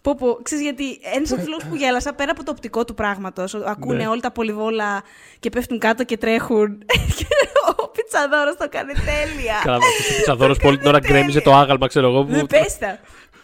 [0.07, 2.95] Πω, πω, ξέρεις γιατί ένας από τους λόγους που γέλασα πέρα από το οπτικό του
[2.95, 4.09] πράγματος ακούνε Ναι.
[4.09, 5.03] όλα τα πολυβόλα
[5.41, 6.79] και πέφτουν κάτω και τρέχουν
[7.17, 7.27] και
[7.79, 9.55] ο πιτσαδόρος το κάνει τέλεια.
[9.63, 12.25] Καλά, αυτός ο πιτσαδόρος πολύ την ώρα γκρέμιζε το άγαλμα, ξέρω εγώ.
[12.25, 12.47] Ναι, Που...
[12.47, 12.99] πες τα.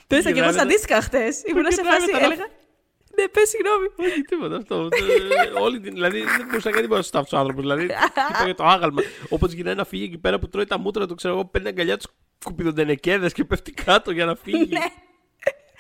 [0.07, 1.43] Πες τα και εγώ γυρνάει στα μετά- αντίστοιχα χτες.
[1.43, 2.47] Ήμουν σε γυρνάει φάση, μετά να- έλεγα...
[3.17, 3.87] Ναι, πες συγγνώμη.
[4.13, 4.89] Όχι, τίποτα αυτό.
[5.57, 7.63] Ε, Όλη την, δηλαδή δεν μπορούσα να κάνει τίποτα στο αυτό ο άνθρωπος.
[7.63, 9.03] Δηλαδή, είπα για το άγαλμα.
[9.29, 11.97] Όπως γυρνάει να φύγει εκεί πέρα που τρώει τα μούτρα του, ξέρω εγώ, παίρνει αγκαλιά
[11.97, 12.07] τους
[12.39, 14.69] σκουπιδοντενεκέδε και πέφτει κάτω για να φύγει.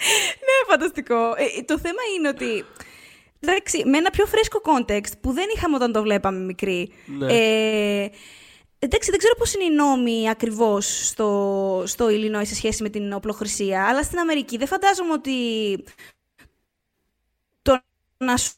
[0.03, 0.47] Ναι.
[0.47, 1.15] Ναι, φανταστικό.
[1.37, 2.65] Ε, το θέμα είναι ότι.
[3.41, 6.93] Εντάξει, με ένα πιο φρέσκο context που δεν είχαμε όταν το βλέπαμε μικροί.
[7.07, 7.27] Ναι.
[7.33, 8.11] Ε,
[8.79, 13.13] εντάξει, δεν ξέρω πώς είναι οι νόμοι ακριβώς στο, στο Illinois σε σχέση με την
[13.13, 15.33] οπλοχρησία, αλλά στην Αμερική δεν φαντάζομαι ότι
[17.63, 17.81] το
[18.19, 18.53] να σου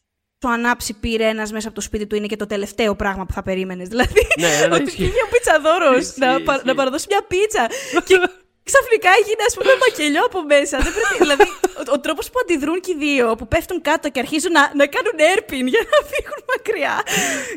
[0.46, 3.42] ανάψει πήρε ένας μέσα από το σπίτι του είναι και το τελευταίο πράγμα που θα
[3.42, 3.88] περίμενες.
[3.88, 4.96] Δηλαδή, Ναι, ναι, ναι, ότι ισχύει.
[4.96, 6.66] πήγε ο πιτσαδόρος Ισχύει, να, πα- ισχύει.
[6.66, 7.66] να παραδώσει μια πίτσα
[8.04, 8.28] και
[8.70, 10.76] ξαφνικά έγινε ας πούμε μακελιό από μέσα.
[10.84, 11.44] Δεν πρέπει, δηλαδή,
[11.80, 14.84] ο, ο τρόπος που αντιδρούν και οι δύο, που πέφτουν κάτω και αρχίζουν να, να
[14.94, 16.94] κάνουν airpin για να φύγουν μακριά.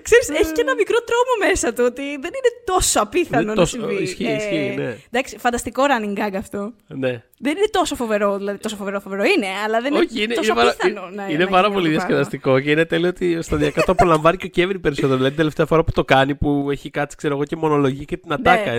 [0.08, 3.56] Ξέρεις, έχει και ένα μικρό τρόμο μέσα του ότι δεν είναι τόσο απίθανο Δεν να
[3.62, 3.96] τόσο- συμβεί.
[4.08, 4.90] ισχύει, ισχύει, ναι.
[5.12, 6.62] Εντάξει, φανταστικό running gag αυτό.
[6.88, 7.14] Ναι.
[7.46, 10.52] Δεν είναι τόσο φοβερό, δηλαδή τόσο φοβερό, φοβερό είναι, αλλά δεν Όχι, είναι, είναι, τόσο
[10.52, 12.16] είναι, πάρα, απίθανο είναι, να είναι να πάρα γίνει πολύ αυτό το πράγμα.
[12.16, 15.14] διασκεδαστικό και είναι τέλειο ότι σταδιακά το απολαμβάνει και ο Κέβιν περισσότερο.
[15.14, 18.18] Δηλαδή την τελευταία φορά που το κάνει, που έχει κάτσει ξέρω εγώ και μονολογεί και
[18.18, 18.72] την ατάκα.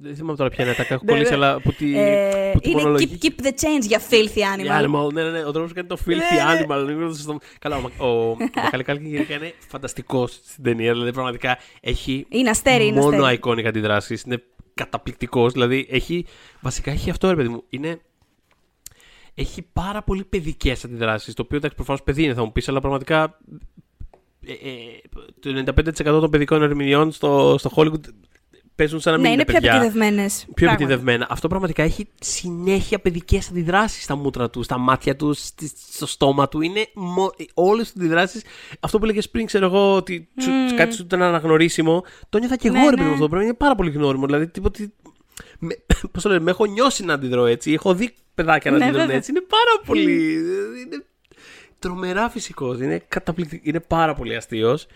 [0.00, 0.08] Ναι.
[0.08, 1.36] Είναι, ε, δεν θυμάμαι τώρα ποια είναι η ατάκα, έχω Ναι, κολλήσει, ναι.
[1.36, 3.18] αλλά που τη, Ε, που τη είναι μονολογεί.
[3.22, 4.84] keep, keep the change για filthy The animal.
[4.84, 5.12] animal.
[5.12, 5.44] Ναι, ναι, ναι.
[5.44, 6.14] Ο τρόπος που κάνει το filthy Ναι,
[6.54, 6.64] ναι.
[6.68, 6.90] animal.
[6.90, 10.92] είναι στο- Καλά, ο, Μα- ο, ο Μακαλή Κάλκιν γενικά είναι φανταστικός στην ταινία.
[10.92, 13.40] Δηλαδή, πραγματικά έχει Είναι αστέρι, είναι μόνο αστέρι.
[13.44, 14.22] iconic αντιδράσεις.
[14.22, 14.42] Είναι
[14.74, 15.52] καταπληκτικός.
[15.52, 16.24] Δηλαδή, έχει,
[16.60, 17.62] βασικά έχει αυτό, ρε παιδί μου.
[17.68, 18.00] Είναι,
[19.34, 21.34] έχει πάρα πολύ παιδικές αντιδράσεις.
[21.34, 23.38] Το οποίο εντάξει, προφανώς παιδί είναι, θα μου πεις, αλλά πραγματικά.
[24.46, 25.00] Ε, ε,
[25.40, 28.00] το 95% των παιδικών ερμηνεών στο, στο Hollywood
[28.78, 29.70] παίζουν σαν να μην Ναι, είναι πιο παιδιά.
[29.74, 30.46] επιτιδευμένες.
[30.54, 31.26] Πιο επιτιδευμένα.
[31.30, 36.48] Αυτό πραγματικά έχει συνέχεια παιδικές αντιδράσεις στα μούτρα του, στα μάτια του, στη- στο στόμα
[36.48, 36.60] του.
[36.60, 36.86] Είναι
[37.54, 38.42] όλες τις αντιδράσεις.
[38.80, 40.74] Αυτό που έλεγες πριν, ξέρω εγώ, ότι σου, Μμμ.
[40.76, 42.04] κάτι σου ήταν αναγνωρίσιμο.
[42.28, 43.12] Το νιώθα και εγώ, Ναι, ρε παιδί μου, ναι.
[43.12, 43.46] αυτό το πράγμα.
[43.46, 44.26] Είναι πάρα πολύ γνώριμο.
[44.26, 44.80] Δηλαδή, τίποτα.
[45.58, 45.74] Με,
[46.12, 47.72] πώς το λένε, με έχω νιώσει να αντιδρώ έτσι.
[47.72, 49.16] Έχω δει παιδάκια να Ναι, αντιδρούν βέβαια.
[49.18, 49.30] έτσι.
[49.30, 50.32] Είναι πάρα πολύ.
[50.86, 51.04] Είναι
[51.78, 52.80] τρομερά φυσικός.
[52.80, 53.66] Είναι, καταπληκτικ...
[53.66, 54.86] είναι πάρα πολύ αστείος.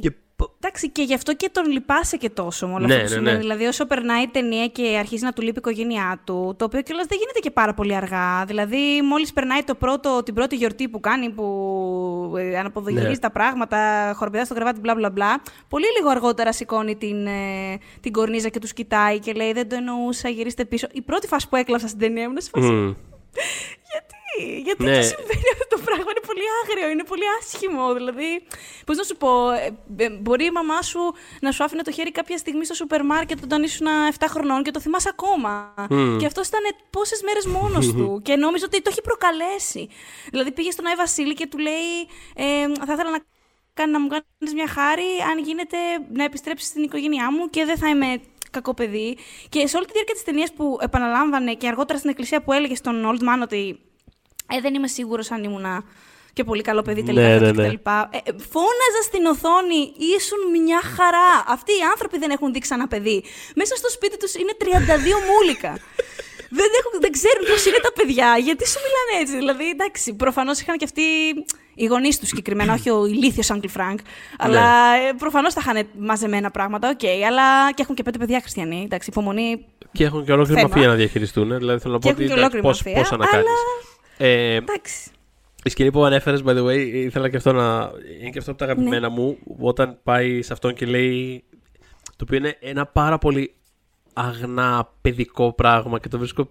[0.00, 3.04] Και π- Εντάξει, και γι' αυτό και τον λυπάσαι και τόσο με όλο Ναι, αυτό
[3.04, 3.36] που ναι, συμβαίνει.
[3.36, 3.42] ναι.
[3.42, 6.82] Δηλαδή, όσο περνάει η ταινία και αρχίζει να του λείπει η οικογένειά του, το οποίο
[6.82, 8.44] κιόλας δεν γίνεται και πάρα πολύ αργά.
[8.46, 13.18] Δηλαδή, μόλις περνάει το πρώτο, την πρώτη γιορτή που κάνει, που ε, αναποδογυρίζει Ναι.
[13.18, 18.12] τα πράγματα, χοροπηδά στο κρεβάτι, μπλα μπλα μπλα, πολύ λίγο αργότερα σηκώνει την, ε, την
[18.12, 20.86] κορνίζα και τους κοιτάει και λέει: Δεν το εννοούσα, γυρίστε πίσω.
[20.92, 22.70] Η πρώτη φάση που έκλαψα στην ταινία μου είναι σε φάση.
[22.70, 22.92] Μμ.
[24.38, 24.96] Γιατί, γιατί Ναι.
[24.96, 27.94] το συμβαίνει αυτό το πράγμα, είναι πολύ άγριο, είναι πολύ άσχημο.
[27.94, 28.42] Δηλαδή,
[28.86, 31.00] πώς να σου πω, ε, ε, μπορεί η μαμά σου
[31.40, 33.86] να σου άφηνε το χέρι κάποια στιγμή στο σούπερ μάρκετ όταν ήσουν
[34.18, 35.74] 7 χρονών και το θυμάσαι ακόμα.
[35.90, 36.18] Μμ.
[36.18, 36.60] Και αυτός ήταν
[36.90, 39.88] πόσες μέρες μόνος του και νόμιζε ότι το έχει προκαλέσει.
[40.30, 41.90] Δηλαδή, πήγε στον Άι Βασίλη και του λέει,
[42.36, 42.44] ε,
[42.86, 43.18] Θα ήθελα να,
[43.74, 45.76] κάνει- να μου κάνεις μια χάρη, αν γίνεται
[46.12, 48.20] να επιστρέψεις στην οικογένειά μου και δεν θα είμαι
[48.50, 49.16] κακό παιδί.
[49.48, 52.74] Και σε όλη τη διάρκεια της ταινίας που επαναλάμβανε και αργότερα στην εκκλησία που έλεγε
[52.74, 53.80] στον Old Man ότι
[54.50, 55.84] ε, δεν είμαι σίγουρος αν ήμουνα
[56.32, 57.28] και πολύ καλό παιδί τελικά.
[57.28, 57.44] Ναι, κτλ.
[57.44, 57.74] ναι, ναι.
[57.74, 57.88] κτλ.
[58.10, 59.80] Ε, ε, φώναζα στην οθόνη,
[60.16, 61.30] ήσουν μια χαρά.
[61.46, 63.24] Αυτοί οι άνθρωποι δεν έχουν δείξει ένα παιδί.
[63.54, 64.66] Μέσα στο σπίτι τους είναι 32
[65.28, 65.72] μούλικα.
[66.58, 68.28] δεν, έχουν, δεν ξέρουν πώς είναι τα παιδιά.
[68.46, 69.34] Γιατί σου μιλάνε έτσι.
[69.36, 71.02] Δηλαδή, εντάξει, προφανώς είχαν και αυτοί
[71.74, 73.98] οι γονείς τους συγκεκριμένα, όχι ο ηλίθιος uncle Frank.
[74.38, 77.04] Αλλά ε, προφανώς τα είχαν μαζεμένα πράγματα, οκ.
[77.26, 78.82] αλλά και έχουν και πέντε παιδιά χριστιανοί.
[78.84, 79.64] Εντάξει, υπομονή.
[79.92, 80.72] Και έχουν και ολόκληρη Θέμα.
[80.74, 81.58] μαφία να διαχειριστούν.
[81.58, 83.48] Δηλαδή θέλω να πω Και ότι έχουν και εντάξει, ολόκληρη πώς, μαφία, πώς να κάνεις.
[84.16, 85.10] Ε, Εντάξει.
[85.64, 87.90] η σκηνή που ανέφερες, by the way, ήθελα και αυτό να.
[88.20, 89.14] Είναι και αυτό από τα αγαπημένα Ναι.
[89.14, 89.38] μου.
[89.60, 91.44] Όταν πάει σε αυτόν και λέει.
[92.16, 93.54] Το οποίο είναι ένα πάρα πολύ
[94.12, 96.50] αγνά παιδικό πράγμα και το βρίσκω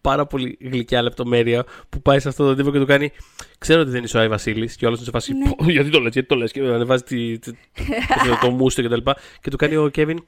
[0.00, 3.12] πάρα πολύ γλυκιά λεπτομέρεια που πάει σε αυτόν τον τύπο και του κάνει.
[3.58, 5.32] Ξέρω ότι δεν είσαι ο Άι Βασίλης και όλο είναι σε φάση.
[5.32, 5.50] Ναι.
[5.50, 6.52] «Πω, Γιατί το λες, γιατί το λες.
[6.52, 9.16] Και ανεβάζει τη, τη, το, το μούσι του και τα λοιπά.
[9.40, 10.24] Και του κάνει ο Κέβιν.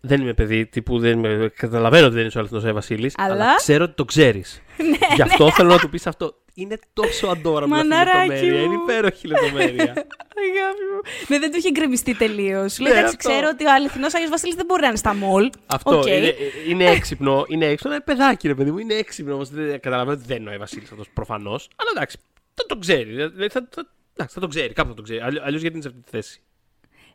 [0.00, 3.32] Δεν είμαι παιδί, τύπου δεν είμαι, καταλαβαίνω ότι δεν είσαι ο αληθινό Άι Βασίλης, αλλά...
[3.34, 4.62] Αλλά- ξέρω ότι το ξέρεις.
[5.16, 6.34] Γι' αυτό θέλω να του πεις αυτό.
[6.54, 8.58] Είναι τόσο αντόραμη αυτή η Μαναράκι λεπτομέρεια.
[8.58, 8.64] μου.
[8.72, 9.84] Είναι υπέροχη λεπτομέρεια.
[10.40, 11.00] Αγάπη μου.
[11.28, 12.78] Ναι, δεν του είχε γκρεμιστεί τελείως.
[12.78, 13.30] Λέει, Ναι, εντάξει, αυτό.
[13.30, 15.50] ξέρω ότι ο αληθινό Άγιο Βασίλης δεν μπορεί να είναι στα μολ.
[15.66, 16.06] Αυτό Οκ.
[16.06, 16.34] είναι,
[16.68, 17.44] είναι έξυπνο.
[17.48, 17.92] Είναι έξυπνο.
[17.94, 18.78] Είναι παιδάκι, ρε παιδί μου.
[18.78, 19.48] Είναι έξυπνο όμως.
[19.80, 21.68] Καταλαβαίνω ότι δεν είναι ο Άι Βασίλης αυτός προφανώς.
[21.76, 22.16] Αλλά εντάξει,
[22.54, 23.04] θα το ξέρει.
[23.10, 24.72] Δηλαδή, θα, θα, εντάξει, θα το ξέρει.
[24.72, 25.20] Κάπου θα το ξέρει.
[25.20, 26.40] Αλλιώς γιατί είναι σε αυτή τη θέση.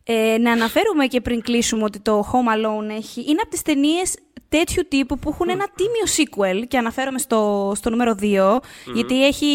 [0.08, 4.16] Ε, να αναφέρουμε και πριν κλείσουμε ότι το Home Alone έχει, είναι από τις ταινίες
[4.50, 8.58] τέτοιου τύπου που έχουν ένα τίμιο sequel και αναφέρομαι στο, στο νούμερο 2,
[8.94, 9.48] γιατί έχει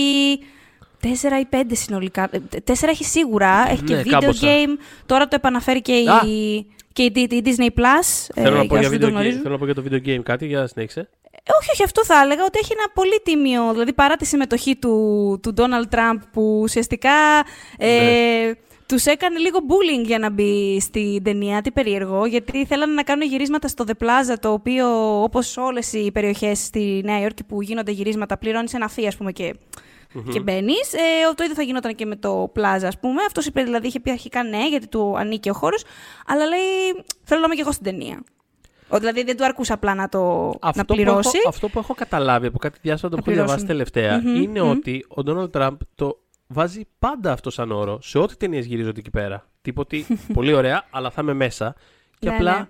[1.00, 2.28] τέσσερα ή πέντε συνολικά.
[2.32, 4.48] Ε, Τέσσερα έχει σίγουρα, έχει και Ναι, video κάμποσα.
[4.48, 4.78] game.
[5.06, 6.26] Τώρα το επαναφέρει και, Α.
[6.26, 8.28] η, και η, η Disney Plus.
[8.34, 9.40] ε, θέλω, να πω για για όσους δεν video το game, γνωρίζουν.
[9.40, 10.46] θέλω να πω για το video game κάτι.
[10.46, 11.00] Για να συνέχισε.
[11.30, 13.72] Ε, όχι, όχι, αυτό θα έλεγα ότι έχει ένα πολύ τίμιο.
[13.72, 17.10] Δηλαδή, παρά τη συμμετοχή του, του Donald Trump, που ουσιαστικά
[17.78, 18.52] ε, Ναι.
[18.90, 21.60] Τους έκανε λίγο bullying για να μπει στην ταινία.
[21.62, 24.86] Τι περίεργο, γιατί θέλανε να κάνουν γυρίσματα στο The Plaza, το οποίο,
[25.22, 29.32] όπως όλες οι περιοχές στη Νέα Υόρκη που γίνονται γυρίσματα, πληρώνεις ένα fee, ας πούμε,
[29.32, 29.54] και.
[30.32, 30.92] Και μπαίνεις.
[30.92, 33.22] Ε, το ίδιο θα γινόταν και με το Plaza, ας πούμε.
[33.26, 35.84] Αυτό είπε δηλαδή, είχε πει αρχικά ναι, γιατί του ανήκει ο χώρος.
[36.26, 38.22] Αλλά λέει, θέλω να είμαι και εγώ στην ταινία.
[38.88, 41.30] Ο, δηλαδή δεν του αρκούσε απλά να το να Αυτό που, πληρώσει.
[41.38, 43.46] έχω, αυτό που έχω καταλάβει από κάτι διάσπατα που έχω πληρώσουν.
[43.46, 44.70] διαβάσει τελευταία Μμμ, είναι μμμ.
[44.70, 46.18] ότι ο Ντόναλντ Τραμπ το
[46.52, 49.46] βάζει πάντα αυτό σαν όρο σε ό,τι ταινίες γυρίζονται εκεί πέρα.
[49.62, 51.74] Τύπο ότι πολύ ωραία, αλλά θα είμαι μέσα.
[52.18, 52.68] Και Ναι, απλά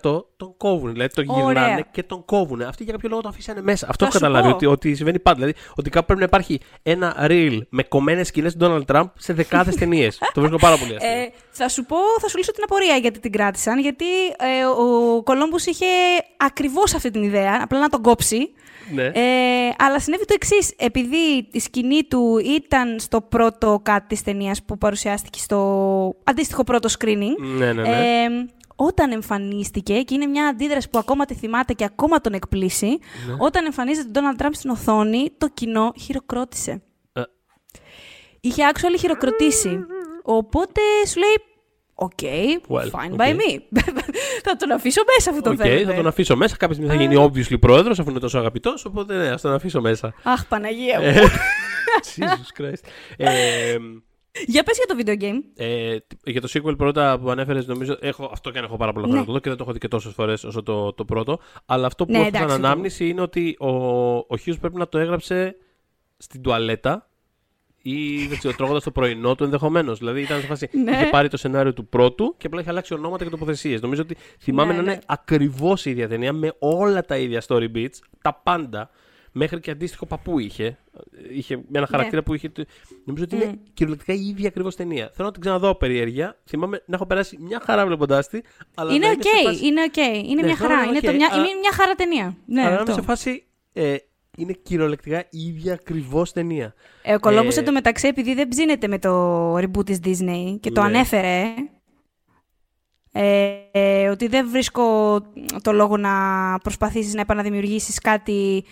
[0.00, 0.92] 95% τον κόβουν.
[0.92, 1.44] Δηλαδή τον Ωραία.
[1.44, 2.62] γυρνάνε και τον κόβουν.
[2.62, 3.86] Αυτοί για κάποιο λόγο το αφήσανε μέσα.
[3.88, 4.48] Αυτό Θα έχω σου καταλάβει.
[4.48, 4.54] πω.
[4.54, 5.36] Ότι, ότι συμβαίνει πάντα.
[5.38, 9.32] Δηλαδή ότι κάπου πρέπει να υπάρχει ένα reel με κομμένες σκηνές του Ντόναλντ Τραμπ σε
[9.32, 10.18] δεκάδες ταινίες.
[10.18, 11.10] το βρίσκω πάρα πολύ αστείο.
[11.10, 13.78] Ε, θα σου πω, θα σου λύσω την απορία γιατί την κράτησαν.
[13.78, 15.86] Γιατί ε, ο Κολόμπου είχε
[16.36, 18.52] ακριβώς αυτή την ιδέα, απλά να τον κόψει.
[18.94, 19.04] Ναι.
[19.04, 20.72] Ε, αλλά συνέβη το εξής.
[20.78, 26.88] Επειδή η σκηνή του ήταν στο πρώτο κάτι της ταινίας που παρουσιάστηκε στο αντίστοιχο πρώτο
[26.98, 27.36] screening.
[27.58, 28.22] ναι, ναι, ναι.
[28.22, 28.26] Ε,
[28.76, 33.34] όταν εμφανίστηκε, και είναι μια αντίδραση που ακόμα τη θυμάται και ακόμα τον εκπλήσει, Ναι.
[33.38, 36.82] όταν εμφανίζεται τον Donald Trump στην οθόνη, το κοινό χειροκρότησε.
[37.12, 37.22] Ε.
[38.40, 39.78] Είχε actually χειροκροτήσει.
[40.22, 41.34] Οπότε σου λέει,
[42.02, 42.18] OK,
[42.68, 43.16] Well, fine okay.
[43.16, 43.58] by me.
[44.46, 45.84] θα τον αφήσω μέσα αφού τον Οκ, θέλετε.
[45.84, 46.56] θα τον αφήσω μέσα.
[46.56, 48.84] Κάποια στιγμή θα γίνει obviously πρόεδρος αφού είναι τόσο αγαπητός.
[48.84, 50.14] Οπότε ναι, ας τον αφήσω μέσα.
[50.22, 51.06] Αχ, Παναγία μου.
[51.06, 51.14] Ε,
[52.16, 52.82] Jesus Christ.
[53.16, 53.76] Ε,
[54.46, 55.42] Για πες για το video game.
[55.56, 57.96] ε, για το sequel πρώτα που ανέφερες, νομίζω.
[58.00, 59.20] Έχω, αυτό και αν έχω πάρα πολλά χρόνια Ναι.
[59.20, 61.38] να το δω και δεν το έχω δει και τόσες φορές όσο το, το πρώτο.
[61.66, 63.68] Αλλά αυτό που Ναι, έχω σαν εντάξει, το- ανάμνηση είναι ότι ο,
[64.16, 65.56] ο Hughes πρέπει να το έγραψε
[66.16, 67.08] στην τουαλέτα
[67.82, 69.98] ή δεν ξέρω, τρώγοντα το πρωινό του ενδεχομένως.
[69.98, 70.68] Δηλαδή ήταν σε φάση.
[70.72, 70.90] Ναι.
[70.90, 73.80] Είχε πάρει το σενάριο του πρώτου και απλά είχε αλλάξει ονόματα και τοποθεσίες.
[73.80, 74.92] Νομίζω ότι θυμάμαι Ναι, να ναι.
[74.92, 78.90] είναι ακριβώς η ίδια ταινία με όλα τα ίδια story beats, τα πάντα.
[79.34, 80.78] Μέχρι και αντίστοιχο παππού είχε.
[81.32, 82.48] Είχε ένα χαρακτήρα που είχε.
[82.48, 82.64] το-
[83.04, 83.50] Νομίζω ότι είναι Ναι.
[83.50, 83.56] Μμ.
[83.74, 85.10] κυριολεκτικά η ίδια ακριβώς ταινία.
[85.14, 86.36] Θέλω να την ξαναδώ περιέργεια.
[86.48, 88.40] Θυμάμαι να έχω περάσει μια χαρά βλέποντάς τη.
[88.74, 89.96] Αλλά Είναι να οκ, είμαι σε φάση- είναι οκ.
[89.96, 90.82] Είναι Ναι, μια θέλω να χαρά.
[90.82, 92.36] είναι Είναι, το οκ, μια, αλλά- είναι μια χαρά ταινία.
[92.46, 92.92] Ναι, αλλά να είμαι αυτό.
[92.94, 93.44] σε φάση.
[93.72, 93.96] Ε,
[94.36, 96.74] είναι κυριολεκτικά η ίδια ακριβώς ταινία.
[97.02, 100.80] Ε, ο Columbus Ε, εντωμεταξύ, επειδή δεν ψήνεται με το reboot της Disney και το
[100.80, 100.86] Ναι.
[100.86, 101.54] ανέφερε,
[103.12, 105.16] ε, ε, ότι δεν βρίσκω
[105.62, 106.10] το λόγο να
[106.62, 108.64] προσπαθήσεις να επαναδημιουργήσεις κάτι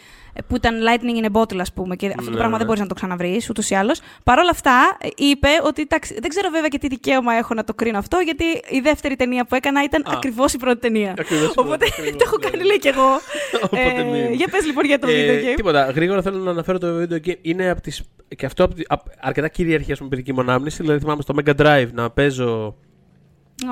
[0.46, 2.56] που ήταν lightning in a bottle, ας πούμε, και αυτό το Ναι, πράγμα ναι.
[2.56, 4.00] δεν μπορείς να το ξαναβρείς, ούτως ή άλλως.
[4.24, 7.74] Παρ' όλα αυτά, είπε ότι, εντάξει, δεν ξέρω βέβαια και τι δικαίωμα έχω να το
[7.74, 10.10] κρίνω αυτό, γιατί η δεύτερη ταινία που έκανα ήταν Α.
[10.14, 11.14] ακριβώς η πρώτη ταινία.
[11.18, 12.64] Ακριβώς η πρώτη, Οπότε ακριβώς, το έχω ναι, κάνει, ναι.
[12.64, 13.08] λέει κι εγώ.
[13.64, 14.32] Οπότε Ε, μην.
[14.32, 15.56] για πες λοιπόν για το Ε, video game.
[15.56, 15.84] Τίποτα.
[15.90, 17.38] Γρήγορα θέλω να αναφέρω το video game.
[17.42, 18.02] Είναι από τις,
[18.36, 20.82] και αυτό από, τη- απ- αρκετά κυρίαρχη ας πούμε, παιδική μου ανάμνηση.
[20.82, 22.76] Δηλαδή θυμάμαι στο Mega Drive να παίζω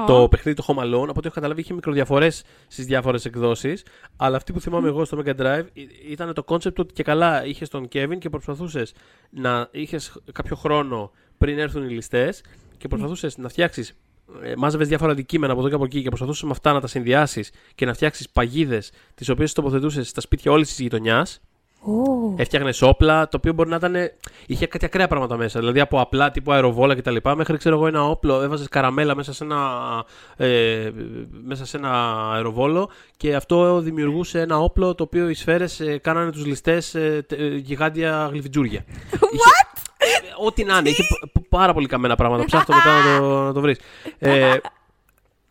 [0.03, 0.05] Ω.
[0.07, 1.03] το παιχνίδι το Home Alone.
[1.09, 3.84] Από ό,τι έχω καταλάβει είχε μικροδιαφορές στις διάφορες εκδόσεις.
[4.16, 7.45] Αλλά αυτή που θυμάμαι εγώ στο Mega Drive ή- ήταν το concept ότι και καλά
[7.47, 8.93] είχες τον Kevin και προσπαθούσες
[9.30, 12.41] να είχες κάποιο χρόνο πριν έρθουν οι ληστές
[12.78, 13.95] και προσπαθούσες να φτιάξεις.
[14.43, 16.86] Ε, Μάζευες διάφορα αντικείμενα από εδώ και από εκεί και προσπαθούσες με αυτά να τα
[16.86, 21.41] συνδυάσεις και να φτιάξεις παγίδες τις οποίες τοποθετούσες στα σπίτια όλης της γειτονιάς.
[21.81, 22.35] Ω.
[22.37, 23.95] Έφτιαχνε όπλα, το οποίο μπορεί να ήταν.
[24.47, 25.59] είχε κάτι ακραία πράγματα μέσα.
[25.59, 27.16] Δηλαδή από απλά τύπου αεροβόλα κτλ.
[27.37, 29.59] Μέχρι ξέρω εγώ ένα όπλο, έβαζες καραμέλα μέσα σε, ένα,
[30.37, 30.91] ε,
[31.45, 31.91] μέσα σε ένα
[32.33, 37.24] αεροβόλο και αυτό δημιουργούσε ένα όπλο το οποίο οι σφαίρες ε, κάνανε τους ληστές ε,
[37.29, 38.85] τε- ε, γιγάντια γλυφιτζούρια.
[39.41, 39.79] What?
[40.45, 40.89] ό,τι να είναι.
[40.89, 42.45] Είχε π- π- πάρα πολύ καμένα πράγματα.
[42.51, 43.79] Ψάχτω μετά να το, να το βρεις.
[44.18, 44.55] Ε,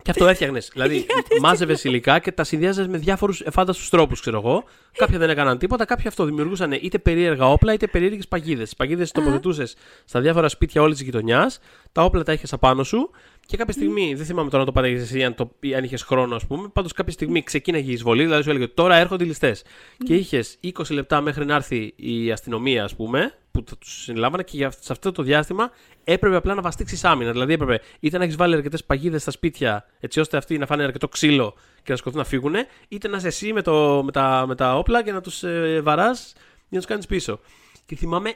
[0.08, 0.70] και αυτό έφτιαχνες.
[0.74, 1.06] δηλαδή,
[1.42, 4.64] μάζευες υλικά και τα συνδυάζες με διάφορους εφάνταστους τρόπους, ξέρω εγώ.
[4.98, 8.70] Κάποια δεν έκαναν τίποτα, κάποια αυτό δημιουργούσαν είτε περίεργα όπλα είτε περίεργες παγίδες.
[8.70, 11.60] Τι παγίδες τοποθετούσες στα διάφορα σπίτια όλης της γειτονιάς,
[11.92, 13.10] τα όπλα τα είχε απάνω σου
[13.46, 16.02] και κάποια στιγμή, δεν θυμάμαι τώρα να το παρέχεις εσύ, αν, το, ή αν είχες
[16.02, 16.68] χρόνο, ας πούμε.
[16.74, 19.64] Πάντως κάποια στιγμή ξεκίναγε η εισβολή, δηλαδή σου έλεγε τώρα έρχονται οι ληστές.
[20.06, 24.44] Και είχες 20 λεπτά μέχρι να έρθει η αστυνομία, ας πούμε, που θα τους συλλάβανε
[24.44, 25.72] και για, σε αυτό το διάστημα
[26.04, 27.32] έπρεπε απλά να βαστίξει άμυνα.
[27.32, 30.84] Δηλαδή έπρεπε είτε να έχεις βάλει αρκετές παγίδες στα σπίτια, έτσι ώστε αυτοί να φάνε
[30.84, 31.54] αρκετό ξύλο
[31.84, 32.56] και να σκοτώσουν να φύγουν,
[32.88, 35.82] είτε να είσαι εσύ με, το, με, τα, με τα όπλα και να τους ε,
[35.84, 37.40] βαράς για να τους κάνεις πίσω.
[37.86, 38.36] Και θυμάμαι,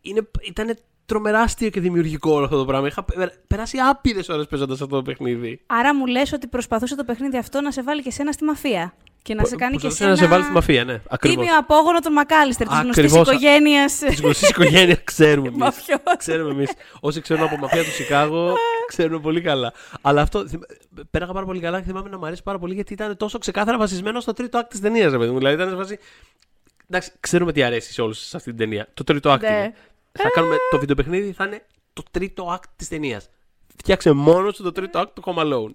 [0.00, 2.86] είναι, ήταν τρομερά αστείο και δημιουργικό όλο αυτό το πράγμα.
[2.86, 5.60] Είχα πε- περάσει άπειρες ώρες παίζοντας αυτό το παιχνίδι.
[5.66, 8.94] Άρα μου λες ότι προσπαθούσε το παιχνίδι αυτό να σε βάλει και σένα στη μαφία.
[9.22, 10.10] Και να σε κάνει και Προσπαθούσε εσένα.
[10.20, 11.00] να σε βάλει στη μαφία, ναι.
[11.08, 11.44] Ακριβώς.
[11.44, 13.28] Τίμιο απόγονο των Μακάλιστερ, της γνωστής Ακριβώς.
[13.28, 13.94] οικογένειας.
[13.98, 15.58] Της γνωστής οικογένειας ξέρουμε εμείς.
[15.60, 16.00] Μαφιός.
[16.18, 16.70] ξέρουμε εμείς.
[17.00, 18.56] Όσοι ξέρουν από μαφία του Σικάγο,
[18.92, 19.72] ξέρουν πολύ καλά.
[20.00, 20.62] Αλλά αυτό θυμ-
[21.10, 23.78] πέραγα πάρα πολύ καλά και θυμάμαι να μου αρέσει πάρα πολύ γιατί ήταν τόσο ξεκάθαρα
[23.78, 25.38] βασισμένο στο τρίτο act της ταινίας, ρε παιδί μου.
[25.38, 25.98] Δηλαδή ήταν σε φάση.
[26.88, 28.88] Εντάξει, ξέρουμε τι αρέσει σε όλους σε αυτή την ταινία.
[28.94, 29.40] Το τρίτο act.
[30.18, 30.22] Ναι.
[30.22, 30.30] είναι.
[30.34, 31.62] Θα κάνουμε το βιντεοπαιχνίδι, θα είναι
[31.92, 33.28] το τρίτο act της ταινίας.
[33.76, 35.70] Φτιάξε μόνος σου το τρίτο act του Home Alone.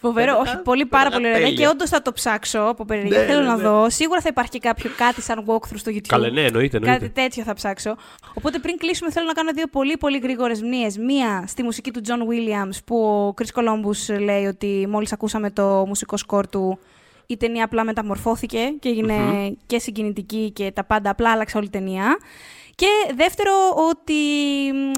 [0.00, 1.46] Φοβερό, Θα όχι, ήταν- πολύ θα πάρα ήταν πολύ ωραία.
[1.46, 1.64] τέλεια.
[1.64, 3.18] Και όντως θα το ψάξω από περιεργία.
[3.18, 3.62] Ναι, Θέλω ναι, να ναι.
[3.62, 3.90] δω.
[3.90, 6.06] Σίγουρα θα υπάρχει και κάποιο κάτι σαν walkthrough στο YouTube.
[6.08, 6.76] Καλέ, ναι, εννοείται.
[6.76, 6.98] εννοείται.
[6.98, 7.96] Κάτι τέτοιο θα ψάξω.
[8.34, 10.96] Οπότε πριν κλείσουμε, θέλω να κάνω δύο πολύ πολύ γρήγορες μνήες.
[10.98, 15.84] Μία στη μουσική του John Williams, που ο Chris Columbus λέει ότι μόλις ακούσαμε το
[15.86, 16.78] μουσικό σκορ του,
[17.26, 19.14] η ταινία απλά μεταμορφώθηκε και εγινε
[19.66, 21.10] και συγκινητική και τα πάντα.
[21.10, 22.18] Απλά άλλαξε όλη η ταινία.
[22.78, 23.52] Και δεύτερο,
[23.88, 24.14] ότι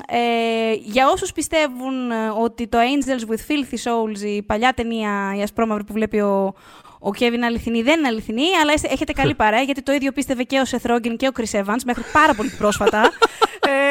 [0.09, 5.43] ε, για όσους πιστεύουν ε, ότι το Angels with Filthy Souls, η παλιά ταινία, η
[5.43, 6.55] ασπρόμαυρη που βλέπει ο,
[7.01, 10.43] ο Kevin αληθινή, δεν είναι αληθινή, αλλά είστε- έχετε καλή παρέα, γιατί το ίδιο πίστευε
[10.43, 13.11] και ο Seth Rogen και ο Chris Evans μέχρι πάρα πολύ πρόσφατα.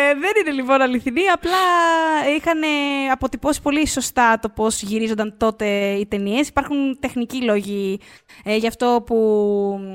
[0.09, 1.57] ε, δεν είναι λοιπόν αληθινή, απλά
[2.37, 2.67] είχαν ε,
[3.11, 6.47] αποτυπώσει πολύ σωστά το πώς γυρίζονταν τότε οι ταινίες.
[6.47, 7.99] Υπάρχουν τεχνικοί λόγοι
[8.43, 9.15] ε, γι' αυτό που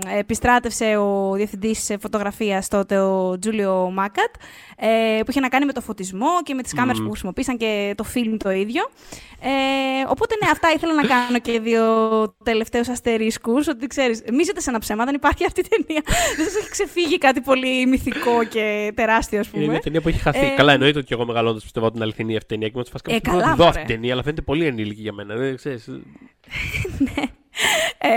[0.06, 4.34] ε, επιστράτευσε ο διευθυντής ε, φωτογραφίας τότε, ο Τζούλιο Μάκατ,
[4.76, 7.94] ε, που είχε να κάνει με το φωτισμό και με τις κάμερες που χρησιμοποίησαν και
[7.96, 8.82] το φιλμ το ίδιο.
[9.40, 11.84] Ε, οπότε ναι, αυτά ήθελα να κάνω και δύο
[12.44, 16.02] τελευταίους αστερίσκους, ότι ξέρεις, μη ζείτε σε ένα ψέμα, δεν υπάρχει αυτή η ταινία.
[16.36, 19.62] δεν σας έχει ξεφύγει κάτι πολύ μυθικό και τεράστιο, ας πούμε.
[19.62, 20.46] Είναι μια ταινία που έχει χαθεί.
[20.46, 22.68] Ε, Καλά, εννοείται ότι και εγώ μεγαλώντα πιστεύω ότι είναι αληθινή αυτή η ταινία.
[22.72, 23.86] Και με φασικά Ε, πρέπει να καλά, τη δω αυτή μωρέ.
[23.86, 25.34] την ταινία, αλλά φαίνεται πολύ ενήλικη για μένα.
[25.34, 25.88] Δεν ξέρεις.
[27.98, 28.08] Ε,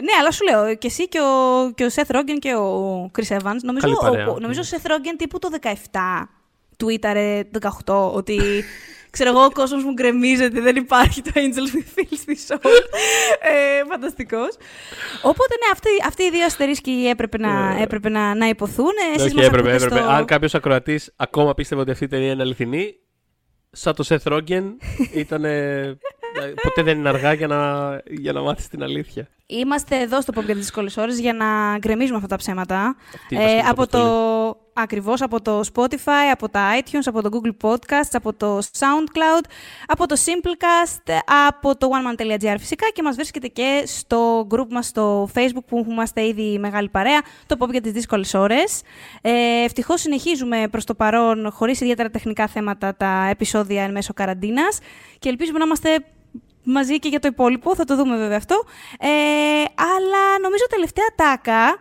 [0.00, 3.36] ναι, αλλά σου λέω και εσύ και ο, και ο Seth Rogen και ο Chris
[3.36, 3.58] Evans.
[3.62, 4.26] Νομίζω, Καλή παρέα.
[4.28, 5.68] ο, ο- νομίζω ο Seth Rogen τύπου το 17
[6.84, 7.42] tweetare
[7.84, 8.40] 18 ότι
[9.14, 12.70] ξέρω εγώ ο κόσμος μου γκρεμίζεται, δεν υπάρχει το Angels with Filthy Soul.
[13.40, 14.48] ε, φανταστικός.
[15.22, 18.90] Οπότε ναι, αυτοί, αυτοί οι δύο αστερίσκοι έπρεπε να, έπρεπε να, να υποθούν.
[19.10, 20.02] Ε, Εσείς Όχι, μας έπρεπε, ακούτε έπρεπε.
[20.04, 22.94] στο- Αν κάποιος ακροατής ακόμα πίστευε ότι αυτή η ταινία είναι αληθινή,
[23.70, 24.62] σαν το Seth Rogen,
[25.22, 25.40] ήταν.
[26.62, 29.28] ποτέ δεν είναι αργά για να, για να μάθεις την αλήθεια.
[29.46, 32.96] Είμαστε εδώ στο Pop για τις δύσκολες ώρες για να γκρεμίζουμε αυτά τα ψέματα.
[33.14, 37.22] Αυτή είναι η βασική από, μας το, ακριβώς από το Spotify, από τα iTunes, από
[37.22, 39.44] το Google Podcasts, από το SoundCloud,
[39.86, 41.12] από το Simplecast,
[41.48, 46.26] από το oneman.gr φυσικά και μας βρίσκεται και στο group μας στο Facebook που είμαστε
[46.26, 48.82] ήδη μεγάλη παρέα, το Pop για τις δύσκολες ώρες.
[49.20, 54.78] Ε, ευτυχώς συνεχίζουμε προς το παρόν, χωρίς ιδιαίτερα τεχνικά θέματα, τα επεισόδια εν μέσω καραντίνας
[55.18, 56.04] και ελπίζουμε να είμαστε
[56.64, 58.64] μαζί και για το υπόλοιπο, θα το δούμε βέβαια αυτό.
[58.98, 59.08] Ε,
[59.76, 61.78] αλλά νομίζω τελευταία τάκα,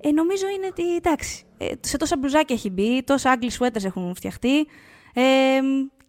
[0.00, 4.14] ε, νομίζω είναι ότι εντάξει, ε, σε τόσα μπλουζάκια έχει μπει, τόσα ugly sweaters έχουν
[4.14, 4.66] φτιαχτεί.
[5.14, 5.58] Ε,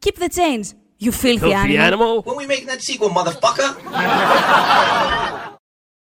[0.06, 0.66] keep the change,
[1.06, 1.78] you filthy animal.
[1.90, 2.22] animal.
[2.24, 3.70] When we making that sequel, motherfucker?